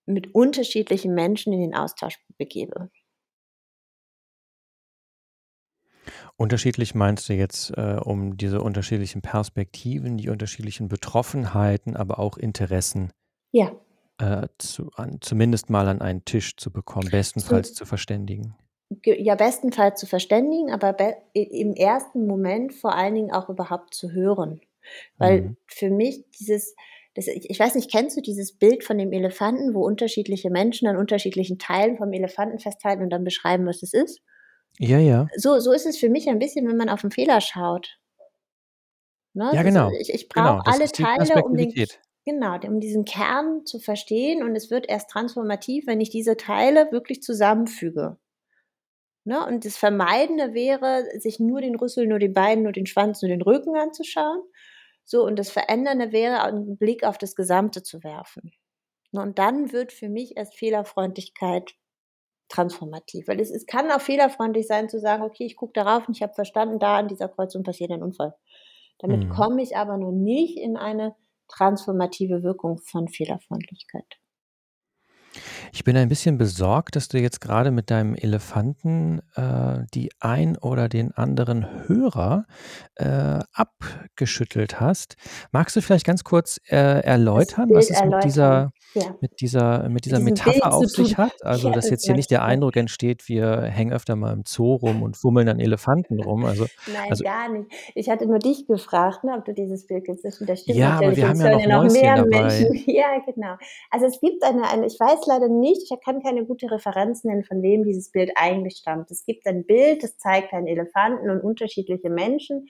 mit 0.07 0.35
unterschiedlichen 0.35 1.15
Menschen 1.15 1.53
in 1.53 1.61
den 1.61 1.75
Austausch 1.75 2.19
begebe. 2.39 2.91
Unterschiedlich 6.41 6.95
meinst 6.95 7.29
du 7.29 7.35
jetzt 7.35 7.71
äh, 7.77 7.99
um 8.03 8.39
diese 8.39 8.63
unterschiedlichen 8.63 9.21
Perspektiven, 9.21 10.17
die 10.17 10.31
unterschiedlichen 10.31 10.89
Betroffenheiten, 10.89 11.97
aber 11.97 12.19
auch 12.19 12.39
Interessen 12.39 13.13
Ja. 13.53 13.73
äh, 14.19 14.49
zu, 14.59 14.91
an, 14.95 15.19
zumindest 15.21 15.71
mal 15.71 15.89
an 15.89 16.01
einen 16.01 16.25
Tisch 16.25 16.57
zu 16.57 16.71
bekommen, 16.71 17.11
bestenfalls 17.11 17.75
zu 17.75 17.85
verständigen. 17.87 18.55
ja, 19.05 19.35
bestenfalls 19.37 20.01
zu 20.01 20.07
verständigen, 20.07 20.71
aber 20.73 20.93
be 20.93 21.15
im 21.33 21.75
ersten 21.75 22.27
Moment 22.27 22.75
vor 22.75 22.95
allen 22.95 23.15
Dingen 23.15 23.31
auch 23.33 23.49
überhaupt 23.49 23.95
zu 23.95 24.11
hören. 24.13 24.61
Weil 25.19 25.51
Mhm. 25.51 25.57
für 25.67 25.91
mich 25.91 26.25
dieses 26.41 26.75
das 27.15 27.27
ich 27.27 27.59
weiß 27.59 27.75
nicht, 27.75 27.91
kennst 27.91 28.17
du 28.17 28.21
dieses 28.21 28.57
Bild 28.57 28.85
von 28.85 28.97
dem 28.99 29.13
Elefanten, 29.13 29.75
wo 29.75 29.85
unterschiedliche 29.85 30.51
Menschen 30.51 30.87
an 30.89 30.97
unterschiedlichen 30.97 31.59
Teilen 31.59 31.97
vom 31.97 32.13
Elefanten 32.13 32.59
festhalten 32.61 33.03
und 33.03 33.11
dann 33.11 33.25
beschreiben, 33.25 33.67
was 33.67 33.83
es 33.83 33.93
ist? 33.93 34.21
Ja, 34.79 34.99
ja. 34.99 35.31
So 35.37 35.59
so 35.61 35.73
ist 35.73 35.87
es 35.87 35.99
für 35.99 36.09
mich 36.09 36.29
ein 36.29 36.39
bisschen, 36.39 36.67
wenn 36.69 36.77
man 36.77 36.89
auf 36.89 37.05
'n 37.05 37.11
Fehler 37.11 37.41
schaut. 37.41 37.99
Ne? 39.37 39.53
Ja, 39.53 39.63
genau. 39.63 40.01
ich 40.01 40.11
ich 40.13 40.29
Genau, 40.35 40.59
brauche 40.59 40.63
das 40.65 40.81
alle 40.81 40.91
Teile, 40.93 41.41
um 41.43 41.57
den 41.57 41.75
genau, 42.25 42.57
um 42.67 42.81
diesen 42.81 43.05
Kern 43.05 43.65
zu 43.67 43.79
verstehen 43.79 44.43
und 44.43 44.57
es 44.57 44.71
wird 44.71 44.89
erst 44.89 45.11
transformativ, 45.11 45.87
wenn 45.87 46.01
ich 46.01 46.11
diese 46.11 46.37
Teile 46.37 46.91
wirklich 46.93 47.23
zusammenfüge. 47.23 48.19
Ne? 49.27 49.45
Und 49.47 49.65
das 49.65 49.77
Vermeidende 49.77 50.55
wäre, 50.55 51.05
sich 51.19 51.39
nur 51.41 51.61
den 51.61 51.77
Rüssel, 51.77 52.07
nur 52.07 52.19
die 52.19 52.29
Beine, 52.29 52.63
nur 52.63 52.73
den 52.73 52.87
Schwanz, 52.87 53.21
nur 53.23 53.29
den 53.29 53.43
Rücken 53.43 53.77
anzuschauen. 53.77 54.41
So, 55.05 55.25
und 55.27 55.39
das 55.39 55.51
Verändernde 55.51 56.13
wäre, 56.13 56.43
einen 56.43 56.79
Blick 56.79 57.05
auf 57.05 57.19
das 57.19 57.35
Gesamte 57.35 57.83
zu 57.83 58.03
werfen. 58.05 58.53
Ne? 59.13 59.23
Und 59.23 59.39
dann 59.39 59.73
wird 59.73 59.93
für 59.93 60.09
mich 60.09 60.37
erst 60.37 60.57
Fehlerfreundlichkeit 60.59 61.73
transformativ. 62.51 63.29
Weil 63.29 63.41
es, 63.41 63.51
es 63.51 63.65
kann 63.65 63.91
auch 63.91 64.01
fehlerfreundlich 64.01 64.67
sein 64.67 64.89
zu 64.89 65.01
sagen, 65.01 65.23
okay, 65.23 65.47
ich 65.47 65.57
gucke 65.57 65.73
darauf 65.73 66.07
und 66.07 66.17
ich 66.17 66.23
habe 66.23 66.35
verstanden, 66.35 66.79
da 66.79 66.99
an 66.99 67.09
dieser 67.09 67.29
Kreuzung 67.29 67.63
passiert 67.63 67.91
ein 67.91 68.03
Unfall. 68.03 68.35
Damit 68.99 69.25
mhm. 69.25 69.31
komme 69.31 69.63
ich 69.63 69.77
aber 69.77 69.97
noch 69.97 70.13
nicht 70.13 70.59
in 70.59 70.77
eine 70.77 71.15
transformative 71.49 72.43
Wirkung 72.43 72.79
von 72.79 73.09
Fehlerfreundlichkeit. 73.09 74.21
Ich 75.73 75.85
bin 75.85 75.97
ein 75.97 76.09
bisschen 76.09 76.37
besorgt, 76.37 76.97
dass 76.97 77.09
du 77.09 77.19
jetzt 77.19 77.41
gerade 77.41 77.71
mit 77.71 77.91
deinem 77.91 78.15
Elefanten 78.15 79.21
äh, 79.37 79.85
die 79.95 80.11
ein 80.19 80.57
oder 80.57 80.89
den 80.89 81.13
anderen 81.13 81.89
Hörer 81.89 82.47
äh, 82.97 83.39
abgeschüttelt 83.53 84.81
hast. 84.81 85.17
Magst 85.53 85.77
du 85.77 85.83
vielleicht 85.83 86.07
ganz 86.07 86.25
kurz 86.25 86.61
äh, 86.69 86.77
erläutern, 86.77 87.71
was 87.73 87.91
es 87.91 88.03
mit 88.05 88.25
dieser, 88.25 88.73
ja. 88.95 89.15
mit 89.21 89.41
dieser, 89.41 89.89
mit 89.89 90.05
dieser 90.05 90.19
mit 90.19 90.45
Metapher 90.45 90.73
auf 90.73 90.87
sich 90.87 91.17
hat? 91.17 91.33
Also, 91.43 91.69
ja, 91.69 91.75
dass 91.75 91.85
das 91.85 91.91
jetzt 91.91 92.07
hier 92.07 92.17
nicht 92.17 92.31
der 92.31 92.43
Eindruck 92.43 92.77
entsteht, 92.77 93.29
wir 93.29 93.63
hängen 93.63 93.93
öfter 93.93 94.17
mal 94.17 94.33
im 94.33 94.43
Zoo 94.47 94.75
rum 94.75 95.03
und 95.03 95.17
fummeln 95.17 95.49
an 95.49 95.61
Elefanten 95.61 96.21
rum. 96.21 96.45
Also, 96.45 96.67
Nein, 96.93 97.11
also, 97.11 97.23
gar 97.23 97.49
nicht. 97.49 97.71
Ich 97.95 98.11
hatte 98.11 98.27
nur 98.27 98.39
dich 98.39 98.67
gefragt, 98.67 99.25
ne, 99.25 99.35
ob 99.39 99.45
du 99.45 99.55
dieses 99.55 99.87
Bild 99.87 100.05
kennst. 100.05 100.25
Das 100.25 100.35
stimmt 100.35 100.77
ja, 100.77 100.99
aber 100.99 101.15
wir 101.15 101.29
haben 101.29 101.41
ja 101.41 101.67
noch, 101.69 101.85
noch 101.85 101.93
mehr 101.93 102.17
dabei. 102.17 102.43
Menschen. 102.43 102.85
Ja, 102.91 103.19
genau. 103.25 103.57
Also 103.91 104.07
es 104.07 104.21
gibt 104.21 104.43
eine, 104.43 104.69
eine, 104.69 104.87
ich 104.87 104.99
weiß 104.99 105.27
leider 105.27 105.49
nicht, 105.49 105.60
ich 105.65 105.91
kann 106.05 106.23
keine 106.23 106.45
gute 106.45 106.71
Referenz 106.71 107.25
nennen, 107.25 107.45
von 107.45 107.63
wem 107.63 107.85
dieses 107.85 108.11
Bild 108.11 108.33
eigentlich 108.37 108.77
stammt. 108.77 109.11
Es 109.11 109.25
gibt 109.25 109.47
ein 109.47 109.65
Bild, 109.67 110.03
das 110.03 110.19
zeigt 110.19 110.53
einen 110.53 110.67
Elefanten 110.67 111.31
und 111.31 111.41
unterschiedliche 111.41 112.11
Menschen, 112.11 112.69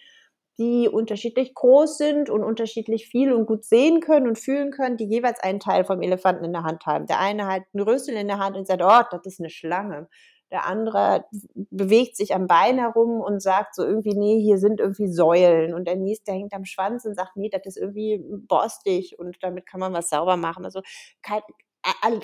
die 0.59 0.89
unterschiedlich 0.89 1.55
groß 1.55 1.97
sind 1.97 2.29
und 2.29 2.45
unterschiedlich 2.45 3.07
viel 3.07 3.33
und 3.33 3.47
gut 3.47 3.65
sehen 3.65 4.01
können 4.01 4.29
und 4.29 4.39
fühlen 4.39 4.71
können, 4.71 4.99
die 4.99 5.07
jeweils 5.07 5.41
einen 5.41 5.59
Teil 5.59 5.85
vom 5.85 6.03
Elefanten 6.03 6.45
in 6.45 6.53
der 6.53 6.65
Hand 6.65 6.85
haben. 6.85 7.07
Der 7.07 7.19
eine 7.19 7.47
hat 7.47 7.63
einen 7.73 7.83
Rüssel 7.83 8.15
in 8.15 8.29
der 8.29 8.39
Hand 8.39 8.57
und 8.57 8.67
sagt, 8.67 8.83
oh, 8.83 9.03
das 9.11 9.25
ist 9.25 9.41
eine 9.41 9.49
Schlange. 9.49 10.09
Der 10.51 10.67
andere 10.67 11.25
bewegt 11.55 12.17
sich 12.17 12.35
am 12.35 12.49
Bein 12.49 12.79
herum 12.79 13.21
und 13.21 13.41
sagt 13.41 13.75
so 13.75 13.85
irgendwie, 13.85 14.15
nee, 14.15 14.41
hier 14.41 14.59
sind 14.59 14.81
irgendwie 14.81 15.07
Säulen. 15.07 15.75
Und 15.75 15.87
der 15.87 15.97
nächste 15.97 16.33
hängt 16.33 16.53
am 16.53 16.65
Schwanz 16.65 17.05
und 17.05 17.15
sagt, 17.15 17.37
nee, 17.37 17.49
das 17.49 17.63
ist 17.65 17.77
irgendwie 17.77 18.23
borstig 18.49 19.19
und 19.19 19.39
damit 19.43 19.65
kann 19.65 19.81
man 19.81 19.93
was 19.93 20.11
sauber 20.11 20.37
machen. 20.37 20.65
Also 20.65 20.83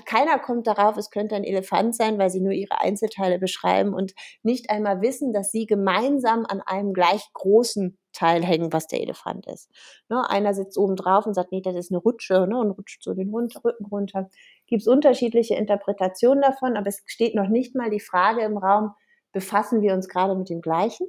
keiner 0.04 0.38
kommt 0.38 0.66
darauf, 0.66 0.96
es 0.96 1.10
könnte 1.10 1.34
ein 1.34 1.44
Elefant 1.44 1.96
sein, 1.96 2.18
weil 2.18 2.30
sie 2.30 2.40
nur 2.40 2.52
ihre 2.52 2.80
Einzelteile 2.80 3.38
beschreiben 3.38 3.94
und 3.94 4.14
nicht 4.42 4.70
einmal 4.70 5.00
wissen, 5.00 5.32
dass 5.32 5.50
sie 5.50 5.66
gemeinsam 5.66 6.44
an 6.46 6.60
einem 6.60 6.92
gleich 6.92 7.22
großen 7.32 7.98
Teil 8.12 8.44
hängen, 8.44 8.72
was 8.72 8.86
der 8.86 9.00
Elefant 9.00 9.46
ist. 9.46 9.70
Ne, 10.08 10.28
einer 10.28 10.54
sitzt 10.54 10.78
oben 10.78 10.96
drauf 10.96 11.26
und 11.26 11.34
sagt, 11.34 11.52
nee, 11.52 11.62
das 11.62 11.74
ist 11.74 11.90
eine 11.90 11.98
Rutsche 11.98 12.46
ne, 12.46 12.58
und 12.58 12.70
rutscht 12.72 13.02
so 13.02 13.14
den 13.14 13.32
Rücken 13.34 13.86
runter. 13.86 14.28
Gibt 14.66 14.82
es 14.82 14.88
unterschiedliche 14.88 15.54
Interpretationen 15.54 16.42
davon, 16.42 16.76
aber 16.76 16.88
es 16.88 17.02
steht 17.06 17.34
noch 17.34 17.48
nicht 17.48 17.74
mal 17.74 17.90
die 17.90 18.00
Frage 18.00 18.42
im 18.42 18.58
Raum, 18.58 18.92
befassen 19.32 19.82
wir 19.82 19.94
uns 19.94 20.08
gerade 20.08 20.34
mit 20.34 20.48
dem 20.48 20.60
Gleichen? 20.60 21.06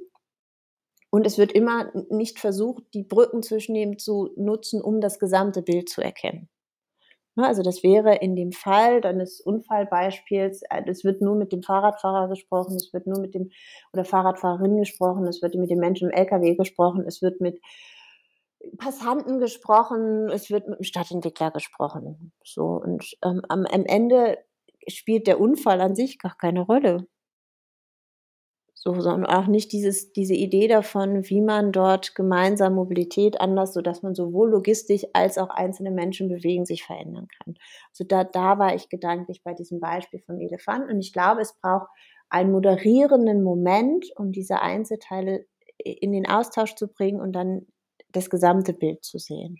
Und 1.10 1.26
es 1.26 1.38
wird 1.38 1.52
immer 1.52 1.90
nicht 2.10 2.38
versucht, 2.38 2.84
die 2.92 3.02
Brücken 3.02 3.42
zwischen 3.42 3.74
dem 3.74 3.98
zu 3.98 4.30
nutzen, 4.36 4.82
um 4.82 5.00
das 5.00 5.18
gesamte 5.18 5.62
Bild 5.62 5.88
zu 5.88 6.02
erkennen. 6.02 6.50
Ne, 7.38 7.46
also 7.46 7.62
das 7.62 7.84
wäre 7.84 8.16
in 8.16 8.34
dem 8.34 8.50
Fall 8.50 9.00
deines 9.00 9.40
Unfallbeispiels, 9.40 10.62
äh, 10.70 10.82
es 10.88 11.04
wird 11.04 11.22
nur 11.22 11.36
mit 11.36 11.52
dem 11.52 11.62
Fahrradfahrer 11.62 12.28
gesprochen, 12.28 12.74
es 12.74 12.92
wird 12.92 13.06
nur 13.06 13.20
mit 13.20 13.32
dem 13.32 13.52
oder 13.92 14.04
Fahrradfahrerin 14.04 14.76
gesprochen, 14.76 15.24
es 15.28 15.40
wird 15.40 15.54
mit 15.54 15.70
dem 15.70 15.78
Menschen 15.78 16.10
im 16.10 16.16
LKW 16.16 16.56
gesprochen, 16.56 17.04
es 17.06 17.22
wird 17.22 17.40
mit 17.40 17.60
Passanten 18.78 19.38
gesprochen, 19.38 20.28
es 20.30 20.50
wird 20.50 20.66
mit 20.66 20.80
dem 20.80 20.82
Stadtentwickler 20.82 21.52
gesprochen. 21.52 22.32
So 22.42 22.64
und 22.64 23.04
ähm, 23.24 23.42
am, 23.48 23.66
am 23.66 23.84
Ende 23.84 24.38
spielt 24.88 25.28
der 25.28 25.38
Unfall 25.38 25.80
an 25.80 25.94
sich 25.94 26.18
gar 26.18 26.36
keine 26.36 26.62
Rolle. 26.62 27.06
So, 28.80 29.00
sondern 29.00 29.26
auch 29.26 29.48
nicht 29.48 29.72
dieses, 29.72 30.12
diese 30.12 30.34
Idee 30.34 30.68
davon, 30.68 31.28
wie 31.28 31.40
man 31.40 31.72
dort 31.72 32.14
gemeinsam 32.14 32.76
Mobilität 32.76 33.40
anders, 33.40 33.74
sodass 33.74 34.04
man 34.04 34.14
sowohl 34.14 34.50
logistisch 34.50 35.04
als 35.14 35.36
auch 35.36 35.50
einzelne 35.50 35.90
Menschen 35.90 36.28
bewegen, 36.28 36.64
sich 36.64 36.84
verändern 36.84 37.26
kann. 37.26 37.56
Also 37.90 38.04
da, 38.04 38.22
da 38.22 38.60
war 38.60 38.76
ich 38.76 38.88
gedanklich 38.88 39.42
bei 39.42 39.52
diesem 39.52 39.80
Beispiel 39.80 40.20
vom 40.20 40.38
Elefant. 40.38 40.88
Und 40.88 41.00
ich 41.00 41.12
glaube, 41.12 41.40
es 41.40 41.54
braucht 41.60 41.88
einen 42.28 42.52
moderierenden 42.52 43.42
Moment, 43.42 44.06
um 44.14 44.30
diese 44.30 44.62
Einzelteile 44.62 45.44
in 45.78 46.12
den 46.12 46.28
Austausch 46.28 46.76
zu 46.76 46.86
bringen 46.86 47.20
und 47.20 47.32
dann 47.32 47.66
das 48.12 48.30
gesamte 48.30 48.74
Bild 48.74 49.04
zu 49.04 49.18
sehen. 49.18 49.58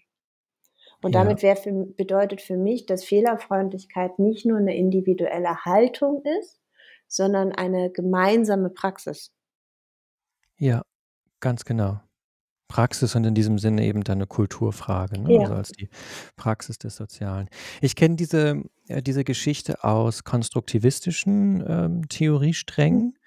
Und 1.03 1.17
ja. 1.17 1.25
damit 1.25 1.41
für, 1.41 1.73
bedeutet 1.97 2.41
für 2.41 2.57
mich, 2.57 2.87
dass 2.87 3.05
Fehlerfreundlichkeit 3.05 4.21
nicht 4.21 4.47
nur 4.47 4.59
eine 4.59 4.77
individuelle 4.77 5.65
Haltung 5.65 6.23
ist, 6.41 6.61
sondern 7.09 7.53
eine 7.53 7.91
gemeinsame 7.91 8.71
Praxis. 8.71 9.33
Ja, 10.57 10.83
ganz 11.41 11.65
genau. 11.65 12.01
Praxis 12.69 13.15
und 13.17 13.25
in 13.25 13.35
diesem 13.35 13.59
Sinne 13.59 13.85
eben 13.85 14.05
dann 14.05 14.19
'ne 14.19 14.27
Kulturfrage, 14.27 15.19
ne, 15.21 15.35
Ja. 15.35 15.39
also 15.39 15.55
als 15.55 15.73
die 15.73 15.89
Praxis 16.37 16.79
des 16.79 16.97
Sozialen. 16.97 17.49
Ich 17.81 17.97
kenne 17.97 18.17
diese 18.17 18.63
äh, 18.89 19.03
diese 19.03 19.25
Geschichte 19.25 19.85
aus 19.85 20.25
konstruktivistischen, 20.25 21.65
ähm. 21.67 22.09
Theoriesträngen, 22.09 23.19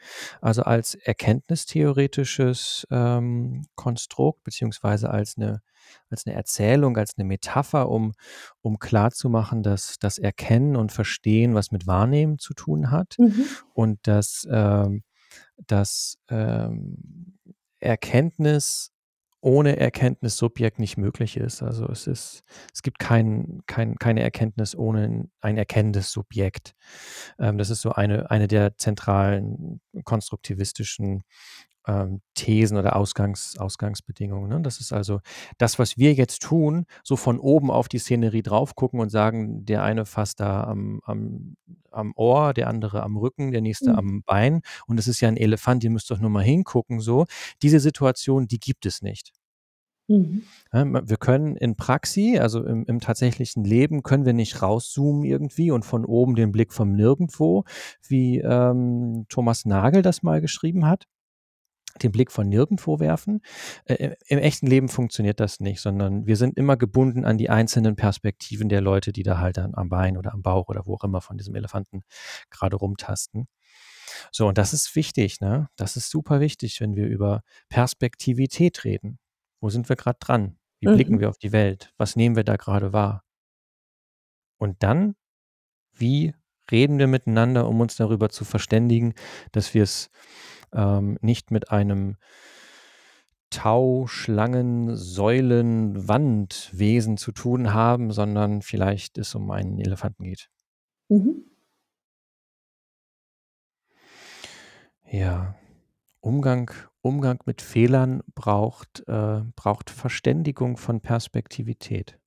also 0.42 0.64
als 0.64 0.96
erkenntnistheoretisches, 0.96 2.88
ähm, 2.92 3.64
Konstrukt 3.76 4.44
beziehungsweise 4.44 5.10
als 5.12 5.38
'ne 5.38 5.62
als 6.10 6.26
'ne 6.28 6.34
Erzählung, 6.36 6.98
als 6.98 7.18
'ne 7.18 7.24
Metapher, 7.26 7.90
um 7.90 8.14
um 8.62 8.80
klarzumachen, 8.80 9.64
dass 9.64 9.98
das 10.00 10.18
Erkennen 10.20 10.76
und 10.78 10.92
Verstehen 10.92 11.56
was 11.56 11.72
mit 11.72 11.88
Wahrnehmen 11.88 12.40
zu 12.40 12.54
tun 12.56 12.92
hat 12.92 13.20
Mhm. 13.20 13.62
und 13.74 14.00
dass, 14.08 14.48
ähm 14.52 15.04
dass, 15.68 16.18
ähm, 16.30 17.40
Erkenntnis 17.82 18.91
ohne 19.42 19.78
Erkenntnissubjekt 19.78 20.80
nicht 20.80 20.98
möglich 20.98 21.38
ist. 21.38 21.64
Also, 21.64 21.86
es 21.88 22.08
ist 22.08 22.44
es 22.74 22.82
gibt 22.84 23.00
kein 23.00 23.62
kein 23.68 23.96
keine 23.98 24.22
Erkenntnis 24.22 24.76
ohne 24.76 25.30
ein 25.42 25.58
erkennendes 25.58 26.12
Subjekt. 26.12 26.76
Ähm, 27.40 27.58
das 27.58 27.70
ist 27.70 27.82
so 27.82 27.92
eine 27.94 28.30
eine 28.32 28.48
der 28.48 28.78
zentralen 28.78 29.82
konstruktivistischen, 30.06 31.24
ähm, 31.88 32.22
Thesen 32.36 32.78
oder 32.78 32.96
Ausgangs 32.96 33.58
Ausgangsbedingungen, 33.58 34.50
ne? 34.50 34.62
Das 34.62 34.80
ist 34.80 34.94
also 34.94 35.20
das, 35.58 35.80
was 35.80 35.98
wir 35.98 36.14
jetzt 36.14 36.42
tun, 36.42 36.86
so 37.04 37.16
von 37.16 37.40
oben 37.40 37.72
auf 37.72 37.88
die 37.90 38.00
Szenerie 38.00 38.44
drauf 38.44 38.76
gucken 38.76 39.00
und 39.00 39.10
sagen, 39.10 39.66
der 39.66 39.84
eine 39.84 40.06
fasst 40.06 40.40
da 40.40 40.64
am 40.66 41.02
am 41.06 41.56
am 41.92 42.14
Ohr, 42.16 42.54
der 42.54 42.68
andere 42.70 43.04
am 43.04 43.18
Rücken, 43.18 43.52
der 43.52 43.62
nächste 43.62 43.92
Mhm. 43.92 43.98
am 43.98 44.24
Bein 44.26 44.62
und 44.88 45.00
es 45.00 45.08
ist 45.08 45.22
ja 45.22 45.30
'n 45.30 45.38
Elefant, 45.38 45.84
ihr 45.84 45.90
müsst 45.92 46.10
doch 46.12 46.20
nur 46.20 46.30
mal 46.30 46.44
hingucken 46.44 47.00
so. 47.02 47.26
Diese 47.62 47.80
Situation, 47.80 48.48
die 48.48 48.60
gibt 48.60 48.86
es 48.86 49.02
nicht. 49.02 49.32
Mhm. 50.10 50.52
Ja, 50.74 50.86
wir 51.10 51.18
können 51.18 51.56
in 51.58 51.76
Praxi, 51.76 52.38
also 52.40 52.64
im 52.64 52.86
im 52.86 53.00
tatsächlichen 53.02 53.64
Leben 53.66 54.04
können 54.04 54.26
wir 54.26 54.34
nicht 54.34 54.62
rauszoomen 54.62 55.24
irgendwie 55.24 55.70
und 55.72 55.84
von 55.84 56.06
oben 56.06 56.36
den 56.36 56.52
Blick 56.54 56.72
vom 56.74 56.94
Nirgendwo, 56.94 57.66
wie, 58.08 58.40
ähm, 58.40 59.26
Thomas 59.30 59.66
Nagel 59.66 60.02
das 60.02 60.24
mal 60.24 60.40
geschrieben 60.42 60.86
hat, 60.88 61.08
den 62.02 62.12
Blick 62.12 62.32
von 62.32 62.48
nirgendwo 62.50 63.00
werfen. 63.00 63.42
Äh, 63.86 64.16
im 64.28 64.40
echten 64.40 64.68
Leben 64.68 64.90
funktioniert 64.90 65.40
das 65.40 65.60
nicht, 65.60 65.82
sondern 65.82 66.26
wir 66.28 66.38
sind 66.38 66.58
immer 66.58 66.78
gebunden 66.78 67.26
an 67.26 67.38
die 67.38 67.50
einzelnen 67.50 67.96
Perspektiven 67.96 68.70
der 68.70 68.82
Leute, 68.82 69.12
die 69.12 69.24
da 69.24 69.40
halt 69.40 69.58
dann 69.58 69.76
am 69.76 69.90
Bein 69.90 70.18
oder 70.18 70.34
am 70.34 70.42
Bauch 70.42 70.68
oder 70.70 70.86
wo 70.86 70.96
auch 70.96 71.04
immer 71.04 71.22
von 71.22 71.38
diesem 71.38 71.56
Elefanten 71.56 72.04
grade 72.50 72.76
rumtasten. 72.78 73.48
So, 74.32 74.48
und 74.48 74.58
das 74.58 74.74
ist 74.74 74.96
wichtig, 74.96 75.40
ne? 75.42 75.70
Das 75.78 75.96
ist 75.96 76.10
super 76.10 76.40
wichtig, 76.42 76.82
wenn 76.82 76.96
wir 76.96 77.08
über 77.08 77.44
Perspektivität 77.70 78.84
reden. 78.84 79.20
Wo 79.62 79.70
sind 79.70 79.88
wir 79.90 79.96
grad 79.96 80.18
dran? 80.20 80.58
Wie 80.80 80.88
blicken 80.88 81.16
Mhm. 81.16 81.20
wir 81.22 81.30
auf 81.30 81.38
die 81.38 81.52
Welt? 81.52 81.94
Was 81.98 82.16
nehmen 82.16 82.36
wir 82.36 82.44
da 82.44 82.56
grade 82.58 82.92
wahr? 82.94 83.24
Und 84.58 84.84
dann, 84.84 85.16
wie 85.94 86.34
reden 86.72 87.00
wir 87.00 87.08
miteinander, 87.08 87.68
um 87.68 87.80
uns 87.82 87.96
darüber 87.96 88.30
zu 88.30 88.46
verständigen, 88.46 89.14
dass 89.52 89.74
wir's, 89.74 90.10
ähm, 90.74 91.18
nicht 91.22 91.52
mit 91.52 91.72
einem 91.72 92.18
Tau, 93.50 94.08
Schlangen, 94.08 94.96
Säulen, 94.96 96.08
Wandwesen 96.08 97.18
zu 97.18 97.34
tun 97.34 97.74
haben, 97.74 98.12
sondern 98.12 98.62
vielleicht 98.62 99.18
es 99.18 99.36
um 99.36 99.52
einen 99.52 99.80
Elefanten 99.80 100.24
geht. 100.24 100.50
Mhm. 101.10 101.44
Ja, 105.12 105.56
Umgang 106.22 106.72
Umgang 107.02 107.40
mit 107.46 107.62
Fehlern 107.62 108.22
braucht 108.36 109.04
äh, 109.08 109.42
braucht 109.56 109.90
Verständigung 109.90 110.78
von 110.78 111.02
Perspektivität. 111.02 112.20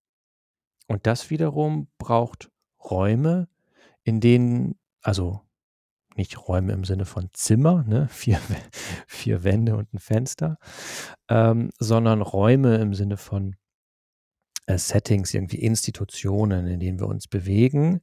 Und 0.88 1.07
das 1.07 1.30
wiederum 1.30 1.88
braucht 1.97 2.51
Räume, 2.82 3.49
in 4.05 4.20
denen 4.20 4.78
also 5.02 5.40
nicht 6.16 6.48
Räume 6.48 6.72
im 6.72 6.84
Sinne 6.84 7.07
von 7.07 7.28
Zimmer, 7.32 7.84
ne, 7.86 8.09
4 8.11 8.38
Wä 8.48 8.57
4 9.09 9.44
Wände 9.44 9.76
und 9.76 9.92
'n 9.92 9.98
Fenster, 9.98 10.59
ähm, 11.28 11.70
sondern 11.78 12.22
Räume 12.22 12.76
im 12.76 12.94
Sinne 12.94 13.16
von 13.16 13.57
äh, 14.66 14.78
Settings, 14.78 15.34
irgendwie 15.34 15.59
Institutionen, 15.59 16.66
in 16.66 16.80
denen 16.80 16.98
wir 16.98 17.09
uns 17.09 17.28
bewegen, 17.28 18.00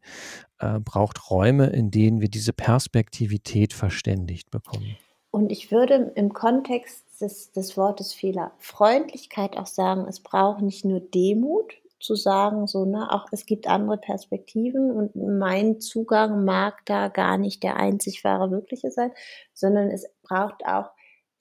äh, 0.59 0.79
braucht 0.79 1.31
Räume, 1.31 1.67
in 1.67 1.89
denen 1.91 2.21
wir 2.21 2.29
diese 2.29 2.53
Perspektivität 2.53 3.73
verständigt 3.73 4.51
bekommen. 4.51 4.97
Und 5.31 5.51
ich 5.51 5.71
würde 5.71 6.11
im 6.15 6.33
Kontext 6.33 7.05
des 7.21 7.51
des 7.51 7.77
Wortes 7.77 8.13
Fehler 8.13 8.51
Freundlichkeit 8.59 9.57
auch 9.57 9.67
sagen, 9.67 10.05
es 10.07 10.19
braucht 10.19 10.61
nicht 10.61 10.85
nur 10.85 10.99
Demut 10.99 11.73
zu 12.01 12.15
sagen, 12.15 12.67
so, 12.67 12.85
ne, 12.85 13.11
auch 13.11 13.27
es 13.31 13.45
gibt 13.45 13.67
andere 13.67 13.97
Perspektiven 13.97 14.91
und 14.91 15.15
mein 15.15 15.79
Zugang 15.79 16.43
mag 16.45 16.85
da 16.85 17.07
gar 17.09 17.37
nicht 17.37 17.63
der 17.63 17.77
einzig 17.77 18.23
wahre 18.23 18.51
wirkliche 18.51 18.91
sein, 18.91 19.11
sondern 19.53 19.89
es 19.89 20.05
braucht 20.23 20.65
auch 20.65 20.89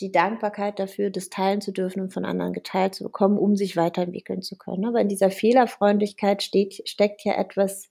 die 0.00 0.12
Dankbarkeit 0.12 0.78
dafür, 0.78 1.10
das 1.10 1.28
teilen 1.30 1.60
zu 1.60 1.72
dürfen 1.72 2.00
und 2.02 2.12
von 2.12 2.24
anderen 2.24 2.52
geteilt 2.54 2.94
zu 2.94 3.04
bekommen, 3.04 3.38
um 3.38 3.56
sich 3.56 3.76
weiterentwickeln 3.76 4.42
zu 4.42 4.56
können, 4.56 4.80
ne? 4.82 4.92
Weil 4.94 5.02
in 5.02 5.08
dieser 5.08 5.30
Fehlerfreundlichkeit 5.30 6.42
steht 6.42 6.88
steckt 6.88 7.24
ja 7.24 7.34
etwas, 7.34 7.90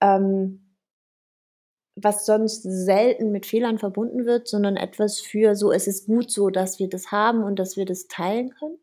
ähm 0.00 0.68
was 1.96 2.24
sonst 2.26 2.62
selten 2.62 3.32
mit 3.32 3.44
Fehlern 3.46 3.78
verbunden 3.78 4.24
wird, 4.24 4.48
sondern 4.48 4.76
etwas 4.76 5.20
für 5.20 5.54
so: 5.54 5.72
„Es 5.72 5.86
ist 5.86 6.06
gut 6.06 6.30
so, 6.30 6.48
dass 6.50 6.78
wir 6.78 6.88
das 6.88 7.12
haben 7.12 7.42
und 7.44 7.58
dass 7.58 7.76
wir 7.76 7.84
das 7.84 8.06
teilen 8.08 8.50
können.“ 8.50 8.78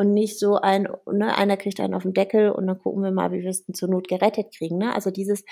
Und 0.00 0.14
nicht 0.14 0.38
so 0.38 0.56
ein 0.56 0.88
ne, 1.12 1.36
einer 1.36 1.58
kriegt 1.58 1.78
einen 1.78 1.92
auf 1.94 2.06
'n 2.06 2.14
Deckel 2.14 2.50
und 2.52 2.66
dann 2.66 2.78
gucken 2.78 3.02
wir 3.02 3.10
mal, 3.12 3.32
wie 3.32 3.42
wir's 3.44 3.66
denn 3.66 3.74
zur 3.74 3.90
Not 3.90 4.08
gerettet 4.08 4.54
kriegen, 4.56 4.78
ne? 4.78 4.94
Also, 4.94 5.10
dieses 5.10 5.44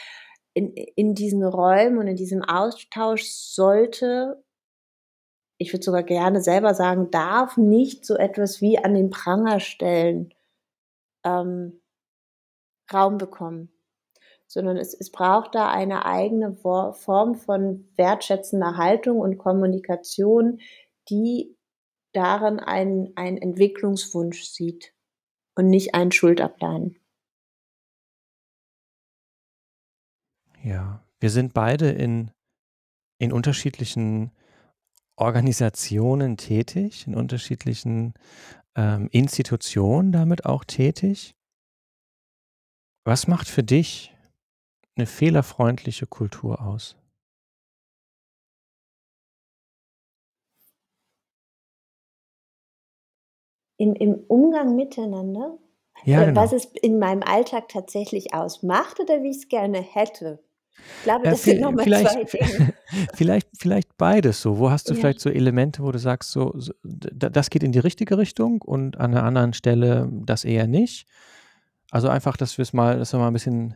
in 0.55 0.72
in 0.74 1.14
diesen 1.14 1.44
Räumen 1.44 1.99
und 1.99 2.07
in 2.09 2.16
diesem 2.16 2.42
Austausch 2.42 3.24
sollte 3.26 4.42
ich 5.61 5.72
würde 5.72 5.84
sogar 5.84 6.05
gerne 6.05 6.40
selber 6.40 6.72
sagen, 6.74 7.11
darf 7.11 7.57
nicht 7.57 8.07
so 8.07 8.14
etwas 8.16 8.61
wie 8.61 8.78
an 8.78 8.94
den 8.94 9.11
Pranger 9.11 9.59
stellen, 9.61 10.32
ähm 11.24 11.80
Raum 12.92 13.18
bekommen, 13.18 13.70
sondern 14.49 14.78
es 14.78 14.94
es 14.94 15.12
braucht 15.12 15.55
da 15.57 15.70
eine 15.70 16.07
eigene 16.07 16.55
Form 16.55 17.36
von 17.36 17.88
wertschätzender 17.96 18.78
Haltung 18.78 19.20
und 19.20 19.38
Kommunikation, 19.38 20.61
die 21.11 21.57
darin 22.19 22.61
einen 22.61 23.16
einen 23.16 23.39
Entwicklungswunsch 23.39 24.43
sieht 24.45 24.93
und 25.57 25.71
nicht 25.71 25.95
ein 25.95 26.12
Schuld-Abladen. 26.12 26.99
Ja, 30.62 31.03
wir 31.21 31.31
sind 31.31 31.55
beide 31.55 31.91
in 31.91 32.31
in 33.21 33.33
unterschiedlichen 33.33 34.33
Organisationen 35.16 36.37
tätig, 36.39 37.07
in 37.07 37.14
unterschiedlichen, 37.16 38.14
ähm, 38.77 39.09
Institutionen 39.12 40.12
damit 40.12 40.47
auch 40.47 40.64
tätig. 40.64 41.35
Was 43.07 43.27
macht 43.29 43.49
für 43.49 43.62
dich 43.62 44.14
'ne 44.97 45.07
fehlerfreundliche 45.07 46.07
Kultur 46.09 46.62
aus? 46.62 46.97
Im 53.81 53.95
im 53.95 54.24
Umgang 54.26 54.74
miteinander? 54.74 55.57
Ja, 56.05 56.24
Äh, 56.24 56.29
was 56.35 56.53
genau. 56.53 56.53
es 56.53 56.64
in 56.83 56.99
meinem 56.99 57.22
Alltag 57.22 57.68
tatsächlich 57.68 58.35
ausmacht 58.35 58.99
oder 59.01 59.22
wie 59.22 59.31
ich's 59.31 59.49
gerne 59.49 59.79
hätte? 59.81 60.41
Ich 60.97 61.03
glaube, 61.03 61.26
Äh, 61.26 61.31
das 61.31 61.45
sind 61.45 61.61
vi 61.61 61.61
noch 61.61 61.72
mal 61.72 61.89
vielleicht 61.89 62.18
2 62.18 62.24
Dinge. 62.24 62.68
vielleicht 63.14 63.49
vielleicht 63.59 63.97
beides 63.97 64.41
so. 64.43 64.59
Wo 64.59 64.70
hast 64.70 64.89
du 64.91 64.95
Ja. 64.95 64.95
vielleicht 64.95 65.20
so 65.20 65.31
Elemente, 65.31 65.83
wo 65.83 65.93
du 65.93 65.99
sagst, 65.99 66.31
so 66.31 66.53
so 66.57 66.72
das 66.85 67.51
geht 67.51 67.62
in 67.62 67.72
die 67.72 67.79
richtige 67.79 68.18
Richtung 68.18 68.62
und 68.62 68.97
an 68.99 69.11
'ner 69.12 69.24
anderen 69.24 69.53
Stelle 69.53 70.09
das 70.24 70.45
eher 70.45 70.66
nicht? 70.66 71.07
Also, 71.91 72.09
einfach, 72.09 72.37
dass 72.37 72.59
wir's 72.59 72.72
mal 72.72 72.99
dass 72.99 73.12
wir 73.14 73.18
mal 73.20 73.29
'n 73.29 73.33
bisschen, 73.35 73.74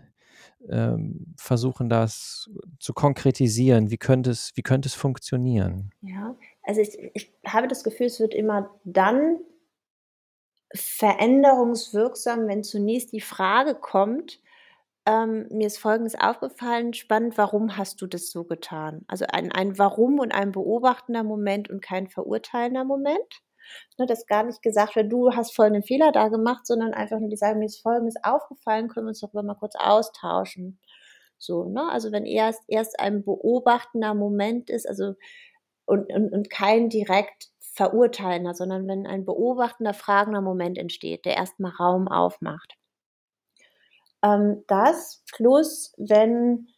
ähm, 0.70 1.34
versuchen, 1.38 1.88
das 1.90 2.50
zu 2.80 2.92
konkretisieren. 2.94 3.90
Wie 3.90 3.98
könnte 3.98 4.30
es 4.30 4.52
wie 4.56 4.62
könnte 4.62 4.88
es 4.88 4.94
funktionieren? 4.94 5.92
Ja, 6.02 6.36
also, 6.62 6.80
ich 6.80 6.98
ich 7.14 7.32
habe 7.46 7.68
das 7.68 7.84
Gefühl, 7.84 8.06
es 8.06 8.18
wird 8.18 8.34
immer 8.34 8.70
dann 8.84 9.38
veränderungswirksam, 10.74 12.48
wenn 12.48 12.64
zunächst 12.64 13.12
die 13.12 13.20
Frage 13.20 13.74
kommt, 13.74 14.40
ähm: 15.06 15.46
„Mir 15.50 15.66
ist 15.68 15.78
Folgendes 15.78 16.14
aufgefallen, 16.20 16.94
spannend, 16.94 17.38
warum 17.38 17.76
hast 17.78 18.02
du 18.02 18.06
das 18.08 18.30
so 18.30 18.44
getan?“ 18.44 19.04
Also, 19.08 19.26
ein 19.28 19.52
ein 19.52 19.78
Warum 19.78 20.20
und 20.20 20.32
ein 20.34 20.52
beobachtender 20.52 21.24
Moment 21.24 21.70
und 21.70 21.82
kein 21.82 22.08
verurteilender 22.08 22.84
Moment, 22.84 23.42
ne, 23.98 24.06
dass 24.06 24.26
gar 24.26 24.44
nicht 24.44 24.62
gesagt 24.62 24.96
wird: 24.96 25.12
„Du 25.12 25.32
hast 25.34 25.54
folgenden 25.56 25.84
Fehler 25.84 26.12
da 26.12 26.28
gemacht“, 26.28 26.66
sondern 26.66 26.94
einfach 26.94 27.20
nur 27.20 27.30
die 27.30 27.36
sagen: 27.36 27.58
„Mir 27.60 27.66
ist 27.66 27.82
Folgendes 27.82 28.16
aufgefallen, 28.24 28.88
können 28.88 29.06
wir 29.06 29.10
uns 29.10 29.20
darüber 29.20 29.42
mal 29.44 29.54
kurz 29.56 29.74
austauschen?“ 29.76 30.78
So, 31.38 31.64
ne? 31.66 31.88
Also, 31.90 32.12
wenn 32.12 32.26
erst 32.26 32.62
erst 32.68 33.00
ein 33.00 33.24
beobachtender 33.24 34.14
Moment 34.14 34.70
ist, 34.70 34.88
also 34.88 35.14
und 35.86 36.12
und 36.14 36.32
und 36.32 36.50
kein 36.50 36.90
direkt 36.90 37.51
verurteilender, 37.72 38.54
sondern 38.54 38.86
wenn 38.88 39.06
ein 39.06 39.24
beobachtender, 39.24 39.94
fragender 39.94 40.40
Moment 40.42 40.78
entsteht, 40.78 41.24
der 41.24 41.36
erst 41.36 41.60
mal 41.60 41.70
Raum 41.72 42.08
aufmacht. 42.08 42.76
Ähm, 44.24 44.62
das 44.68 45.22
plus 45.32 45.92
wenn 45.98 46.68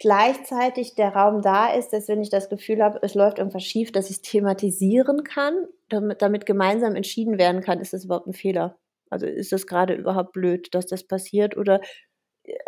gleichzeitig 0.00 0.94
der 0.94 1.14
Raum 1.14 1.42
da 1.42 1.72
ist, 1.72 1.92
dass 1.92 2.06
wenn 2.08 2.22
ich 2.22 2.30
das 2.30 2.48
Gefühl 2.48 2.82
habe, 2.82 3.00
es 3.02 3.14
läuft 3.14 3.38
irgendwas 3.38 3.64
schief, 3.64 3.90
dass 3.90 4.10
ich's 4.10 4.22
thematisieren 4.22 5.24
kann, 5.24 5.66
damit 5.88 6.22
damit 6.22 6.46
gemeinsam 6.46 6.94
entschieden 6.94 7.36
werden 7.38 7.62
kann, 7.62 7.80
ist 7.80 7.92
das 7.92 8.04
überhaupt 8.04 8.28
'n 8.28 8.32
Fehler? 8.32 8.78
Also, 9.10 9.26
ist 9.26 9.50
das 9.52 9.66
grade 9.66 9.94
überhaupt 9.94 10.32
blöd, 10.32 10.72
dass 10.74 10.86
das 10.86 11.02
passiert 11.04 11.56
oder, 11.56 11.80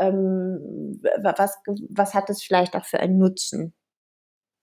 ähm, 0.01 1.01
wa 1.22 1.35
was 1.39 1.57
was 1.91 2.14
hat 2.14 2.28
das 2.31 2.43
vielleicht 2.43 2.76
auch 2.76 2.85
für 2.87 3.01
einen 3.01 3.18
Nutzen? 3.18 3.72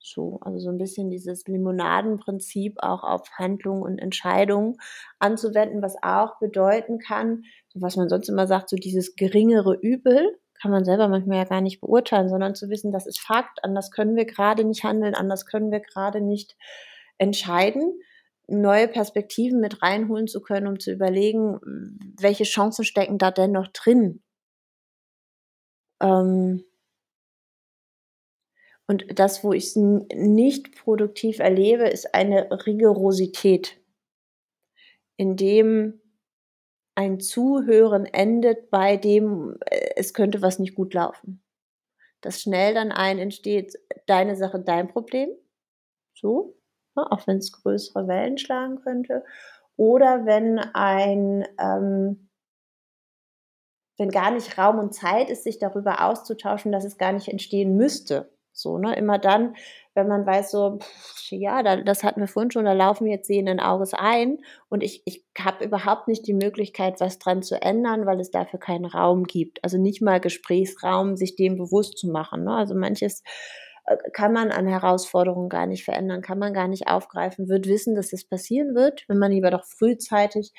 So, 0.07 0.39
also, 0.41 0.59
so 0.59 0.69
'n 0.69 0.77
bisschen 0.77 1.09
dieses 1.09 1.45
Limonadenprinzip 1.47 2.75
auch 2.79 3.03
auf 3.03 3.29
Handlungen 3.37 3.81
und 3.83 3.99
Entscheidungen 3.99 4.77
anzuwenden, 5.19 5.81
was 5.81 5.95
auch 6.01 6.39
bedeuten 6.39 6.99
kann, 6.99 7.43
was 7.75 7.97
man 7.97 8.07
sonst 8.09 8.29
immer 8.29 8.47
sagt, 8.47 8.69
so 8.69 8.77
dieses 8.77 9.15
geringere 9.15 9.75
Übel 9.81 10.37
kann 10.61 10.71
man 10.71 10.85
selber 10.85 11.07
manchmal 11.09 11.37
ja 11.39 11.43
gar 11.43 11.61
nicht 11.61 11.81
beurteilen, 11.81 12.29
sondern 12.29 12.55
zu 12.55 12.69
wissen, 12.69 12.91
das 12.91 13.05
ist 13.05 13.19
Fakt, 13.19 13.63
anders 13.63 13.91
können 13.91 14.15
wir 14.15 14.25
grade 14.25 14.63
nicht 14.63 14.83
handeln, 14.83 15.13
anders 15.13 15.45
können 15.45 15.71
wir 15.71 15.81
grade 15.81 16.21
nicht 16.21 16.55
entscheiden, 17.19 17.99
neue 18.47 18.87
Perspektiven 18.87 19.59
mit 19.59 19.83
reinholen 19.83 20.27
zu 20.27 20.41
können, 20.41 20.67
um 20.67 20.79
zu 20.79 20.91
überlegen, 20.91 21.59
welche 22.19 22.45
Chancen 22.45 22.85
stecken 22.85 23.17
da 23.19 23.29
denn 23.31 23.51
noch 23.51 23.67
drin? 23.67 24.21
Ähm 26.01 26.63
und 28.87 29.05
das, 29.19 29.43
wo 29.43 29.53
ich's 29.53 29.75
n 29.75 30.07
nicht 30.15 30.75
produktiv 30.77 31.39
erlebe, 31.39 31.87
ist 31.87 32.13
eine 32.13 32.49
Rigorosität 32.65 33.77
in 35.17 35.35
dem 35.35 35.99
ein 36.95 37.19
Zuhören 37.19 38.05
endet 38.05 38.71
bei 38.71 38.97
dem, 38.97 39.57
äh, 39.65 39.89
es 39.95 40.13
könnte 40.13 40.41
was 40.41 40.59
nicht 40.59 40.75
gut 40.75 40.93
laufen. 40.93 41.43
Dass 42.21 42.41
schnell 42.41 42.73
dann 42.73 42.91
ein 42.91 43.19
entsteht, 43.19 43.75
deine 44.07 44.35
Sache, 44.35 44.59
dein 44.59 44.87
Problem, 44.87 45.29
so, 46.15 46.55
ne, 46.95 47.11
auch 47.11 47.27
wenn's 47.27 47.51
größere 47.51 48.07
Wellen 48.07 48.37
schlagen 48.37 48.81
könnte. 48.81 49.23
Oder 49.75 50.25
wenn 50.25 50.59
ein, 50.59 51.47
ähm 51.59 52.29
wenn 53.99 54.09
gar 54.11 54.29
nicht 54.31 54.57
Raum 54.59 54.77
und 54.77 54.93
Zeit 54.93 55.29
ist, 55.31 55.43
sich 55.43 55.57
darüber 55.57 56.05
auszutauschen, 56.05 56.71
dass 56.71 56.85
es 56.85 56.99
gar 56.99 57.13
nicht 57.13 57.29
entstehen 57.29 57.75
müsste. 57.75 58.31
So, 58.59 58.77
ne? 58.77 58.95
Immer 58.95 59.19
dann, 59.19 59.55
wenn 59.93 60.07
man 60.07 60.25
weiß 60.25 60.51
so, 60.51 60.79
ja, 61.29 61.63
da 61.63 61.77
das 61.77 62.03
hatten 62.03 62.19
wir 62.21 62.27
vorhin 62.27 62.51
schon, 62.51 62.65
da 62.65 62.73
laufen 62.73 63.05
wir 63.05 63.13
jetzt 63.13 63.27
sehenden 63.27 63.59
Auges 63.59 63.93
ein 63.93 64.39
und 64.69 64.83
ich 64.83 65.01
ich 65.05 65.23
habe 65.39 65.63
überhaupt 65.65 66.07
nicht 66.07 66.27
die 66.27 66.33
Möglichkeit, 66.33 66.99
was 66.99 67.19
dran 67.19 67.43
zu 67.43 67.61
ändern, 67.61 68.05
weil 68.05 68.19
es 68.19 68.31
dafür 68.31 68.59
keinen 68.59 68.85
Raum 68.85 69.23
gibt. 69.25 69.63
Also, 69.63 69.77
nicht 69.77 70.01
mal 70.01 70.19
Gesprächsraum, 70.19 71.15
sich 71.15 71.35
dem 71.35 71.57
bewusst 71.57 71.97
zu 71.97 72.07
machen, 72.09 72.43
ne? 72.45 72.53
Also, 72.55 72.75
manches, 72.75 73.23
äh, 73.85 73.97
kann 74.13 74.33
man 74.33 74.51
an 74.51 74.67
Herausforderungen 74.67 75.49
gar 75.49 75.65
nicht 75.67 75.83
verändern, 75.85 76.21
kann 76.21 76.39
man 76.39 76.53
gar 76.53 76.67
nicht 76.67 76.87
aufgreifen, 76.87 77.49
wird 77.49 77.67
wissen, 77.67 77.95
dass 77.95 78.13
es 78.13 78.25
passieren 78.27 78.75
wird. 78.75 79.03
Wenn 79.07 79.19
man 79.19 79.31
lieber 79.31 79.51
doch 79.51 79.65
frühzeitig 79.65 80.51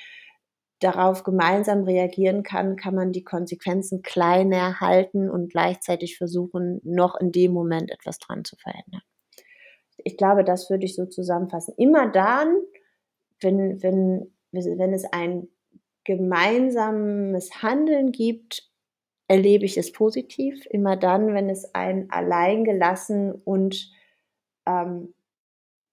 darauf 0.81 1.25
gemeinsam 1.25 1.85
reagieren 1.85 2.43
kann, 2.43 2.77
kann 2.77 2.95
man 2.95 3.13
die 3.13 3.25
Konsequenzen 3.25 4.03
kleiner 4.03 4.81
halten 4.81 5.29
und 5.31 5.51
gleichzeitig 5.51 6.17
versuchen, 6.17 6.81
noch 6.85 7.19
in 7.21 7.33
dem 7.33 7.53
Moment 7.53 7.91
etwas 7.91 8.19
dran 8.19 8.45
zu 8.45 8.57
verändern. 8.57 9.03
Ich 9.99 10.17
glaube, 10.17 10.45
das 10.45 10.71
würde 10.71 10.85
ich 10.85 10.95
so 10.95 11.07
zusammenfassen. 11.07 11.75
Immer 11.77 12.11
dann, 12.11 12.57
wenn 13.41 13.83
wenn 13.83 14.33
wenn 14.53 14.93
es 14.95 15.05
ein 15.05 15.49
gemeinsames 16.05 17.63
Handeln 17.63 18.13
gibt, 18.13 18.71
erlebe 19.27 19.65
ich 19.65 19.77
es 19.77 19.93
positiv. 19.93 20.65
Immer 20.71 20.97
dann, 20.97 21.35
wenn 21.35 21.51
es 21.51 21.75
ein 21.75 22.11
alleingelassen 22.11 23.33
und, 23.33 23.91
ähm, 24.67 25.15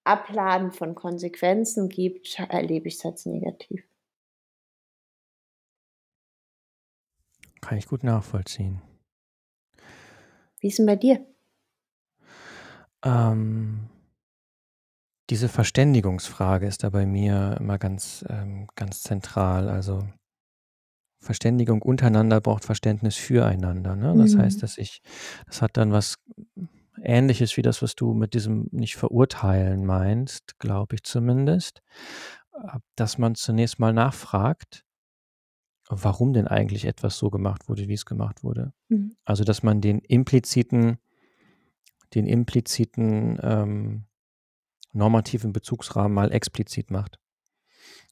Abladen 0.06 0.72
von 0.72 0.94
Konsequenzen 0.94 1.90
gibt, 1.90 2.40
erlebe 2.40 2.88
ich's 2.88 3.04
als 3.04 3.26
negativ. 3.26 3.84
Kann 7.66 7.78
ich 7.80 7.88
gut 7.88 8.04
nachvollziehen. 8.06 8.82
Wie 10.60 10.68
ist 10.68 10.80
'n 10.80 10.86
bei 10.86 10.96
dir? 10.98 11.26
Ähm 13.04 13.88
diese 15.30 15.50
Verständigungsfrage 15.50 16.66
ist 16.68 16.84
da 16.84 16.90
bei 16.90 17.06
mir 17.06 17.58
immer 17.60 17.78
ganz 17.78 18.26
ähm, 18.30 18.68
ganz 18.76 19.02
zentral. 19.04 19.70
Also, 19.70 20.08
Verständigung 21.20 21.82
untereinander 21.82 22.40
braucht 22.40 22.66
Verständnis 22.66 23.16
füreinander, 23.16 23.96
ne? 23.96 24.16
Das 24.16 24.38
heißt, 24.38 24.62
Mhm. 24.62 24.64
dass 24.64 24.78
ich 24.78 25.02
das 25.48 25.62
hat 25.62 25.78
dann 25.78 25.92
was 25.92 26.16
Ähnliches 27.02 27.58
wie 27.58 27.62
das, 27.64 27.82
was 27.82 27.96
du 27.96 28.14
mit 28.14 28.34
diesem 28.34 28.68
nicht 28.72 28.96
verurteilen 28.98 29.86
meinst, 29.86 30.60
glaube 30.60 30.96
ich 30.96 31.04
zumindest, 31.04 31.82
dass 32.96 33.18
man 33.18 33.36
zunächst 33.36 33.80
mal 33.80 33.94
nachfragt 33.94 34.85
warum 35.90 36.34
denn 36.34 36.48
eigentlich 36.48 36.86
etwas 36.86 37.18
so 37.18 37.30
gemacht 37.30 37.70
wurde, 37.70 37.88
wie's 37.88 38.06
gemacht 38.06 38.44
wurde. 38.44 38.74
Mhm. 38.90 39.16
Also, 39.26 39.44
dass 39.44 39.64
man 39.64 39.82
den 39.82 40.00
impliziten 40.00 41.00
den 42.14 42.28
impliziten, 42.28 43.40
ähm, 43.42 44.06
normativen 44.94 45.54
Bezugsrahmen 45.54 46.14
mal 46.14 46.32
explizit 46.32 46.92
macht. 46.92 47.20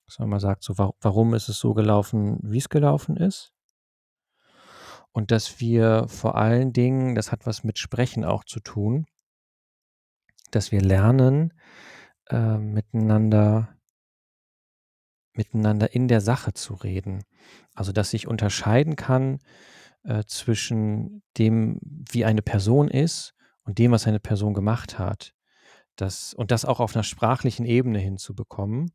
Dass 0.05 0.19
man 0.19 0.29
mal 0.29 0.39
sagt, 0.39 0.63
so: 0.63 0.77
„Wa 0.77 0.93
warum 1.01 1.33
ist 1.33 1.49
es 1.49 1.59
so 1.59 1.73
gelaufen, 1.73 2.39
wie's 2.41 2.69
gelaufen 2.69 3.17
ist?“ 3.17 3.53
Und 5.15 5.29
dass 5.29 5.59
wir 5.59 6.07
vor 6.07 6.35
allen 6.35 6.73
Dingen 6.73 7.13
das 7.15 7.31
hat 7.31 7.45
was 7.45 7.63
mit 7.63 7.77
Sprechen 7.77 8.25
auch 8.25 8.43
zu 8.43 8.59
tun 8.59 9.05
dass 10.51 10.71
wir 10.71 10.81
lernen, 10.81 11.53
äh, 12.29 12.57
miteinander 12.57 13.72
miteinander 15.35 15.93
in 15.93 16.07
der 16.07 16.21
Sache 16.21 16.53
zu 16.53 16.73
reden. 16.75 17.23
Also, 17.75 17.91
dass 17.91 18.13
ich 18.13 18.27
unterscheiden 18.27 18.95
kann, 18.95 19.39
äh, 20.03 20.23
zwischen 20.27 21.23
dem, 21.37 21.79
wie 21.83 22.25
eine 22.25 22.41
Person 22.43 22.89
ist 22.89 23.35
und 23.65 23.79
dem, 23.79 23.91
was 23.91 24.07
eine 24.07 24.19
Person 24.21 24.53
gemacht 24.55 24.99
hat. 24.99 25.33
Das 25.97 26.33
und 26.35 26.51
das 26.51 26.65
auch 26.65 26.79
auf 26.81 26.95
'ner 26.95 27.03
sprachlichen 27.03 27.65
Ebene 27.65 27.99
hinzubekommen. 27.99 28.93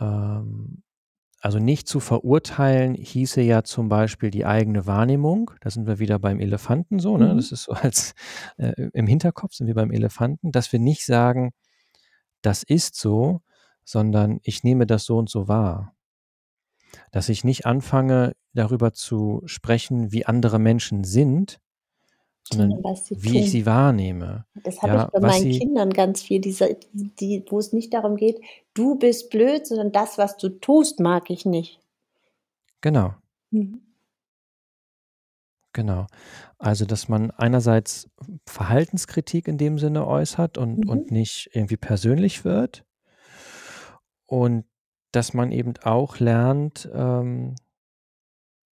Ähm, 0.00 0.82
also, 1.42 1.58
nicht 1.60 1.88
zu 1.88 2.00
verurteilen 2.00 2.94
hieße 2.96 3.42
ja 3.42 3.64
zum 3.64 3.88
Beispiel 3.90 4.30
die 4.32 4.46
eigene 4.46 4.86
Wahrnehmung. 4.86 5.52
Da 5.60 5.70
sind 5.70 5.86
wir 5.88 5.98
wieder 6.00 6.18
beim 6.20 6.40
Elefanten 6.40 6.98
so, 7.00 7.18
ne? 7.18 7.34
Das 7.36 7.50
Mhm. 7.50 7.52
ist 7.52 7.64
so 7.64 7.72
als 7.74 8.14
äh, 8.58 8.72
im 8.94 9.06
Hinterkopf 9.08 9.54
sind 9.54 9.66
wir 9.68 9.74
beim 9.76 9.92
Elefanten, 9.92 10.52
dass 10.52 10.72
wir 10.72 10.80
nicht 10.80 11.06
sagen: 11.06 11.52
„Das 12.42 12.62
ist 12.62 12.96
so“, 12.96 13.42
sondern 13.86 14.40
„ich 14.44 14.64
nehme 14.64 14.86
das 14.86 15.06
so 15.06 15.18
und 15.18 15.30
so 15.30 15.48
wahr.“ 15.48 15.94
Dass 17.14 17.28
ich 17.28 17.44
nicht 17.44 17.66
anfange, 17.66 18.32
darüber 18.54 18.92
zu 18.92 19.42
sprechen, 19.46 20.12
wie 20.12 20.26
andere 20.26 20.58
Menschen 20.58 21.04
sind, 21.04 21.58
Sondern 22.48 22.86
wie 23.10 23.38
ich 23.38 23.50
tun. 23.50 23.50
sie 23.50 23.66
wahrnehme. 23.66 24.46
Das 24.64 24.82
habe 24.82 24.96
ich 24.98 25.04
Ja, 25.04 25.12
bei 25.12 25.20
was 25.20 25.38
meinen 25.38 25.48
sie 25.58 25.62
Kindern 25.62 25.90
ganz 25.92 26.22
viel, 26.22 26.40
diese 26.40 26.76
die 26.92 27.44
wo 27.50 27.58
es 27.58 27.72
nicht 27.72 27.94
darum 27.94 28.16
geht: 28.16 28.40
„Du 28.74 28.96
bist 28.96 29.30
blöd“, 29.30 29.66
sondern 29.66 29.92
„das, 29.92 30.18
was 30.18 30.36
du 30.38 30.48
tust, 30.50 31.00
mag 31.00 31.30
ich 31.30 31.46
nicht.“ 31.46 31.80
Genau. 32.82 33.16
Mhm. 33.52 33.86
Genau. 35.74 36.06
Also, 36.58 36.86
dass 36.86 37.08
man 37.08 37.30
einerseits 37.32 38.08
Verhaltenskritik 38.46 39.46
in 39.48 39.58
dem 39.58 39.78
Sinne 39.78 40.06
äußert 40.06 40.58
und 40.58 40.86
und 40.88 41.10
Mhm. 41.10 41.10
nicht 41.10 41.50
irgendwie 41.52 41.76
persönlich 41.76 42.44
wird. 42.44 42.84
Und 44.28 44.64
dass 45.12 45.34
man 45.34 45.52
eben 45.52 45.74
auch 45.82 46.18
lernt, 46.18 46.88
ähm 46.92 47.54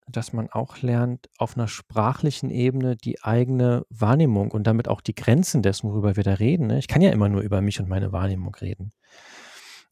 dass 0.08 0.34
man 0.34 0.50
auch 0.50 0.82
lernt, 0.82 1.30
auf 1.38 1.56
'ner 1.56 1.68
sprachlichen 1.68 2.50
Ebene 2.50 2.96
die 2.98 3.22
eigene 3.24 3.86
Wahrnehmung 3.90 4.52
und 4.52 4.66
damit 4.68 4.88
auch 4.88 5.00
die 5.02 5.16
Grenzen 5.16 5.62
dessen, 5.62 5.90
worüber 5.90 6.16
wir 6.16 6.24
da 6.24 6.34
reden, 6.34 6.68
ne? 6.68 6.80
Ich 6.80 6.88
kann 6.88 7.02
ja 7.02 7.12
immer 7.12 7.30
nur 7.30 7.42
über 7.42 7.62
mich 7.62 7.80
und 7.80 7.88
meine 7.90 8.12
Wahrnehmung 8.12 8.54
reden. 8.56 8.92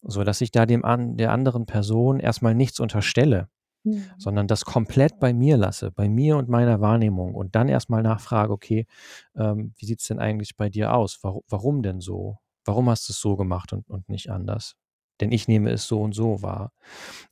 So, 0.04 0.24
dass 0.24 0.42
ich 0.42 0.52
da 0.52 0.66
dem 0.66 0.86
an 0.86 1.18
der 1.18 1.32
anderen 1.32 1.66
Person 1.66 2.20
erst 2.20 2.42
mal 2.42 2.56
nichts 2.56 2.80
unterstelle, 2.80 3.50
Mhm. 3.86 4.14
sondern 4.18 4.48
das 4.48 4.66
komplett 4.66 5.20
bei 5.20 5.34
mir 5.34 5.58
lasse, 5.58 5.92
bei 5.92 6.10
mir 6.10 6.38
und 6.38 6.50
meiner 6.50 6.82
Wahrnehmung 6.82 7.36
und 7.36 7.56
dann 7.56 7.70
erst 7.70 7.90
mal 7.90 8.04
nachfrage: 8.04 8.54
„Okay, 8.54 8.88
ähm, 9.38 9.74
wie 9.78 9.86
sieht's 9.88 10.08
denn 10.08 10.20
eigentlich 10.20 10.58
bei 10.58 10.70
dir 10.70 10.94
aus? 10.96 11.20
Waru 11.24 11.44
warum 11.50 11.84
denn 11.84 12.02
so? 12.02 12.40
Warum 12.66 12.90
hast 12.90 13.10
du's 13.10 13.22
so 13.22 13.38
gemacht 13.38 13.74
und 13.74 13.90
und 13.90 14.10
nicht 14.10 14.30
anders? 14.32 14.76
Denn 15.22 15.32
ich 15.32 15.48
nehme 15.48 15.72
es 15.72 15.88
so 15.88 16.02
und 16.02 16.14
so 16.16 16.42
wahr.“ 16.44 16.72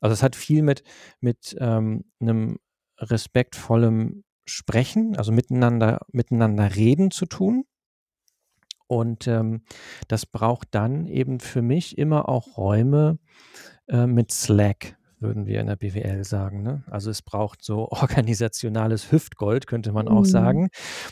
Also, 0.00 0.14
es 0.14 0.22
hat 0.22 0.36
viel 0.36 0.62
mit 0.62 0.82
mit, 1.20 1.56
ähm, 1.60 2.04
'nem 2.20 2.58
respektvollem 2.98 4.24
Sprechen, 4.46 5.16
also 5.16 5.32
miteinander, 5.32 6.00
miteinander 6.12 6.74
reden 6.76 7.10
zu 7.12 7.26
tun. 7.26 7.64
Und 8.90 9.26
ähm, 9.28 9.62
das 10.08 10.24
braucht 10.24 10.68
dann 10.74 11.06
eben 11.06 11.40
für 11.40 11.60
mich 11.62 11.98
immer 11.98 12.28
auch 12.28 12.56
Räume 12.56 13.18
äh, 13.88 14.06
mit 14.06 14.32
Slack, 14.32 14.97
würden 15.20 15.46
wir 15.46 15.60
in 15.60 15.66
der 15.66 15.76
BWL 15.76 16.24
sagen. 16.24 16.62
Ne? 16.62 16.82
Also 16.90 17.10
es 17.10 17.22
braucht 17.22 17.62
so 17.62 17.88
organisationales 17.90 19.10
Hüftgold, 19.12 19.66
könnte 19.66 19.92
man 19.92 20.08
auch 20.08 20.20
Mhm. 20.22 20.24
sagen. 20.26 20.68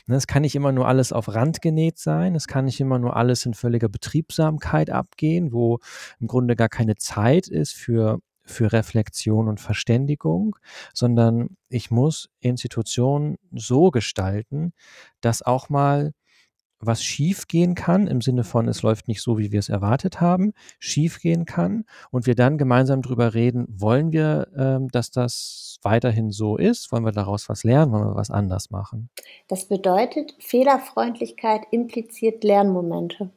Ne, 0.07 0.17
Es 0.17 0.27
kann 0.27 0.43
nicht 0.43 0.55
immer 0.55 0.73
nur 0.73 0.87
alles 0.89 1.13
auf 1.13 1.29
Rand 1.35 1.61
genäht 1.63 1.99
sein, 1.99 2.35
es 2.35 2.47
kann 2.49 2.65
nicht 2.67 2.81
immer 2.81 2.99
nur 2.99 3.17
alles 3.17 3.47
in 3.47 3.55
völliger 3.55 3.89
Betriebsamkeit 3.89 4.91
abgehen, 4.91 5.53
wo 5.53 5.79
im 6.21 6.27
Grunde 6.27 6.57
gar 6.57 6.69
keine 6.69 6.97
Zeit 6.97 7.49
ist 7.49 7.73
für 7.75 8.21
für 8.49 8.73
Reflexion 8.73 9.49
und 9.49 9.59
Verständigung, 9.59 10.55
sondern 10.95 11.57
ich 11.69 11.91
muss 11.91 12.29
Institutionen 12.39 13.39
so 13.53 13.91
gestalten, 13.91 14.73
dass 15.21 15.43
auch 15.43 15.69
mal 15.69 16.13
was 16.81 17.03
schiefgehen 17.03 17.75
kann, 17.75 18.07
im 18.07 18.21
Sinne 18.21 18.45
von, 18.45 18.69
es 18.69 18.83
läuft 18.83 19.09
nicht 19.09 19.23
so, 19.23 19.39
wie 19.39 19.53
wir 19.53 19.59
es 19.59 19.69
erwartet 19.69 20.21
haben, 20.21 20.53
schiefgehen 20.79 21.45
kann 21.45 21.85
und 22.11 22.27
wir 22.27 22.35
dann 22.35 22.59
gemeinsam 22.59 23.03
drüber 23.03 23.35
reden, 23.35 23.67
wollen 23.69 24.13
wir, 24.13 24.49
ähm, 24.57 24.89
dass 24.89 25.11
das 25.11 25.79
weiterhin 25.83 26.31
so 26.31 26.57
ist? 26.57 26.93
Wollen 26.93 27.05
wir 27.05 27.13
daraus 27.13 27.49
was 27.49 27.65
lernen? 27.65 27.93
Wollen 27.93 28.05
wir 28.09 28.17
was 28.17 28.31
anders 28.31 28.71
machen? 28.71 29.11
Das 29.49 29.67
bedeutet, 29.69 30.35
Fehlerfreundlichkeit 30.41 31.63
impliziert 31.71 32.45
Lernmomente. 32.45 33.31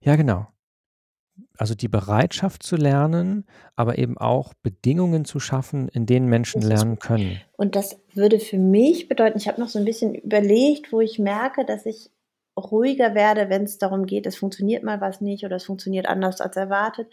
Ja, 0.00 0.16
genau. 0.16 0.46
Also 1.58 1.74
die 1.74 1.88
Bereitschaft 1.88 2.62
zu 2.62 2.76
lernen, 2.76 3.46
aber 3.76 3.98
eben 3.98 4.18
auch 4.18 4.54
Bedingungen 4.62 5.24
zu 5.24 5.40
schaffen, 5.40 5.88
in 5.88 6.06
denen 6.06 6.28
Menschen 6.28 6.62
lernen 6.62 6.98
können. 6.98 7.40
Und 7.56 7.76
das 7.76 7.98
würde 8.14 8.40
für 8.40 8.58
mich 8.58 9.08
bedeuten 9.08 9.38
ich 9.38 9.48
habe 9.48 9.60
noch 9.60 9.68
so 9.68 9.78
'n 9.78 9.84
bisschen 9.84 10.14
überlegt, 10.14 10.92
wo 10.92 11.00
ich 11.00 11.18
merke, 11.18 11.64
dass 11.64 11.86
ich 11.86 12.10
ruhiger 12.56 13.14
werde, 13.14 13.48
wenn's 13.50 13.78
darum 13.78 14.06
geht, 14.06 14.26
es 14.26 14.36
funktioniert 14.36 14.82
mal 14.84 15.00
was 15.00 15.20
nicht 15.20 15.44
oder 15.44 15.56
es 15.56 15.64
funktioniert 15.66 16.06
anders 16.06 16.40
als 16.40 16.56
erwartet. 16.56 17.08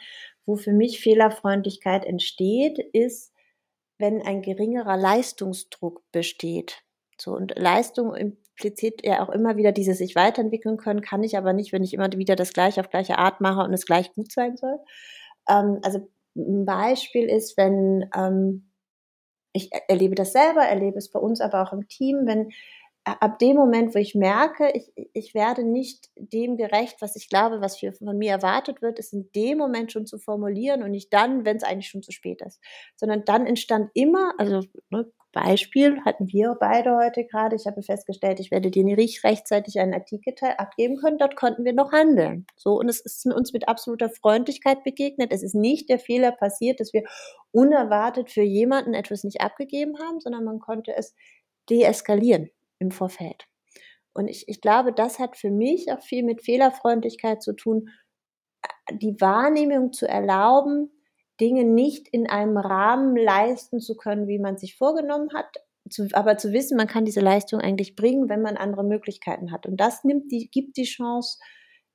Wo 0.45 0.55
für 0.55 0.73
mich 0.73 0.99
Fehlerfreundlichkeit 1.01 2.05
entsteht, 2.05 2.79
ist, 2.93 3.33
wenn 3.99 4.21
ein 4.21 4.41
geringerer 4.41 4.97
Leistungsdruck 4.97 6.03
besteht. 6.11 6.81
So, 7.19 7.33
und 7.35 7.53
Leistung 7.57 8.15
impliziert 8.15 9.05
ja 9.05 9.23
auch 9.23 9.29
immer 9.29 9.57
wieder 9.57 9.71
dieses 9.71 9.99
sich 9.99 10.15
weiterentwickeln 10.15 10.77
können, 10.77 11.01
kann 11.01 11.23
ich 11.23 11.37
aber 11.37 11.53
nicht, 11.53 11.73
wenn 11.73 11.83
ich 11.83 11.93
immer 11.93 12.11
wieder 12.13 12.35
das 12.35 12.53
Gleiche 12.53 12.81
auf 12.81 12.89
gleiche 12.89 13.17
Art 13.19 13.41
mache 13.41 13.61
und 13.65 13.73
es 13.73 13.85
gleich 13.85 14.13
gut 14.13 14.31
sein 14.31 14.57
soll. 14.57 14.79
Ähm, 15.49 15.79
also 15.83 16.09
'n 16.35 16.65
Beispiel 16.65 17.29
ist, 17.29 17.57
wenn, 17.57 18.09
ähm 18.15 18.69
ich 19.53 19.69
erlebe 19.87 20.15
das 20.15 20.33
selber, 20.33 20.61
erlebe 20.63 20.97
es 20.97 21.09
bei 21.11 21.19
uns 21.19 21.41
aber 21.41 21.61
auch 21.63 21.73
im 21.73 21.87
Team, 21.87 22.21
wenn 22.25 22.51
ab 23.05 23.39
dem 23.39 23.55
Moment, 23.55 23.93
wo 23.93 23.99
ich 23.99 24.15
merke, 24.15 24.71
ich 24.73 24.91
ich 25.13 25.33
werde 25.33 25.63
nicht 25.63 26.09
dem 26.15 26.57
gerecht, 26.57 26.97
was 27.01 27.15
ich 27.15 27.29
glaube, 27.29 27.61
was 27.61 27.79
von 27.79 28.17
mir 28.17 28.31
erwartet 28.31 28.81
wird, 28.81 28.99
es 28.99 29.13
in 29.13 29.29
dem 29.35 29.57
Moment 29.57 29.91
schon 29.91 30.05
zu 30.05 30.17
formulieren 30.17 30.83
und 30.83 30.91
nicht 30.91 31.13
dann, 31.13 31.45
wenn's 31.45 31.63
eigentlich 31.63 31.89
schon 31.89 32.03
zu 32.03 32.11
spät 32.11 32.41
ist. 32.41 32.59
Sondern 32.95 33.25
dann 33.25 33.45
entstand 33.45 33.91
immer 33.93 34.33
also, 34.37 34.61
ne, 34.89 35.11
Beispiel 35.33 35.99
hatten 36.05 36.27
wir 36.27 36.55
beide 36.59 36.95
heute 36.95 37.25
grade. 37.25 37.55
Ich 37.55 37.65
habe 37.65 37.81
festgestellt, 37.81 38.39
ich 38.39 38.51
werde 38.51 38.69
dir 38.69 38.83
nicht 38.83 39.23
rechtzeitig 39.23 39.79
einen 39.79 39.93
Artikel 39.93 40.35
abgeben 40.57 40.97
können. 40.97 41.17
Dort 41.17 41.35
konnten 41.35 41.65
wir 41.65 41.73
noch 41.73 41.91
handeln. 41.91 42.45
So, 42.55 42.79
und 42.79 42.87
es 42.87 43.01
ist 43.01 43.25
uns 43.25 43.51
mit 43.51 43.67
absoluter 43.67 44.09
Freundlichkeit 44.09 44.83
begegnet. 44.83 45.33
Es 45.33 45.43
ist 45.43 45.55
nicht 45.55 45.89
der 45.89 45.99
Fehler 45.99 46.31
passiert, 46.31 46.79
dass 46.79 46.93
wir 46.93 47.03
unerwartet 47.51 48.29
für 48.29 48.43
jemanden 48.43 48.93
etwas 48.93 49.23
nicht 49.23 49.41
abgegeben 49.41 49.97
haben, 49.99 50.19
sondern 50.19 50.43
man 50.43 50.59
konnte 50.59 50.95
es 50.95 51.15
deeskalieren 51.69 52.51
im 52.83 52.91
Vorfeld. 52.91 53.47
Und 54.13 54.27
ich 54.27 54.47
ich 54.47 54.61
glaube, 54.61 54.93
das 54.93 55.19
hat 55.19 55.37
für 55.37 55.49
mich 55.49 55.91
auch 55.91 56.01
viel 56.01 56.23
mit 56.23 56.43
Fehlerfreundlichkeit 56.43 57.41
zu 57.41 57.53
tun, 57.53 57.89
a 58.61 58.93
die 58.93 59.19
Wahrnehmung 59.19 59.91
zu 59.93 60.07
erlauben, 60.07 60.91
Dinge 61.41 61.63
nicht 61.63 62.07
in 62.09 62.29
einem 62.29 62.57
Rahmen 62.57 63.15
leisten 63.15 63.79
zu 63.79 63.95
können, 63.95 64.27
wie 64.27 64.39
man 64.39 64.57
sich 64.57 64.77
vorgenommen 64.77 65.29
hat, 65.33 65.47
zu 65.89 66.07
aber 66.13 66.37
zu 66.37 66.53
wissen, 66.53 66.77
man 66.77 66.87
kann 66.87 67.05
diese 67.05 67.19
Leistung 67.21 67.59
eigentlich 67.59 67.95
bringen, 67.95 68.29
wenn 68.29 68.41
man 68.41 68.57
andere 68.57 68.83
Möglichkeiten 68.83 69.51
hat. 69.51 69.65
Und 69.65 69.77
das 69.77 70.03
nimmt 70.03 70.31
die 70.31 70.49
gibt 70.51 70.77
die 70.77 70.83
Chance 70.83 71.39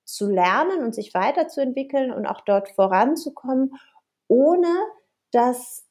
zu 0.04 0.28
lernen 0.28 0.82
und 0.82 0.94
sich 0.94 1.14
weiterzuentwickeln 1.14 2.12
und 2.12 2.26
auch 2.26 2.40
dort 2.42 2.70
voranzukommen, 2.70 3.72
ohne 4.26 4.68
dass, 5.32 5.87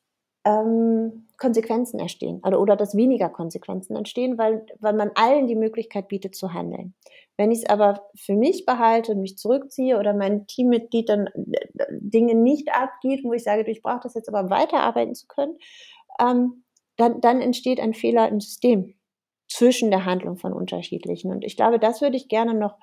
ähm, 0.47 1.27
Konsequenzen 1.37 1.99
entstehen 1.99 2.41
oder 2.45 2.59
oder 2.59 2.75
dass 2.75 2.95
weniger 2.95 3.29
Konsequenzen 3.29 3.95
entstehen, 3.95 4.37
weil 4.37 4.65
weil 4.79 4.93
man 4.93 5.11
allen 5.15 5.47
die 5.47 5.55
Möglichkeit 5.55 6.07
bietet 6.07 6.35
zu 6.35 6.53
handeln. 6.53 6.95
Wenn 7.37 7.51
ich's 7.51 7.69
aber 7.69 8.09
für 8.15 8.35
mich 8.35 8.65
behalte 8.65 9.11
und 9.13 9.21
mich 9.21 9.37
zurückziehe 9.37 9.99
oder 9.99 10.13
mein 10.13 10.47
Teammitglied 10.47 11.09
dann 11.09 11.29
Dinge 11.91 12.35
nicht 12.35 12.73
abgibt, 12.73 13.23
wo 13.25 13.33
ich 13.33 13.43
sage: 13.43 13.63
„Du, 13.65 13.71
ich 13.71 13.81
brauche 13.83 14.01
das 14.03 14.15
jetzt 14.15 14.29
aber, 14.33 14.49
weiterarbeiten 14.49 15.15
zu 15.15 15.27
können“, 15.27 15.57
ähm, 16.19 16.63
dann 16.97 17.21
dann 17.21 17.41
entsteht 17.41 17.79
ein 17.79 17.93
Fehler 17.93 18.29
im 18.29 18.39
System 18.41 18.95
zwischen 19.49 19.91
der 19.91 20.05
Handlung 20.05 20.37
von 20.37 20.53
Unterschiedlichen. 20.53 21.31
Und 21.31 21.45
ich 21.45 21.55
glaube, 21.57 21.79
das 21.79 22.01
würde 22.01 22.17
ich 22.17 22.27
gerne 22.29 22.53
noch 22.53 22.77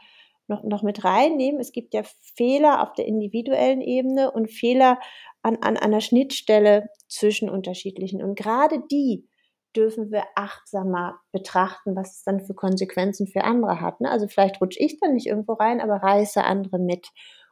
noch 0.48 0.62
noch 0.64 0.82
mit 0.82 1.04
reinnehmen. 1.04 1.60
Es 1.60 1.72
gibt 1.72 1.94
ja 1.94 2.02
Fehler 2.36 2.82
auf 2.82 2.92
der 2.94 3.06
individuellen 3.06 3.80
Ebene 3.80 4.30
und 4.32 4.50
Fehler 4.50 4.98
an 5.42 5.56
an 5.62 5.76
einer 5.76 6.00
Schnittstelle 6.00 6.88
zwischen 7.08 7.50
Unterschiedlichen. 7.50 8.22
Und 8.22 8.36
grade 8.36 8.80
die 8.90 9.28
dürfen 9.76 10.10
wir 10.12 10.24
achtsamer 10.36 11.16
betrachten, 11.32 11.96
was 11.96 12.18
es 12.18 12.22
dann 12.24 12.40
für 12.40 12.54
Konsequenzen 12.54 13.26
für 13.26 13.42
andere 13.44 13.80
hat, 13.80 14.00
ne? 14.00 14.10
Also, 14.10 14.28
vielleicht 14.28 14.60
rutsche 14.60 14.78
ich 14.80 14.98
dann 15.00 15.14
nicht 15.14 15.26
irgendwo 15.26 15.54
rein, 15.54 15.80
aber 15.80 15.96
reiße 15.96 16.44
andere 16.44 16.78
mit. 16.78 17.08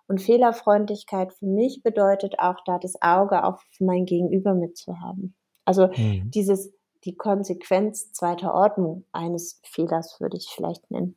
Und 0.06 0.20
Fehlerfreundlichkeit 0.20 1.32
für 1.32 1.46
mich 1.46 1.82
bedeutet 1.82 2.38
auch, 2.38 2.56
da 2.64 2.78
das 2.78 3.00
Auge 3.00 3.44
auf 3.44 3.64
mein 3.80 4.04
Gegenüber 4.04 4.54
mit 4.54 4.76
zu 4.76 5.00
haben. 5.00 5.34
Also, 5.64 5.88
Mhm. 5.96 6.32
dieses 6.34 6.72
die 7.04 7.16
Konsequenz 7.16 8.12
zweiter 8.12 8.54
Ordnung 8.54 9.06
eines 9.12 9.60
Fehlers 9.64 10.20
würde 10.20 10.36
ich 10.36 10.48
vielleicht 10.54 10.88
nennen. 10.90 11.16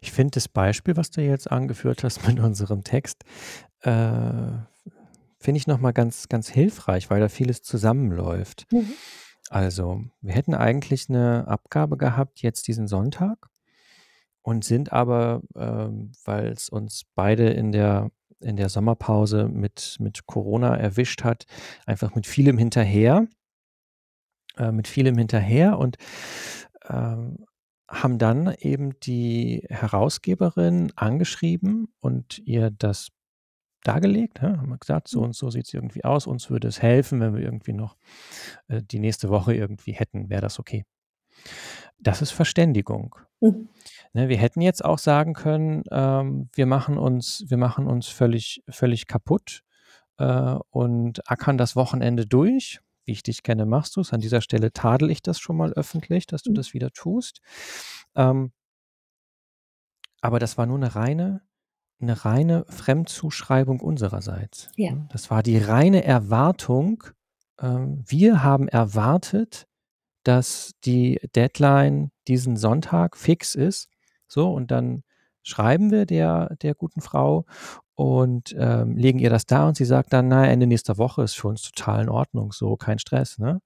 Ich 0.00 0.12
finde 0.12 0.32
das 0.32 0.48
Beispiel, 0.48 0.96
was 0.96 1.10
du 1.10 1.22
jetzt 1.22 1.50
angeführt 1.50 2.04
hast 2.04 2.26
mit 2.26 2.40
unserem 2.40 2.84
Text, 2.84 3.24
äh, 3.82 3.92
finde 5.40 5.58
ich 5.58 5.66
noch 5.66 5.80
mal 5.80 5.92
ganz 5.92 6.28
ganz 6.28 6.48
hilfreich, 6.48 7.10
weil 7.10 7.20
da 7.20 7.28
vieles 7.28 7.62
zusammenläuft. 7.62 8.66
Mhm. 8.72 8.94
Also, 9.50 10.04
wir 10.22 10.34
hätten 10.34 10.54
eigentlich 10.54 11.08
'ne 11.08 11.44
Abgabe 11.48 11.96
gehabt 11.98 12.42
jetzt 12.42 12.68
diesen 12.68 12.88
Sonntag 12.88 13.48
und 14.42 14.64
sind 14.64 14.92
aber, 14.92 15.42
ähm, 15.56 16.12
weil's 16.24 16.68
uns 16.70 17.04
beide 17.14 17.50
in 17.50 17.72
der 17.72 18.10
in 18.40 18.56
der 18.56 18.68
Sommerpause 18.70 19.48
mit 19.48 19.96
mit 20.00 20.26
Corona 20.26 20.76
erwischt 20.76 21.24
hat, 21.24 21.46
einfach 21.86 22.14
mit 22.16 22.26
vielem 22.26 22.58
hinterher 22.58 23.26
äh, 24.58 24.72
mit 24.72 24.88
vielem 24.88 25.16
hinterher 25.18 25.78
und, 25.78 25.96
ähm, 26.88 27.44
haben 27.92 28.18
dann 28.18 28.54
eben 28.60 28.98
die 29.00 29.64
Herausgeberin 29.70 30.92
angeschrieben 30.96 31.88
und 32.00 32.40
ihr 32.40 32.70
das 32.72 33.10
dargelegt, 33.84 34.42
ne? 34.42 34.58
Haben 34.60 34.70
wir 34.70 34.78
gesagt: 34.78 35.08
„So 35.08 35.20
Mhm. 35.20 35.26
und 35.26 35.36
so 35.36 35.50
sieht's 35.50 35.74
irgendwie 35.74 36.04
aus. 36.04 36.26
Uns 36.28 36.50
würde 36.50 36.68
es 36.68 36.82
helfen, 36.82 37.20
wenn 37.20 37.34
wir 37.34 37.42
irgendwie 37.42 37.72
noch, 37.74 37.96
äh, 38.68 38.82
die 38.82 39.00
nächste 39.00 39.30
Woche 39.30 39.54
irgendwie 39.54 39.92
hätten. 39.92 40.30
Wäre 40.30 40.42
das 40.42 40.58
okay?“ 40.60 40.84
Das 42.00 42.22
ist 42.22 42.30
Verständigung. 42.32 43.16
Mhm. 43.40 43.68
Ne, 44.12 44.28
wir 44.28 44.36
hätten 44.36 44.60
jetzt 44.60 44.84
auch 44.84 44.98
sagen 44.98 45.34
können, 45.34 45.84
ähm, 45.90 46.48
wir 46.54 46.66
machen 46.66 46.98
uns 46.98 47.44
wir 47.48 47.56
machen 47.58 47.86
uns 47.86 48.08
völlig 48.08 48.62
völlig 48.68 49.06
kaputt, 49.06 49.62
äh, 50.18 50.56
und 50.70 51.28
ackern 51.30 51.58
das 51.58 51.76
Wochenende 51.76 52.26
durch. 52.26 52.80
Wie 53.08 53.12
ich 53.12 53.22
dich 53.24 53.42
kenne, 53.42 53.66
machst 53.66 53.96
du's. 53.96 54.12
An 54.12 54.20
dieser 54.20 54.40
Stelle 54.40 54.72
tadele 54.72 55.10
ich 55.12 55.22
das 55.22 55.40
schon 55.40 55.56
mal 55.56 55.72
öffentlich, 55.72 56.26
dass 56.26 56.42
du 56.44 56.52
Mhm. 56.52 56.54
das 56.54 56.72
wieder 56.72 56.90
tust. 56.92 57.40
Ähm 58.14 58.52
aber 60.24 60.38
das 60.38 60.56
war 60.56 60.66
nur 60.66 60.78
'ne 60.78 60.94
reine 60.94 61.42
'ne 62.00 62.24
reine 62.24 62.64
Fremdzuschreibung 62.68 63.80
unsererseits, 63.80 64.70
Ja. 64.78 64.92
ne? 64.92 65.06
Das 65.12 65.30
war 65.30 65.42
die 65.42 65.58
reine 65.58 66.04
Erwartung. 66.04 67.04
Ähm, 67.60 68.04
wir 68.06 68.42
haben 68.44 68.68
erwartet, 68.68 69.66
dass 70.24 70.72
die 70.84 71.20
Deadline 71.36 72.10
diesen 72.28 72.56
Sonntag 72.56 73.16
fix 73.16 73.54
ist. 73.56 73.88
So, 74.28 74.52
und 74.54 74.70
dann 74.72 75.02
schreiben 75.44 75.90
wir 75.92 76.06
der 76.06 76.56
der 76.62 76.74
guten 76.76 77.00
Frau 77.02 77.46
und, 78.02 78.54
ähm, 78.58 78.96
legen 78.96 79.18
ihr 79.18 79.30
das 79.30 79.46
dar 79.46 79.68
und 79.68 79.76
sie 79.76 79.84
sagt 79.84 80.12
dann: 80.12 80.28
„Na, 80.28 80.46
Ende 80.46 80.66
nächster 80.66 80.98
Woche 80.98 81.22
ist 81.22 81.34
für 81.34 81.48
uns 81.48 81.62
total 81.62 82.02
in 82.04 82.08
Ordnung, 82.10 82.52
so, 82.52 82.76
kein 82.76 82.98
Stress“, 82.98 83.38
ne? 83.38 83.60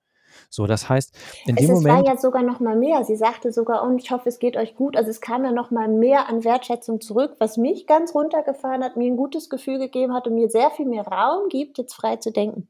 So, 0.50 0.66
das 0.66 0.88
heißt, 0.90 1.16
in 1.44 1.56
Es 1.56 1.68
dem 1.68 1.70
es 1.70 1.88
war 1.88 2.00
Moment 2.00 2.06
ja 2.06 2.16
sogar 2.16 2.42
noch 2.42 2.60
mal 2.60 2.76
mehr. 2.76 3.04
Sie 3.04 3.16
sagte 3.16 3.50
sogar: 3.52 3.82
„Und 3.82 3.98
ich 3.98 4.10
hoffe, 4.10 4.28
es 4.28 4.38
geht 4.38 4.56
euch 4.56 4.74
gut.“ 4.76 4.96
Also, 4.96 5.10
es 5.10 5.20
kam 5.20 5.44
ja 5.44 5.50
noch 5.52 5.70
mal 5.70 5.88
mehr 5.88 6.28
an 6.28 6.44
Wertschätzung 6.44 7.00
zurück, 7.00 7.36
was 7.38 7.56
mich 7.56 7.86
ganz 7.86 8.14
runtergefahren 8.14 8.84
hat, 8.84 8.96
mir 8.96 9.10
'n 9.10 9.16
gutes 9.16 9.48
Gefühl 9.50 9.78
gegeben 9.78 10.12
hat 10.14 10.26
und 10.26 10.34
mir 10.34 10.48
sehr 10.50 10.70
viel 10.70 10.86
mehr 10.86 11.06
Raum 11.06 11.48
gibt, 11.48 11.78
jetzt 11.78 11.94
frei 11.94 12.16
zu 12.16 12.30
denken. 12.32 12.68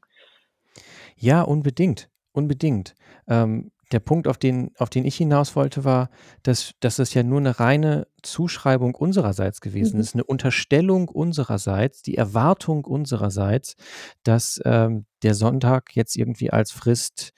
Ja, 1.19 1.41
unbedingt, 1.41 2.09
unbedingt. 2.31 2.95
Ähm, 3.27 3.71
der 3.91 3.99
Punkt, 4.01 4.27
auf 4.27 4.37
den 4.37 4.71
auf 4.77 4.89
den 4.89 5.05
ich 5.05 5.15
hinaus 5.17 5.55
wollte, 5.55 5.85
war, 5.85 6.09
dass 6.43 6.73
dass 6.81 6.99
es 6.99 7.13
ja 7.13 7.23
nur 7.23 7.41
'ne 7.41 7.59
reine 7.59 8.07
Zuschreibung 8.23 8.95
unsererseits 8.95 9.61
gewesen 9.61 9.99
Mhm. 9.99 10.01
ist, 10.01 10.15
'ne 10.15 10.23
Unterstellung 10.25 11.09
unsererseits, 11.09 12.01
die 12.03 12.15
Erwartung 12.17 12.85
unsererseits, 12.85 13.75
dass, 14.23 14.59
ähm, 14.65 15.05
der 15.23 15.35
Sonntag 15.35 15.95
jetzt 15.95 16.15
irgendwie 16.17 16.51
als 16.51 16.71
Frist, 16.71 17.31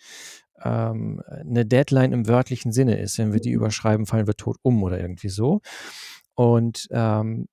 ähm, 0.64 1.22
'ne 1.46 1.66
Deadline 1.66 2.14
im 2.14 2.28
wörtlichen 2.28 2.72
Sinne 2.74 2.98
ist. 3.00 3.18
Wenn 3.20 3.34
wir 3.34 3.42
die 3.42 3.52
Mhm. 3.52 3.54
überschreiben, 3.54 4.06
fallen 4.08 4.28
wir 4.28 4.36
tot 4.36 4.58
um 4.64 4.84
oder 4.84 5.00
irgendwie 5.00 5.30
so. 5.30 5.62
Und, 6.36 6.88
ähm, 6.92 7.48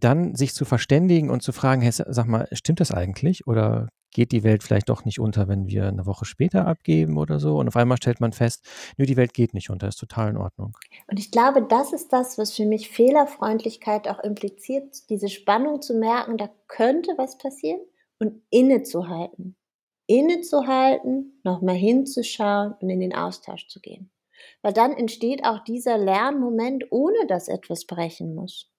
dann 0.00 0.34
sich 0.36 0.54
zu 0.54 0.64
verständigen 0.66 1.30
und 1.30 1.42
zu 1.42 1.52
fragen: 1.52 1.82
„Hey, 1.82 1.92
sag 1.92 2.26
mal, 2.28 2.48
stimmt 2.52 2.80
das 2.80 2.92
eigentlich 2.92 3.46
oder 3.48 3.88
geht 4.12 4.32
die 4.32 4.42
Welt 4.44 4.62
vielleicht 4.62 4.88
doch 4.88 5.04
nicht 5.04 5.20
unter, 5.20 5.48
wenn 5.48 5.66
wir 5.68 5.90
'ne 5.92 6.06
Woche 6.06 6.24
später 6.24 6.66
abgeben 6.66 7.18
oder 7.18 7.38
so?“ 7.40 7.58
Und 7.58 7.68
auf 7.68 7.76
einmal 7.76 7.96
stellt 7.98 8.20
man 8.20 8.32
fest: 8.32 8.66
„Nö, 8.98 9.06
die 9.06 9.16
Welt 9.16 9.34
geht 9.34 9.54
nicht 9.54 9.70
unter, 9.70 9.88
ist 9.88 9.98
total 9.98 10.30
in 10.30 10.36
Ordnung.“ 10.36 10.76
Und 11.08 11.18
ich 11.18 11.30
glaube, 11.30 11.62
das 11.62 11.92
ist 11.92 12.12
das, 12.12 12.38
was 12.38 12.52
für 12.54 12.66
mich 12.66 12.90
Fehlerfreundlichkeit 12.90 14.08
auch 14.08 14.20
impliziert, 14.20 15.08
diese 15.10 15.28
Spannung 15.28 15.82
zu 15.82 15.94
merken, 15.94 16.36
da 16.36 16.50
könnte 16.68 17.12
was 17.16 17.38
passieren 17.38 17.80
und 18.18 18.42
innezuhalten. 18.50 19.56
Innezuhalten, 20.06 21.40
noch 21.44 21.62
mal 21.62 21.74
hinzuschauen 21.76 22.74
und 22.80 22.90
in 22.90 23.00
den 23.00 23.14
Austausch 23.14 23.68
zu 23.68 23.80
gehen. 23.80 24.10
Weil 24.62 24.72
dann 24.72 24.92
entsteht 24.92 25.44
auch 25.44 25.62
dieser 25.64 25.98
Lernmoment, 25.98 26.84
ohne 26.90 27.26
dass 27.28 27.48
etwas 27.48 27.86
brechen 27.86 28.34
muss. 28.34 28.70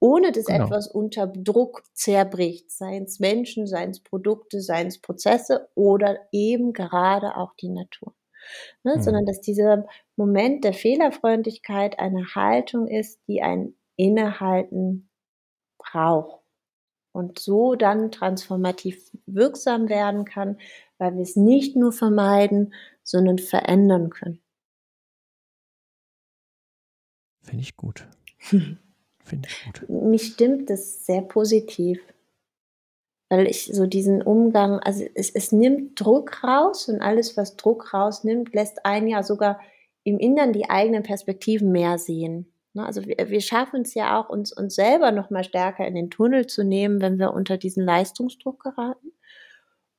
Ohne 0.00 0.32
dass 0.32 0.46
Genau. 0.46 0.64
etwas 0.64 0.88
unter 0.88 1.26
Druck 1.26 1.82
zerbricht, 1.94 2.70
seien's 2.70 3.20
Menschen, 3.20 3.66
seien's 3.66 4.00
Produkte, 4.00 4.60
seien's 4.60 5.00
Prozesse 5.00 5.68
oder 5.74 6.18
eben 6.32 6.72
gerade 6.72 7.36
auch 7.36 7.54
die 7.54 7.70
Natur. 7.70 8.14
Ne, 8.84 8.96
Mhm. 8.96 9.02
sondern 9.02 9.26
dass 9.26 9.40
dieser 9.40 9.86
Moment 10.16 10.64
der 10.64 10.72
Fehlerfreundlichkeit 10.74 11.98
eine 11.98 12.34
Haltung 12.34 12.88
ist, 12.88 13.20
die 13.28 13.42
ein 13.42 13.74
Innehalten 13.96 15.10
braucht 15.78 16.42
und 17.12 17.38
so 17.38 17.74
dann 17.76 18.10
transformativ 18.12 19.10
wirksam 19.26 19.88
werden 19.88 20.24
kann, 20.24 20.58
weil 20.98 21.16
wir's 21.16 21.36
nicht 21.36 21.76
nur 21.76 21.92
vermeiden, 21.92 22.74
sondern 23.04 23.38
verändern 23.38 24.10
können. 24.10 24.42
Finde 27.42 27.62
ich 27.62 27.76
gut. 27.76 28.06
Finde 29.28 29.48
ich 29.48 29.64
gut. 29.64 29.88
Mich 29.88 30.26
stimmt 30.26 30.70
das 30.70 31.04
sehr 31.06 31.22
positiv. 31.22 32.00
Weil 33.30 33.46
ich 33.46 33.66
so 33.66 33.86
diesen 33.86 34.22
Umgang 34.22 34.78
also, 34.80 35.04
es 35.14 35.30
es 35.30 35.52
nimmt 35.52 36.00
Druck 36.00 36.42
raus 36.42 36.88
und 36.88 37.02
alles, 37.02 37.36
was 37.36 37.56
Druck 37.56 37.92
rausnimmt, 37.92 38.54
lässt 38.54 38.86
einen 38.86 39.06
ja 39.06 39.22
sogar 39.22 39.60
im 40.04 40.18
Inneren 40.18 40.54
die 40.54 40.70
eigenen 40.70 41.02
Perspektiven 41.02 41.70
mehr 41.70 41.98
sehen, 41.98 42.50
ne? 42.72 42.86
Also, 42.86 43.04
wir 43.06 43.28
wir 43.28 43.40
schaffen's 43.42 43.92
ja 43.94 44.18
auch, 44.18 44.30
uns 44.30 44.52
uns 44.52 44.74
selber 44.74 45.12
noch 45.12 45.28
mal 45.30 45.44
stärker 45.44 45.86
in 45.86 45.94
den 45.94 46.10
Tunnel 46.10 46.46
zu 46.46 46.64
nehmen, 46.64 47.02
wenn 47.02 47.18
wir 47.18 47.34
unter 47.34 47.58
diesen 47.58 47.84
Leistungsdruck 47.84 48.62
geraten. 48.62 49.12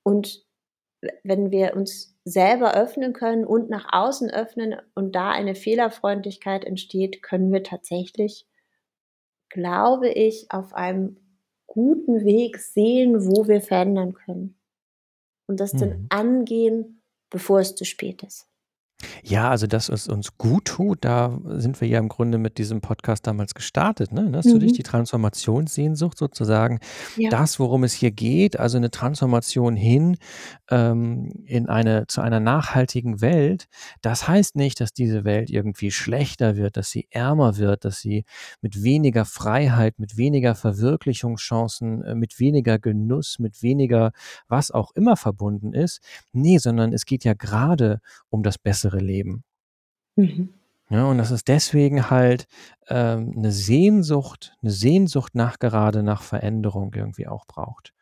Und 0.03 0.45
we 1.01 1.11
wenn 1.23 1.51
wir 1.51 1.75
uns 1.75 2.17
selber 2.25 2.73
öffnen 2.75 3.13
können 3.13 3.45
und 3.45 3.69
nach 3.69 3.87
außen 3.93 4.31
öffnen 4.31 4.75
und 4.95 5.15
da 5.15 5.31
eine 5.31 5.55
Fehlerfreundlichkeit 5.55 6.65
entsteht, 6.65 7.21
können 7.23 7.51
wir 7.53 7.63
tatsächlich 7.63 8.47
glaube 9.49 10.09
ich, 10.09 10.51
auf 10.51 10.73
einem 10.73 11.17
guten 11.67 12.25
Weg 12.25 12.57
sehen, 12.59 13.25
wo 13.27 13.47
wir 13.47 13.61
verändern 13.61 14.13
können. 14.13 14.59
Und 15.47 15.59
das 15.61 15.73
dann 15.73 15.89
Mhm. 15.91 16.07
angehen, 16.09 17.03
bevor 17.31 17.61
es 17.61 17.75
zu 17.75 17.85
spät 17.85 18.23
ist. 18.23 18.48
Ja, 19.23 19.49
also, 19.49 19.67
dass 19.67 19.89
es 19.89 20.07
uns 20.07 20.37
guttut, 20.37 20.99
da 21.05 21.39
sind 21.45 21.79
wir 21.81 21.87
ja 21.87 21.99
im 21.99 22.09
Grunde 22.09 22.37
mit 22.37 22.57
diesem 22.57 22.81
Podcast 22.81 23.25
damals 23.27 23.53
gestartet, 23.53 24.11
ne? 24.11 24.21
Erinnerst 24.21 24.51
du 24.51 24.59
dich? 24.59 24.71
Mhm. 24.71 24.75
Die 24.75 24.83
Transformationssehnsucht 24.83 26.17
sozusagen. 26.17 26.79
Ja. 27.15 27.29
Das, 27.29 27.59
worum 27.59 27.83
es 27.83 27.93
hier 27.93 28.11
geht, 28.11 28.59
also, 28.59 28.77
'ne 28.79 28.91
Transformation 28.91 29.75
hin, 29.75 30.17
ähm, 30.69 31.31
in 31.45 31.67
eine 31.69 32.07
zu 32.07 32.21
einer 32.21 32.39
nachhaltigen 32.39 33.21
Welt. 33.21 33.67
Das 34.01 34.27
heißt 34.27 34.55
nicht, 34.55 34.79
dass 34.81 34.93
diese 34.93 35.23
Welt 35.23 35.49
irgendwie 35.49 35.91
schlechter 35.91 36.55
wird, 36.57 36.77
dass 36.77 36.89
sie 36.89 37.07
ärmer 37.11 37.57
wird, 37.57 37.85
dass 37.85 37.99
sie 37.99 38.23
mit 38.61 38.83
weniger 38.83 39.25
Freiheit, 39.25 39.99
mit 39.99 40.17
weniger 40.17 40.55
Verwirklichungschancen, 40.55 42.03
äh, 42.03 42.15
mit 42.15 42.39
weniger 42.39 42.79
Genuss, 42.79 43.37
mit 43.39 43.61
weniger 43.63 44.11
was 44.47 44.71
auch 44.71 44.91
immer 44.95 45.15
verbunden 45.17 45.73
ist. 45.73 45.99
Ne, 46.33 46.57
sondern 46.59 46.93
es 46.93 47.05
geht 47.05 47.23
ja 47.23 47.33
grade 47.33 47.99
um 48.29 48.43
das 48.43 48.57
bessere 48.57 48.88
Leben. 48.97 49.43
Mhm. 50.15 50.49
Ja, 50.89 51.05
und 51.05 51.17
das 51.19 51.31
ist 51.31 51.47
deswegen 51.47 52.09
halt, 52.09 52.47
ähm, 52.89 53.31
'ne 53.35 53.51
Sehnsucht 53.51 54.55
'ne 54.61 54.71
Sehnsucht 54.71 55.35
nach 55.35 55.59
gerade 55.59 56.03
nach 56.03 56.23
Veränderung 56.23 56.93
irgendwie 56.95 57.27
auch 57.27 57.45
braucht. 57.45 57.93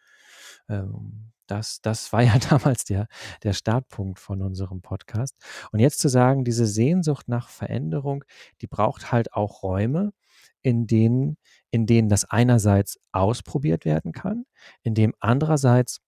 Ähm, 0.70 1.32
das 1.48 1.82
das 1.82 2.14
war 2.14 2.22
ja 2.24 2.34
damals 2.50 2.86
der 2.86 3.08
der 3.44 3.54
Startpunkt 3.54 4.20
von 4.20 4.42
unserem 4.42 4.82
Podcast. 4.82 5.36
Und 5.72 5.80
jetzt 5.80 6.00
zu 6.00 6.10
sagen, 6.10 6.44
diese 6.46 6.66
Sehnsucht 6.68 7.28
nach 7.30 7.50
Veränderung, 7.50 8.24
die 8.62 8.68
braucht 8.68 9.12
halt 9.12 9.34
auch 9.34 9.64
Räume, 9.64 10.14
in 10.62 10.88
denen 10.88 11.38
in 11.72 11.86
denen 11.88 12.10
das 12.10 12.26
einerseits 12.26 13.00
ausprobiert 13.12 13.86
werden 13.86 14.12
kann, 14.14 14.46
in 14.84 14.96
dem 14.96 15.14
andererseits 15.20 16.00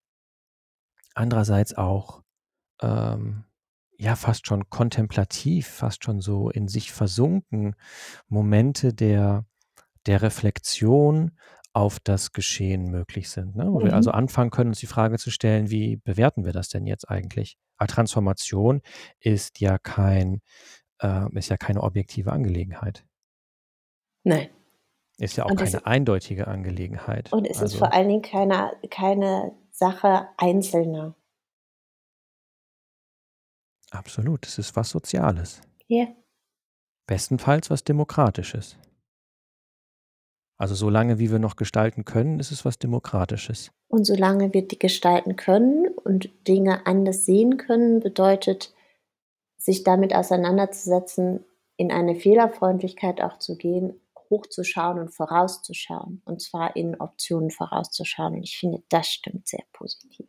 andererseits 1.14 1.74
auch, 1.76 2.22
ähm, 2.82 3.44
ja, 4.00 4.16
fast 4.16 4.46
schon 4.46 4.70
kontemplativ, 4.70 5.68
fast 5.68 6.04
schon 6.04 6.20
so 6.20 6.50
in 6.50 6.68
sich 6.68 6.92
versunken 6.92 7.74
Momente 8.28 8.94
der 8.94 9.46
der 10.06 10.22
Reflexion 10.22 11.32
auf 11.74 12.00
das 12.00 12.32
Geschehen 12.32 12.86
möglich 12.90 13.30
sind, 13.30 13.56
ne? 13.56 13.66
Wo 13.72 13.84
wir 13.84 13.94
also 13.94 14.10
Mhm. 14.10 14.12
anfangen 14.12 14.50
können, 14.50 14.70
uns 14.70 14.80
die 14.80 14.86
Frage 14.86 15.18
zu 15.18 15.30
stellen: 15.30 15.70
„Wie 15.70 15.96
bewerten 15.96 16.44
wir 16.46 16.52
das 16.54 16.68
denn 16.70 16.86
jetzt 16.86 17.08
eigentlich?“ 17.10 17.58
Weil 17.78 17.88
Transformation 17.88 18.82
ist 19.20 19.60
ja 19.60 19.78
kein 19.78 20.42
äh, 21.00 21.26
ist 21.38 21.50
ja 21.50 21.56
keine 21.58 21.82
objektive 21.82 22.32
Angelegenheit. 22.32 23.04
Nein. 24.24 24.50
Ist 25.18 25.36
ja 25.36 25.44
auch 25.46 25.54
keine 25.54 25.86
eindeutige 25.86 26.48
Angelegenheit. 26.48 27.30
und 27.30 27.46
es 27.48 27.60
ist 27.62 27.74
Also 27.74 27.76
vor 27.76 27.92
allen 27.92 28.08
Dingen 28.08 28.22
keine 28.22 28.72
keine 28.90 29.52
Sache 29.70 30.28
Einzelner. 30.36 31.14
Absolut, 33.90 34.46
es 34.46 34.58
ist 34.58 34.76
was 34.76 34.90
Soziales. 34.90 35.60
Ja. 35.88 36.06
Bestenfalls 37.06 37.70
was 37.70 37.82
Demokratisches. 37.84 38.76
Also, 40.56 40.74
solange 40.74 41.18
wie 41.18 41.30
wir 41.30 41.38
noch 41.38 41.56
gestalten 41.56 42.04
können, 42.04 42.38
ist 42.38 42.52
es 42.52 42.64
was 42.64 42.78
Demokratisches. 42.78 43.72
Und 43.88 44.04
solange 44.04 44.52
wir 44.52 44.68
die 44.68 44.78
gestalten 44.78 45.34
können 45.36 45.88
und 45.88 46.28
Dinge 46.46 46.86
anders 46.86 47.24
sehen 47.24 47.56
können, 47.56 48.00
bedeutet, 48.00 48.74
sich 49.56 49.84
damit 49.84 50.14
auseinanderzusetzen, 50.14 51.44
in 51.76 51.90
eine 51.90 52.14
Fehlerfreundlichkeit 52.14 53.20
auch 53.22 53.38
zu 53.38 53.56
gehen, 53.56 54.00
hochzuschauen 54.28 54.98
und 54.98 55.08
vorauszuschauen, 55.08 56.22
und 56.24 56.40
zwar 56.40 56.76
in 56.76 57.00
Optionen 57.00 57.50
vorauszuschauen. 57.50 58.34
Und 58.34 58.42
ich 58.44 58.58
finde, 58.58 58.82
das 58.90 59.08
stimmt 59.08 59.48
sehr 59.48 59.64
positiv. 59.72 60.28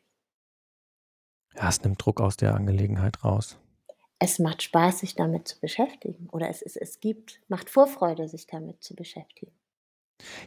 Ja, 1.56 1.70
es 1.70 1.82
nimmt 1.84 2.04
Druck 2.04 2.22
aus 2.22 2.38
der 2.38 2.56
Angelegenheit 2.56 3.24
raus. 3.24 3.58
Es 4.20 4.40
macht 4.40 4.62
Spaß, 4.62 5.00
sich 5.00 5.16
damit 5.16 5.48
zu 5.48 5.60
beschäftigen 5.60 6.30
oder 6.32 6.50
es 6.50 6.62
es 6.62 6.76
es 6.76 7.00
gibt 7.00 7.42
macht 7.48 7.70
Vorfreude, 7.70 8.28
sich 8.28 8.48
damit 8.48 8.84
zu 8.84 8.96
beschäftigen. 8.96 9.52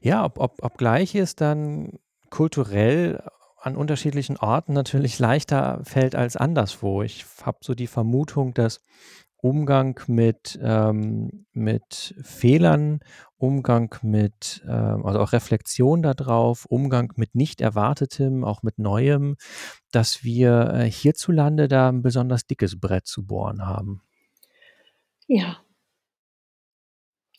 Ja, 0.01 0.25
ob 0.25 0.39
ob 0.39 0.63
obgleich 0.63 1.15
es 1.15 1.35
dann 1.35 1.99
kulturell 2.31 3.23
an 3.61 3.77
unterschiedlichen 3.77 4.37
Orten 4.37 4.73
natürlich 4.73 5.19
leichter 5.19 5.81
fällt 5.85 6.15
als 6.15 6.37
anderswo. 6.37 7.03
Ich 7.03 7.25
habe 7.43 7.59
so 7.63 7.75
die 7.75 7.87
Vermutung, 7.87 8.55
dass 8.55 8.81
Umgang 9.45 10.01
mit 10.07 10.59
ähm, 10.63 11.45
mit 11.53 12.15
Fehlern, 12.23 13.01
Umgang 13.37 13.95
mit 14.01 14.65
ähm, 14.67 15.05
also, 15.05 15.21
auch 15.21 15.35
Reflexion 15.35 16.03
da 16.03 16.15
drauf, 16.15 16.65
Umgang 16.67 17.13
mit 17.17 17.35
nicht 17.35 17.61
Erwartetem, 17.61 18.43
auch 18.43 18.63
mit 18.63 18.79
Neuem, 18.79 19.37
dass 19.93 20.25
wir, 20.25 20.71
äh, 20.73 20.91
hierzulande 20.91 21.69
da 21.69 21.91
'n 21.91 22.01
besonders 22.03 22.47
dickes 22.47 22.81
Brett 22.81 23.07
zu 23.07 23.27
bohren 23.27 23.67
haben. 23.67 24.01
Ja. 25.31 25.65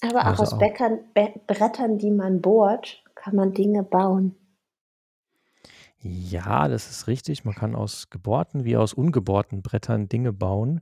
Aber 0.04 0.28
auch 0.28 0.40
Also, 0.40 0.40
aus 0.40 0.58
auch 0.58 0.58
Bäckern 0.58 1.00
Bre 1.14 1.34
Brettern, 1.48 1.98
die 1.98 2.12
man 2.12 2.42
bohrt, 2.42 3.02
kann 3.16 3.36
man 3.36 3.54
Dinge 3.54 3.84
bauen. 3.84 4.36
Ja, 6.08 6.68
das 6.68 6.92
ist 6.92 7.08
richtig. 7.08 7.46
Man 7.46 7.56
kann 7.56 7.76
aus 7.76 8.10
gebohrten 8.12 8.64
wie 8.64 8.78
aus 8.78 8.94
ungebohrten 8.94 9.64
Brettern 9.64 10.08
Dinge 10.08 10.34
bauen. 10.34 10.82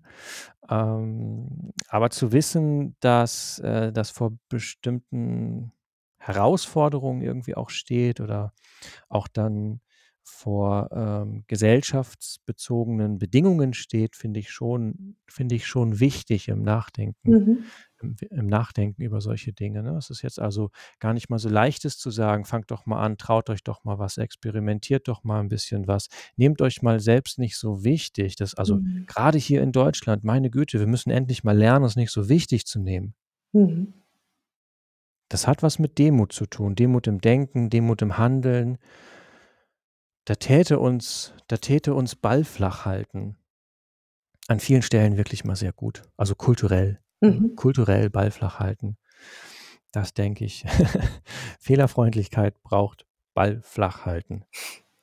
Ähm, 0.70 1.72
aber 1.88 2.10
zu 2.10 2.34
wissen, 2.34 2.96
dass 3.00 3.60
äh, 3.60 3.94
das 3.94 4.10
vor 4.10 4.34
bestimmten 4.50 5.72
Herausforderungen 6.18 7.22
irgendwie 7.22 7.56
auch 7.56 7.70
steht 7.70 8.20
oder 8.20 8.54
auch 9.10 9.28
dann 9.30 9.80
vor 10.24 10.90
ähm, 10.92 11.44
gesellschaftsbezogenen 11.48 13.18
Bedingungen 13.18 13.74
steht, 13.74 14.16
finde 14.18 14.40
ich 14.42 14.52
schon, 14.52 15.18
ich 15.56 15.68
schon 15.68 16.00
wichtig 16.02 16.50
im 16.50 16.64
Nachdenken, 16.64 17.32
Mhm. 17.32 17.66
Im, 18.04 18.16
im 18.30 18.48
Nachdenken 18.48 19.02
über 19.02 19.22
solche 19.22 19.54
Dinge. 19.54 19.82
Ne? 19.84 19.98
Es 19.98 20.10
ist 20.10 20.22
jetzt 20.22 20.40
also 20.40 20.70
gar 21.00 21.14
nicht 21.14 21.30
mal 21.30 21.40
so 21.40 21.50
leichtes 21.50 21.98
zu 21.98 22.12
sagen, 22.12 22.46
fangt 22.46 22.70
doch 22.72 22.86
mal 22.86 23.02
an, 23.02 23.18
traut 23.18 23.50
euch 23.50 23.64
doch 23.64 23.84
mal 23.84 23.98
was, 24.00 24.18
experimentiert 24.18 25.08
doch 25.08 25.24
mal 25.24 25.40
ein 25.40 25.50
bisschen 25.50 25.88
was, 25.88 26.08
nehmt 26.36 26.62
euch 26.62 26.82
mal 26.82 27.00
selbst 27.00 27.40
nicht 27.40 27.58
so 27.58 27.84
wichtig. 27.84 28.36
Das, 28.36 28.54
also 28.56 28.76
Mhm. 28.78 29.06
gerade 29.08 29.38
hier 29.38 29.62
in 29.64 29.72
Deutschland, 29.72 30.24
meine 30.24 30.50
Güte, 30.50 30.80
wir 30.80 30.88
müssen 30.88 31.10
endlich 31.10 31.44
mal 31.44 31.58
lernen, 31.58 31.86
es 31.86 31.96
nicht 31.96 32.12
so 32.12 32.30
wichtig 32.30 32.66
zu 32.66 32.80
nehmen. 32.80 33.14
Mhm. 33.54 33.94
Das 35.30 35.48
hat 35.48 35.64
was 35.64 35.80
mit 35.80 35.98
Demut 35.98 36.32
zu 36.34 36.46
tun, 36.46 36.76
Demut 36.76 37.08
im 37.08 37.20
Denken, 37.20 37.70
Demut 37.70 38.02
im 38.02 38.18
Handeln. 38.18 38.78
Da 40.26 40.36
täte 40.36 40.80
uns, 40.80 41.34
da 41.48 41.58
täte 41.58 41.94
uns 41.96 42.16
Ball 42.16 42.44
flach 42.44 42.86
halten. 42.86 43.38
An 44.48 44.60
vielen 44.60 44.82
Stellen 44.82 45.18
wirklich 45.18 45.44
mal 45.44 45.56
sehr 45.56 45.74
gut. 45.74 46.04
Also 46.18 46.36
kulturell. 46.36 47.00
Mhm. 47.24 47.56
Kulturell 47.56 48.10
Ball 48.10 48.32
flach 48.32 48.60
halten. 48.60 48.98
Das 49.92 50.14
denke 50.14 50.44
ich. 50.44 50.66
Fehlerfreundlichkeit 51.60 52.62
braucht 52.64 53.06
Ball 53.34 53.62
flach 53.62 54.06
halten. 54.06 54.46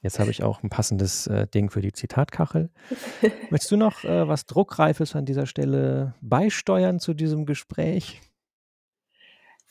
Jetzt 0.02 0.18
habe 0.18 0.30
ich 0.30 0.42
auch 0.42 0.62
ein 0.62 0.70
passendes 0.70 1.26
äh, 1.26 1.46
Ding 1.46 1.70
für 1.70 1.82
die 1.82 1.92
Zitatkachel. 1.92 2.70
Möchtest 3.50 3.70
du 3.70 3.76
noch 3.76 4.04
äh, 4.04 4.26
was 4.26 4.46
Druckreifes 4.46 5.14
an 5.14 5.26
dieser 5.26 5.46
Stelle 5.46 6.14
beisteuern 6.20 7.00
zu 7.00 7.14
diesem 7.14 7.44
Gespräch? 7.44 8.20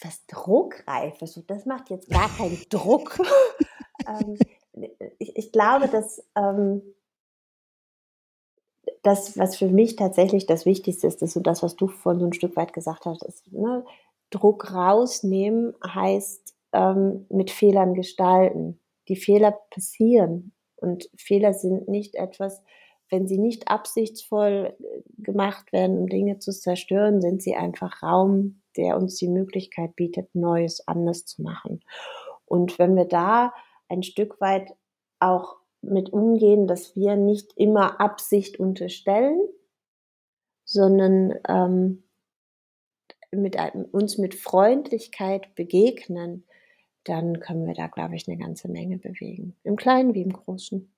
Was 0.01 0.25
Druckreifes, 0.27 1.41
das 1.47 1.65
macht 1.65 1.89
jetzt 1.89 2.09
gar 2.09 2.29
keinen 2.29 2.61
Druck. 2.69 3.19
ähm, 4.07 4.37
ich, 5.17 5.35
ich 5.35 5.51
glaube, 5.51 5.87
dass 5.87 6.23
ähm, 6.35 6.81
das, 9.03 9.37
was 9.37 9.55
für 9.55 9.67
mich 9.67 9.95
tatsächlich 9.95 10.45
das 10.45 10.65
Wichtigste 10.65 11.07
ist, 11.07 11.21
ist 11.21 11.33
so 11.33 11.39
das, 11.39 11.63
was 11.63 11.75
du 11.75 11.87
vorhin 11.87 12.19
so 12.19 12.25
ein 12.27 12.33
Stück 12.33 12.55
weit 12.55 12.73
gesagt 12.73 13.05
hast, 13.05 13.23
ist, 13.23 13.51
ne, 13.51 13.85
Druck 14.29 14.73
rausnehmen 14.73 15.73
heißt 15.85 16.55
ähm, 16.73 17.25
mit 17.29 17.49
Fehlern 17.51 17.93
gestalten. 17.93 18.79
Die 19.07 19.15
Fehler 19.15 19.57
passieren 19.71 20.53
und 20.75 21.09
Fehler 21.17 21.53
sind 21.53 21.87
nicht 21.87 22.15
etwas, 22.15 22.61
wenn 23.09 23.27
sie 23.27 23.39
nicht 23.39 23.69
absichtsvoll 23.69 24.75
äh, 24.79 25.01
gemacht 25.17 25.73
werden, 25.73 25.97
um 25.97 26.07
Dinge 26.07 26.39
zu 26.39 26.51
zerstören, 26.51 27.21
sind 27.21 27.41
sie 27.41 27.55
einfach 27.55 28.03
Raum, 28.03 28.61
der 28.77 28.97
uns 28.97 29.15
die 29.15 29.29
Möglichkeit 29.29 29.95
bietet, 29.95 30.33
Neues 30.35 30.87
anders 30.87 31.25
zu 31.25 31.41
machen. 31.41 31.81
Und 32.45 32.79
wenn 32.79 32.95
wir 32.95 33.05
da 33.05 33.53
ein 33.87 34.03
Stück 34.03 34.39
weit 34.41 34.73
auch 35.19 35.55
mit 35.81 36.11
umgehen, 36.11 36.67
dass 36.67 36.95
wir 36.95 37.15
nicht 37.15 37.53
immer 37.55 37.99
Absicht 37.99 38.59
unterstellen, 38.59 39.39
sondern 40.65 41.33
ähm, 41.47 42.03
mit 43.31 43.57
uns 43.91 44.17
mit 44.17 44.35
Freundlichkeit 44.35 45.55
begegnen, 45.55 46.45
dann 47.03 47.39
können 47.39 47.65
wir 47.65 47.73
da, 47.73 47.87
glaube 47.87 48.15
ich, 48.15 48.27
eine 48.27 48.37
ganze 48.37 48.67
Menge 48.69 48.97
bewegen. 48.97 49.55
Im 49.63 49.75
Kleinen 49.75 50.13
wie 50.13 50.21
im 50.21 50.33
Großen. 50.33 50.91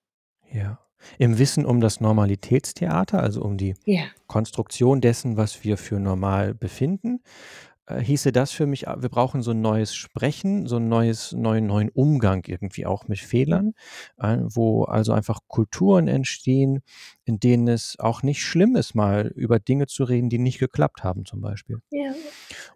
Ja. 0.52 0.80
Im 1.18 1.40
Wissen 1.40 1.66
um 1.66 1.82
das 1.82 2.00
Normalitätstheater, 2.00 3.22
also 3.22 3.42
um 3.42 3.58
die 3.58 3.74
Ja. 3.86 4.04
Konstruktion 4.28 5.02
dessen, 5.02 5.36
was 5.36 5.64
wir 5.64 5.78
für 5.78 6.00
normal 6.00 6.54
befinden, 6.54 7.24
hieße 7.90 8.32
das 8.32 8.52
für 8.52 8.66
mich, 8.66 8.84
wir 8.84 9.10
brauchen 9.10 9.42
so 9.42 9.52
ein 9.52 9.62
neues 9.62 9.96
Sprechen, 9.96 10.68
so 10.68 10.78
ein 10.78 10.88
neues, 10.88 11.32
neuen, 11.32 11.66
neuen 11.66 11.90
Umgang 11.90 12.44
irgendwie 12.48 12.86
auch 12.86 13.08
mit 13.08 13.20
Fehlern, 13.20 13.74
äh, 14.18 14.38
wo 14.42 14.84
also 14.84 15.14
einfach 15.14 15.40
Kulturen 15.48 16.08
entstehen, 16.08 16.82
in 17.26 17.40
denen 17.40 17.68
es 17.68 17.98
auch 18.00 18.24
nicht 18.24 18.44
schlimm 18.44 18.76
ist, 18.76 18.96
mal 18.96 19.28
über 19.36 19.60
Dinge 19.60 19.88
zu 19.88 20.04
reden, 20.04 20.30
die 20.30 20.40
nicht 20.40 20.60
geklappt 20.60 21.04
haben, 21.04 21.26
zum 21.26 21.42
Beispiel. 21.42 21.82
Ja. 21.90 22.14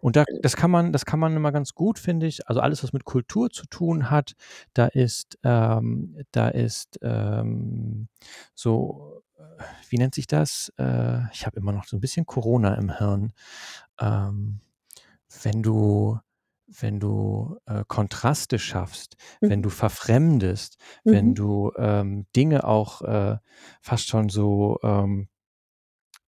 Und 0.00 0.16
da, 0.16 0.24
das 0.42 0.56
kann 0.56 0.70
man, 0.70 0.92
das 0.92 1.04
kann 1.04 1.20
man 1.20 1.36
immer 1.36 1.52
ganz 1.52 1.74
gut, 1.74 1.98
finde 1.98 2.26
ich. 2.26 2.48
Also 2.48 2.60
alles, 2.60 2.82
was 2.82 2.92
mit 2.92 3.04
Kultur 3.04 3.50
zu 3.50 3.66
tun 3.66 4.10
hat, 4.10 4.34
da 4.74 4.86
ist, 4.86 5.38
ähm, 5.44 6.16
da 6.32 6.48
ist 6.48 6.98
ähm, 7.02 8.08
so, 8.54 9.22
äh, 9.38 9.62
wie 9.88 9.98
nennt 9.98 10.14
sich 10.14 10.26
das? 10.26 10.72
Äh, 10.78 11.20
ich 11.32 11.46
habe 11.46 11.58
immer 11.58 11.72
noch 11.72 11.84
so 11.84 11.96
ein 11.96 12.00
bisschen 12.00 12.26
Corona 12.26 12.74
im 12.74 12.96
Hirn. 12.96 13.32
Ähm, 14.00 14.60
wenn 15.42 15.62
du, 15.62 16.18
wenn 16.66 17.00
du 17.00 17.58
äh, 17.66 17.84
Kontraste 17.86 18.58
schaffst, 18.58 19.16
wenn 19.46 19.62
Mhm. 19.62 19.62
du 19.62 19.70
verfremdest, 19.70 20.78
wenn 21.08 21.34
Mhm. 21.34 21.34
du 21.34 21.72
ähm, 21.76 22.26
Dinge 22.34 22.64
auch 22.64 23.02
äh, 23.02 23.38
fast 23.82 24.08
schon 24.08 24.28
so 24.28 24.78
ähm, 24.82 25.28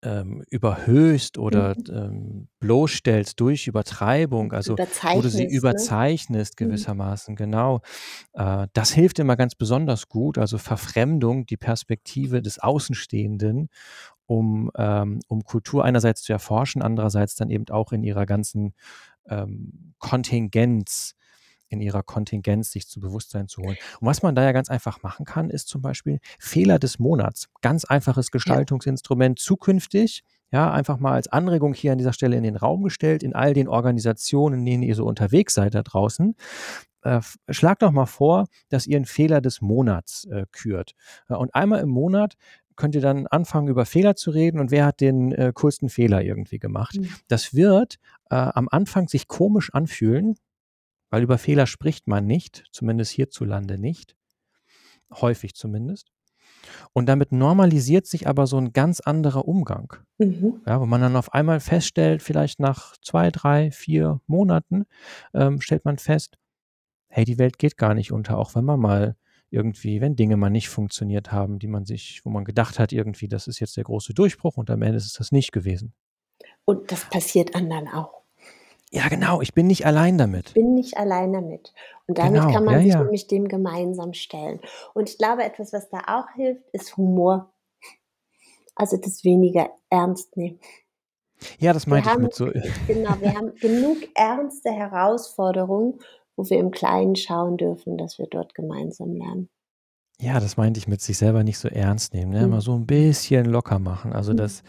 ähm, 0.03 0.45
überhöhst 0.49 1.39
oder 1.39 1.77
Mhm. 1.77 1.89
ähm, 1.89 2.49
bloßstellst 2.61 3.41
durch 3.41 3.67
Übertreibung, 3.67 4.53
also 4.53 4.79
wo 5.11 5.21
du 5.23 5.29
sie 5.29 5.45
Überzeichnest, 5.47 6.57
ne? 6.61 6.69
Mhm. 6.69 6.87
gewissermaßen, 6.87 7.35
genau. 7.35 7.81
Äh, 8.35 8.69
das 8.75 8.93
hilft 8.93 9.21
immer 9.21 9.37
ganz 9.37 9.55
besonders 9.55 10.09
gut, 10.09 10.39
also 10.39 10.59
Verfremdung, 10.59 11.47
die 11.47 11.57
Perspektive 11.59 12.43
des 12.43 12.59
Außenstehenden, 12.61 13.71
um, 14.29 14.71
ähm, 14.77 15.21
um 15.27 15.43
Kultur 15.43 15.85
einerseits 15.85 16.23
zu 16.23 16.33
erforschen, 16.33 16.83
andererseits 16.83 17.35
dann 17.35 17.51
eben 17.51 17.65
auch 17.71 17.93
in 17.93 18.05
ihrer 18.05 18.27
ganzen 18.27 18.75
ähm, 19.29 19.95
Kontingenz, 19.99 21.15
in 21.71 21.81
ihrer 21.81 22.03
Kontingenz 22.03 22.71
sich 22.71 22.87
zu 22.87 23.01
Bewusstsein 23.01 23.49
zu 23.49 23.63
holen. 23.63 23.77
Und 24.01 24.07
was 24.07 24.23
man 24.23 24.35
da 24.35 24.45
ja 24.45 24.53
ganz 24.53 24.69
einfach 24.69 25.03
machen 25.03 25.25
kann, 25.25 25.49
ist 25.49 25.69
zum 25.69 25.81
Beispiel 25.81 26.21
Fehler 26.39 26.79
des 26.79 26.99
Monats. 26.99 27.49
Ganz 27.63 27.87
einfaches. 27.87 28.31
Gestaltungsinstrument 28.31 29.39
zukünftig. 29.39 30.23
Ja, 30.51 30.73
einfach 30.73 30.99
mal 30.99 31.13
als 31.13 31.29
Anregung 31.29 31.75
hier 31.75 31.93
an 31.93 31.99
dieser 31.99 32.13
Stelle 32.13 32.37
in 32.37 32.43
den 32.43 32.57
Raum 32.57 32.83
gestellt, 32.83 33.23
in 33.23 33.35
all 33.35 33.55
den 33.55 33.69
Organisationen, 33.69 34.61
in 34.61 34.67
denen 34.67 34.83
ihr 34.83 34.95
so 34.95 35.05
unterwegs 35.05 35.55
seid 35.55 35.75
da 35.75 35.83
draußen. 35.83 36.37
Äh, 37.03 37.21
schlagt 37.49 37.83
doch 37.83 37.93
mal 37.93 38.07
vor, 38.07 38.47
dass 38.69 38.87
ihr 38.87 38.97
einen 38.97 39.07
Fehler 39.07 39.41
des 39.41 39.61
Monats 39.63 40.25
äh, 40.27 40.45
kürt. 40.53 40.95
Und 41.29 41.55
einmal 41.55 41.81
im 41.81 41.91
Monat 41.91 42.35
könnt 42.79 42.95
ihr 42.95 43.01
dann 43.03 43.27
anfangen, 43.27 43.69
über 43.69 43.85
Fehler 43.85 44.17
zu 44.17 44.31
reden 44.31 44.61
und 44.61 44.71
wer 44.71 44.87
hat 44.87 45.01
den 45.01 45.33
äh, 45.33 45.53
coolsten 45.55 45.91
Fehler 45.91 46.23
irgendwie 46.23 46.59
gemacht. 46.59 46.97
Mhm. 46.97 47.11
Das 47.27 47.53
wird 47.53 47.99
äh, 48.31 48.37
am 48.37 48.69
Anfang 48.71 49.09
sich 49.09 49.29
komisch 49.29 49.75
anfühlen, 49.75 50.37
weil 51.11 51.23
über 51.23 51.39
Fehler 51.39 51.67
spricht 51.67 52.07
man 52.07 52.27
nicht, 52.27 52.65
zumindest 52.73 53.13
hierzulande 53.13 53.79
nicht, 53.79 54.17
häufig 55.13 55.55
zumindest. 55.55 56.13
Und 56.93 57.07
damit 57.07 57.33
normalisiert 57.33 58.07
sich 58.07 58.29
aber 58.29 58.47
so 58.47 58.59
ein 58.59 58.73
ganz 58.73 59.01
anderer 59.01 59.47
Umgang. 59.47 59.95
Mhm. 60.19 60.61
Ja, 60.67 60.81
wo 60.81 60.87
man 60.87 61.01
dann 61.01 61.17
auf 61.17 61.35
einmal 61.35 61.61
feststellt, 61.61 62.23
vielleicht 62.23 62.61
nach 62.61 62.97
zwei, 63.03 63.31
drei, 63.31 63.71
vier 63.71 64.21
Monaten, 64.27 64.87
ähm, 65.35 65.61
stellt 65.61 65.85
man 65.85 65.99
fest, 65.99 66.39
hey, 67.09 67.25
die 67.25 67.39
Welt 67.39 67.59
geht 67.59 67.77
gar 67.77 67.95
nicht 67.95 68.13
unter, 68.13 68.39
auch 68.39 68.55
wenn 68.55 68.65
man 68.65 68.81
mal 68.81 69.17
irgendwie, 69.51 70.01
wenn 70.01 70.17
Dinge 70.17 70.37
mal 70.37 70.51
nicht 70.51 70.69
funktioniert 70.69 71.33
haben, 71.33 71.59
die 71.59 71.69
man 71.69 71.85
sich, 71.85 72.21
wo 72.25 72.31
man 72.31 72.45
gedacht 72.45 72.79
hat, 72.79 72.93
irgendwie, 72.93 73.29
das 73.29 73.47
ist 73.47 73.61
jetzt 73.61 73.77
der 73.77 73.85
große 73.85 74.15
Durchbruch 74.15 74.57
und 74.57 74.71
am 74.71 74.83
Ende 74.83 74.97
ist 74.97 75.07
es 75.07 75.15
das 75.15 75.33
nicht 75.33 75.53
gewesen. 75.53 75.95
Und 76.65 76.93
das 76.93 77.09
passiert 77.09 77.55
anderen 77.55 77.89
auch. 77.89 78.19
Ja, 78.91 79.09
genau, 79.09 79.43
ich 79.43 79.53
bin 79.53 79.67
nicht 79.67 79.85
allein 79.85 80.17
damit. 80.17 80.55
bin 80.55 80.75
nicht 80.75 80.97
allein 80.97 81.33
damit. 81.33 81.75
Und 82.07 82.19
damit 82.19 82.41
Genau, 82.41 82.53
kann 82.53 82.65
man 82.65 82.75
ja, 82.77 82.81
sich 82.83 82.93
ja. 82.93 83.03
nämlich 83.03 83.27
dem 83.27 83.49
gemeinsam 83.49 84.15
stellen. 84.15 84.61
Und 84.95 85.11
ich 85.11 85.19
glaube, 85.19 85.45
etwas, 85.45 85.73
was 85.73 85.91
da 85.91 86.01
auch 86.07 86.35
hilft, 86.35 86.63
ist 86.73 86.97
Humor. 86.97 87.53
Also 88.75 88.97
das 88.97 89.25
weniger 89.25 89.71
ernst 89.91 90.37
nehmen. 90.37 90.59
Ja, 91.59 91.73
das 91.73 91.87
Wir 91.87 91.91
meinte 91.95 92.09
ich 92.09 92.15
haben, 92.15 92.23
mit 92.23 92.35
so, 92.35 92.47
genau, 92.87 93.21
wir 93.21 93.35
haben 93.35 93.55
genug 93.57 93.99
ernste 94.15 94.71
Herausforderungen, 94.71 96.01
wo 96.39 96.49
wir 96.49 96.59
im 96.59 96.71
Kleinen 96.71 97.17
schauen 97.17 97.57
dürfen, 97.59 97.99
dass 97.99 98.19
wir 98.19 98.27
dort 98.31 98.55
gemeinsam 98.55 99.13
lernen. 99.15 99.49
ja, 100.21 100.41
das 100.41 100.57
meinte 100.57 100.79
ich 100.79 100.89
mit 100.89 101.01
sich 101.01 101.17
selber 101.19 101.45
nicht 101.45 101.59
so 101.59 101.69
ernst 101.69 102.13
nehmen, 102.15 102.33
ne? 102.33 102.47
Mal 102.49 102.57
Mhm. 102.57 102.61
so 102.61 102.75
ein 102.75 102.87
bisschen 102.87 103.45
locker 103.47 103.79
machen. 103.79 104.13
Also 104.13 104.33
Mhm. 104.33 104.37
das 104.39 104.63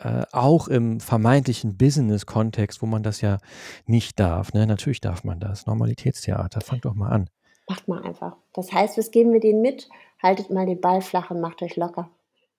äh, 0.00 0.22
auch 0.32 0.68
im 0.68 1.00
vermeintlichen 1.00 1.76
Business-Kontext, 1.76 2.80
wo 2.82 2.86
man 2.86 3.02
das 3.02 3.20
ja 3.20 3.38
nicht 3.86 4.18
darf. 4.20 4.52
Ne? 4.52 4.64
Natürlich 4.66 5.00
darf 5.00 5.24
man 5.24 5.40
das. 5.40 5.66
Normalitätstheater, 5.66 6.60
fang 6.60 6.80
doch 6.80 6.94
mal 6.94 7.08
an. 7.10 7.28
Macht 7.68 7.88
mal 7.88 8.02
einfach. 8.04 8.36
Das 8.54 8.72
heißt, 8.72 8.96
was 8.96 9.10
geben 9.10 9.32
wir 9.32 9.40
denen 9.40 9.60
mit? 9.60 9.88
Haltet 10.22 10.50
mal 10.50 10.66
den 10.66 10.80
Ball 10.80 11.00
flach 11.00 11.30
und 11.32 11.40
macht 11.40 11.62
euch 11.62 11.74
locker. 11.76 12.10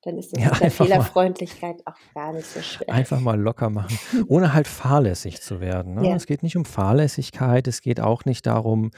Dann 0.04 0.18
ist 0.18 0.32
das 0.32 0.42
Ja, 0.42 0.50
mit 0.50 0.60
der 0.60 0.66
einfach 0.66 0.80
mal, 0.80 0.86
Fehlerfreundlichkeit 0.86 1.76
auch 1.86 1.96
gar 2.14 2.32
nicht 2.32 2.48
so 2.48 2.62
schwer. 2.62 2.94
einfach 2.94 3.20
mal 3.20 3.40
locker 3.40 3.70
machen, 3.70 3.98
ohne 4.28 4.54
halt 4.54 4.68
fahrlässig 4.68 5.42
zu 5.42 5.60
werden. 5.60 5.96
Ne? 5.96 6.08
Ja. 6.08 6.16
Es 6.16 6.26
geht 6.26 6.42
nicht 6.42 6.56
um 6.56 6.64
Fahrlässigkeit, 6.64 7.68
es 7.68 7.82
geht 7.82 8.00
auch 8.00 8.24
nicht 8.24 8.46
darum, 8.46 8.92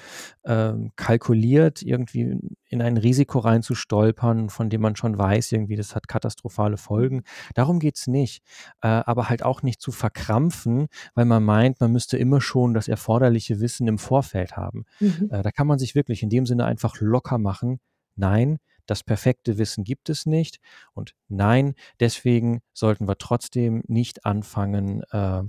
ähm, 0.46 0.92
kalkuliert 0.96 1.82
irgendwie 1.82 2.40
in 2.70 2.82
ein 2.82 2.98
Risiko 2.98 3.40
reinzustolpern, 3.40 4.50
von 4.50 4.70
dem 4.70 4.82
man 4.82 4.96
schon 4.96 5.18
weiß, 5.18 5.52
irgendwie, 5.52 5.76
das 5.76 5.96
hat 5.96 6.08
katastrophale 6.08 6.78
Folgen. 6.78 7.24
Darum 7.56 7.80
geht's 7.80 8.06
nicht. 8.08 8.44
Äh, 8.82 8.88
aber 8.88 9.28
halt 9.30 9.44
auch 9.44 9.64
nicht 9.64 9.82
zu 9.82 9.92
verkrampfen, 9.92 10.88
weil 11.16 11.26
man 11.26 11.44
meint, 11.44 11.80
man 11.82 11.92
müsste 11.92 12.18
immer 12.18 12.42
schon 12.42 12.74
das 12.74 12.88
erforderliche 12.88 13.60
Wissen 13.60 13.88
im 13.88 13.98
Vorfeld 13.98 14.56
haben. 14.56 14.86
Mhm. 15.00 15.30
Äh, 15.32 15.42
da 15.42 15.52
kann 15.52 15.68
man 15.68 15.80
sich 15.80 15.96
wirklich 15.96 16.22
in 16.22 16.30
dem 16.30 16.46
Sinne 16.46 16.66
einfach 16.66 17.00
locker 17.00 17.38
machen. 17.40 17.80
nein, 18.16 18.60
das 18.92 19.04
perfekte 19.04 19.58
Wissen 19.58 19.86
gibt 19.86 20.10
es 20.10 20.26
nicht 20.26 20.60
und 20.94 21.16
nein, 21.30 21.76
deswegen 22.02 22.62
sollten 22.74 23.08
wir 23.08 23.18
trotzdem 23.18 23.84
nicht 23.88 24.26
anfangen, 24.26 25.02
äh, 25.12 25.44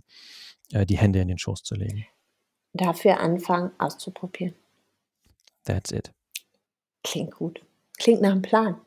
äh, 0.70 0.86
die 0.86 0.96
Hände 0.96 1.20
in 1.20 1.26
den 1.26 1.38
Schoß 1.38 1.64
zu 1.64 1.74
legen. 1.74 2.06
Dafür 2.72 3.18
anfangen 3.18 3.72
auszuprobieren. 3.78 4.54
That's 5.64 5.90
it. 5.90 6.12
Klingt 7.02 7.32
gut. 7.32 7.64
Klingt 7.98 8.22
nach 8.22 8.32
'm 8.32 8.42
Plan. 8.42 8.80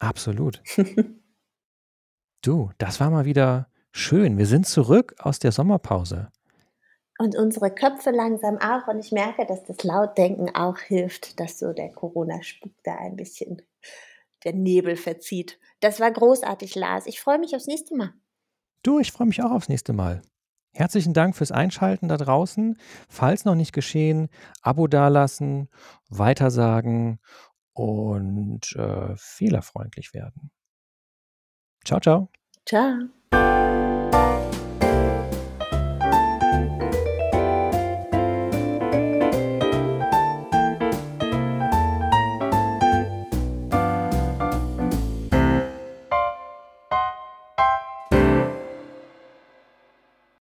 Absolut. 0.00 0.60
Du, 2.40 2.70
das 2.78 3.00
war 3.00 3.10
mal 3.10 3.24
wieder 3.24 3.68
schön. 3.90 4.38
Wir 4.38 4.46
sind 4.46 4.64
zurück 4.64 5.16
aus 5.18 5.40
der 5.40 5.50
Sommerpause. 5.50 6.30
Und 7.20 7.36
unsere 7.36 7.74
Köpfe 7.74 8.10
langsam 8.10 8.58
auch 8.58 8.86
und 8.86 9.00
ich 9.00 9.10
merke, 9.10 9.44
dass 9.44 9.64
das 9.64 9.82
Lautdenken 9.82 10.54
auch 10.54 10.78
hilft, 10.78 11.40
dass 11.40 11.58
so 11.58 11.72
der 11.72 11.90
Corona-Spuk 11.90 12.72
da 12.84 12.94
ein 12.94 13.16
bisschen 13.16 13.60
der 14.44 14.52
Nebel 14.52 14.96
verzieht. 14.96 15.58
Das 15.80 15.98
war 15.98 16.12
großartig, 16.12 16.76
Lars. 16.76 17.06
Ich 17.06 17.20
freue 17.20 17.40
mich 17.40 17.56
aufs 17.56 17.66
nächste 17.66 17.96
Mal. 17.96 18.14
Du, 18.84 19.00
ich 19.00 19.10
freue 19.10 19.26
mich 19.26 19.42
auch 19.42 19.50
aufs 19.50 19.68
nächste 19.68 19.92
Mal. 19.92 20.22
Herzlichen 20.72 21.12
Dank 21.12 21.34
fürs 21.34 21.50
Einschalten 21.50 22.06
da 22.06 22.16
draußen. 22.16 22.78
Falls 23.08 23.44
noch 23.44 23.56
nicht 23.56 23.72
geschehen, 23.72 24.28
Abo 24.62 24.86
dalassen, 24.86 25.68
weitersagen 26.08 27.18
und, 27.72 28.76
äh, 28.76 29.14
fehlerfreundlich 29.16 30.14
werden. 30.14 30.52
Ciao, 31.84 31.98
ciao. 31.98 32.28
Tschau. 32.64 33.87